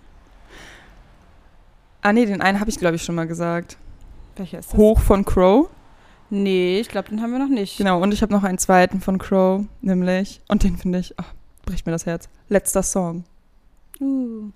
Ah 2.01 2.13
nee, 2.13 2.25
den 2.25 2.41
einen 2.41 2.59
habe 2.59 2.69
ich, 2.69 2.77
glaube 2.77 2.95
ich, 2.95 3.03
schon 3.03 3.15
mal 3.15 3.25
gesagt. 3.27 3.77
Welcher 4.35 4.59
ist 4.59 4.71
das? 4.71 4.77
Hoch 4.77 4.99
von 4.99 5.25
Crow. 5.25 5.69
Nee, 6.29 6.79
ich 6.79 6.89
glaube, 6.89 7.09
den 7.09 7.21
haben 7.21 7.31
wir 7.31 7.39
noch 7.39 7.49
nicht. 7.49 7.77
Genau, 7.77 8.01
und 8.01 8.13
ich 8.13 8.21
habe 8.21 8.31
noch 8.33 8.43
einen 8.43 8.57
zweiten 8.57 9.01
von 9.01 9.17
Crow, 9.17 9.65
nämlich, 9.81 10.41
und 10.47 10.63
den 10.63 10.77
finde 10.77 10.99
ich, 10.99 11.13
ach, 11.17 11.33
bricht 11.65 11.85
mir 11.85 11.91
das 11.91 12.05
Herz. 12.05 12.29
Letzter 12.49 12.83
Song. 12.83 13.23
Uh, 13.99 14.49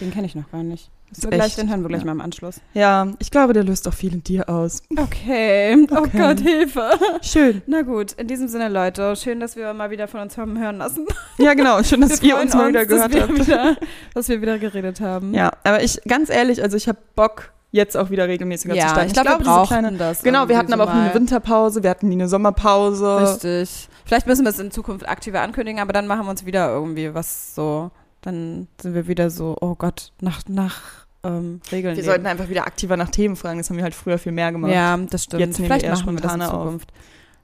den 0.00 0.10
kenne 0.10 0.26
ich 0.26 0.34
noch 0.34 0.50
gar 0.50 0.62
nicht. 0.62 0.90
So 1.12 1.28
gleich, 1.28 1.56
den 1.56 1.68
hören 1.68 1.82
wir 1.82 1.88
gleich 1.88 2.00
ja. 2.02 2.06
mal 2.06 2.12
im 2.12 2.20
Anschluss. 2.20 2.60
Ja, 2.72 3.08
ich 3.18 3.30
glaube, 3.30 3.52
der 3.52 3.64
löst 3.64 3.88
auch 3.88 3.94
viel 3.94 4.12
in 4.14 4.22
dir 4.22 4.48
aus. 4.48 4.82
Okay. 4.96 5.86
Oh 5.90 5.96
Okay. 5.98 6.18
Gott, 6.18 6.40
Hilfe. 6.40 6.90
Schön. 7.22 7.62
Na 7.66 7.82
gut, 7.82 8.12
in 8.12 8.26
diesem 8.28 8.48
Sinne, 8.48 8.68
Leute, 8.68 9.14
schön, 9.16 9.40
dass 9.40 9.56
wir 9.56 9.72
mal 9.74 9.90
wieder 9.90 10.08
von 10.08 10.20
uns 10.20 10.38
haben 10.38 10.58
hören 10.58 10.78
lassen. 10.78 11.06
Ja, 11.38 11.54
genau. 11.54 11.82
Schön, 11.82 12.00
dass 12.00 12.22
Wir 12.22 12.36
ihr 12.36 12.40
uns 12.40 12.54
mal 12.54 12.68
wieder 12.68 12.86
gehört 12.86 13.12
dass 13.14 13.14
wir 13.14 13.22
habt. 13.22 13.46
Wieder, 13.46 13.76
dass 14.14 14.28
wir 14.28 14.40
wieder 14.40 14.58
geredet 14.58 15.00
haben. 15.00 15.34
Ja, 15.34 15.50
aber 15.64 15.82
ich, 15.82 16.00
ganz 16.06 16.30
ehrlich, 16.30 16.62
also 16.62 16.76
ich 16.76 16.86
habe 16.88 16.98
Bock, 17.16 17.50
jetzt 17.72 17.96
auch 17.96 18.10
wieder 18.10 18.26
regelmäßiger 18.28 18.74
zu 18.74 18.78
ja 18.80 18.88
starten. 18.88 19.06
ich 19.08 19.12
glaube, 19.12 19.28
wir 19.30 19.38
diese 19.38 19.50
brauchen 19.50 19.66
kleine- 19.78 19.96
das. 19.96 20.22
Genau, 20.22 20.48
wir 20.48 20.58
hatten 20.58 20.72
aber 20.72 20.84
auch 20.84 20.94
nie 20.94 21.00
eine. 21.00 21.14
Winterpause, 21.14 21.82
wir 21.82 21.90
hatten 21.90 22.08
nie 22.08 22.14
eine 22.14 22.28
Sommerpause. 22.28 23.20
Richtig. 23.32 23.88
Vielleicht 24.04 24.26
müssen 24.26 24.44
wir 24.44 24.50
es 24.50 24.58
in 24.58 24.70
Zukunft 24.72 25.08
aktiver 25.08 25.40
ankündigen, 25.40 25.80
aber 25.80 25.92
dann 25.92 26.06
machen 26.08 26.24
wir 26.26 26.30
uns 26.30 26.44
wieder 26.46 26.70
irgendwie 26.72 27.14
was 27.14 27.54
so. 27.54 27.90
Dann 28.22 28.68
sind 28.80 28.94
wir 28.94 29.06
wieder 29.08 29.30
so, 29.30 29.56
oh 29.60 29.74
Gott, 29.74 30.12
nach, 30.20 30.42
nach 30.48 31.06
ähm, 31.22 31.60
Regeln. 31.72 31.96
Wir 31.96 32.02
leben. 32.02 32.04
sollten 32.04 32.26
einfach 32.26 32.48
wieder 32.48 32.66
aktiver 32.66 32.96
nach 32.96 33.10
Themen 33.10 33.36
fragen, 33.36 33.58
das 33.58 33.70
haben 33.70 33.76
wir 33.76 33.84
halt 33.84 33.94
früher 33.94 34.18
viel 34.18 34.32
mehr 34.32 34.52
gemacht. 34.52 34.72
Ja, 34.72 34.96
das 34.96 35.24
stimmt. 35.24 35.40
Jetzt 35.40 35.56
vielleicht 35.56 35.84
wir 35.84 35.90
machen 35.90 36.16
wir 36.16 36.20
das 36.20 36.34
in 36.34 36.38
spontaner 36.38 36.54
auf. 36.54 36.64
Zukunft. 36.64 36.92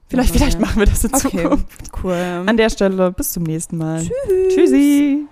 Vielleicht, 0.09 0.33
vielleicht 0.33 0.59
machen 0.59 0.79
wir 0.79 0.85
das 0.85 1.03
in 1.03 1.13
Okay. 1.13 1.41
Zukunft. 1.43 1.67
Cool. 2.03 2.43
An 2.45 2.57
der 2.57 2.69
Stelle, 2.69 3.11
bis 3.11 3.31
zum 3.31 3.43
nächsten 3.43 3.77
Mal. 3.77 4.07
Tschüssi. 4.49 5.27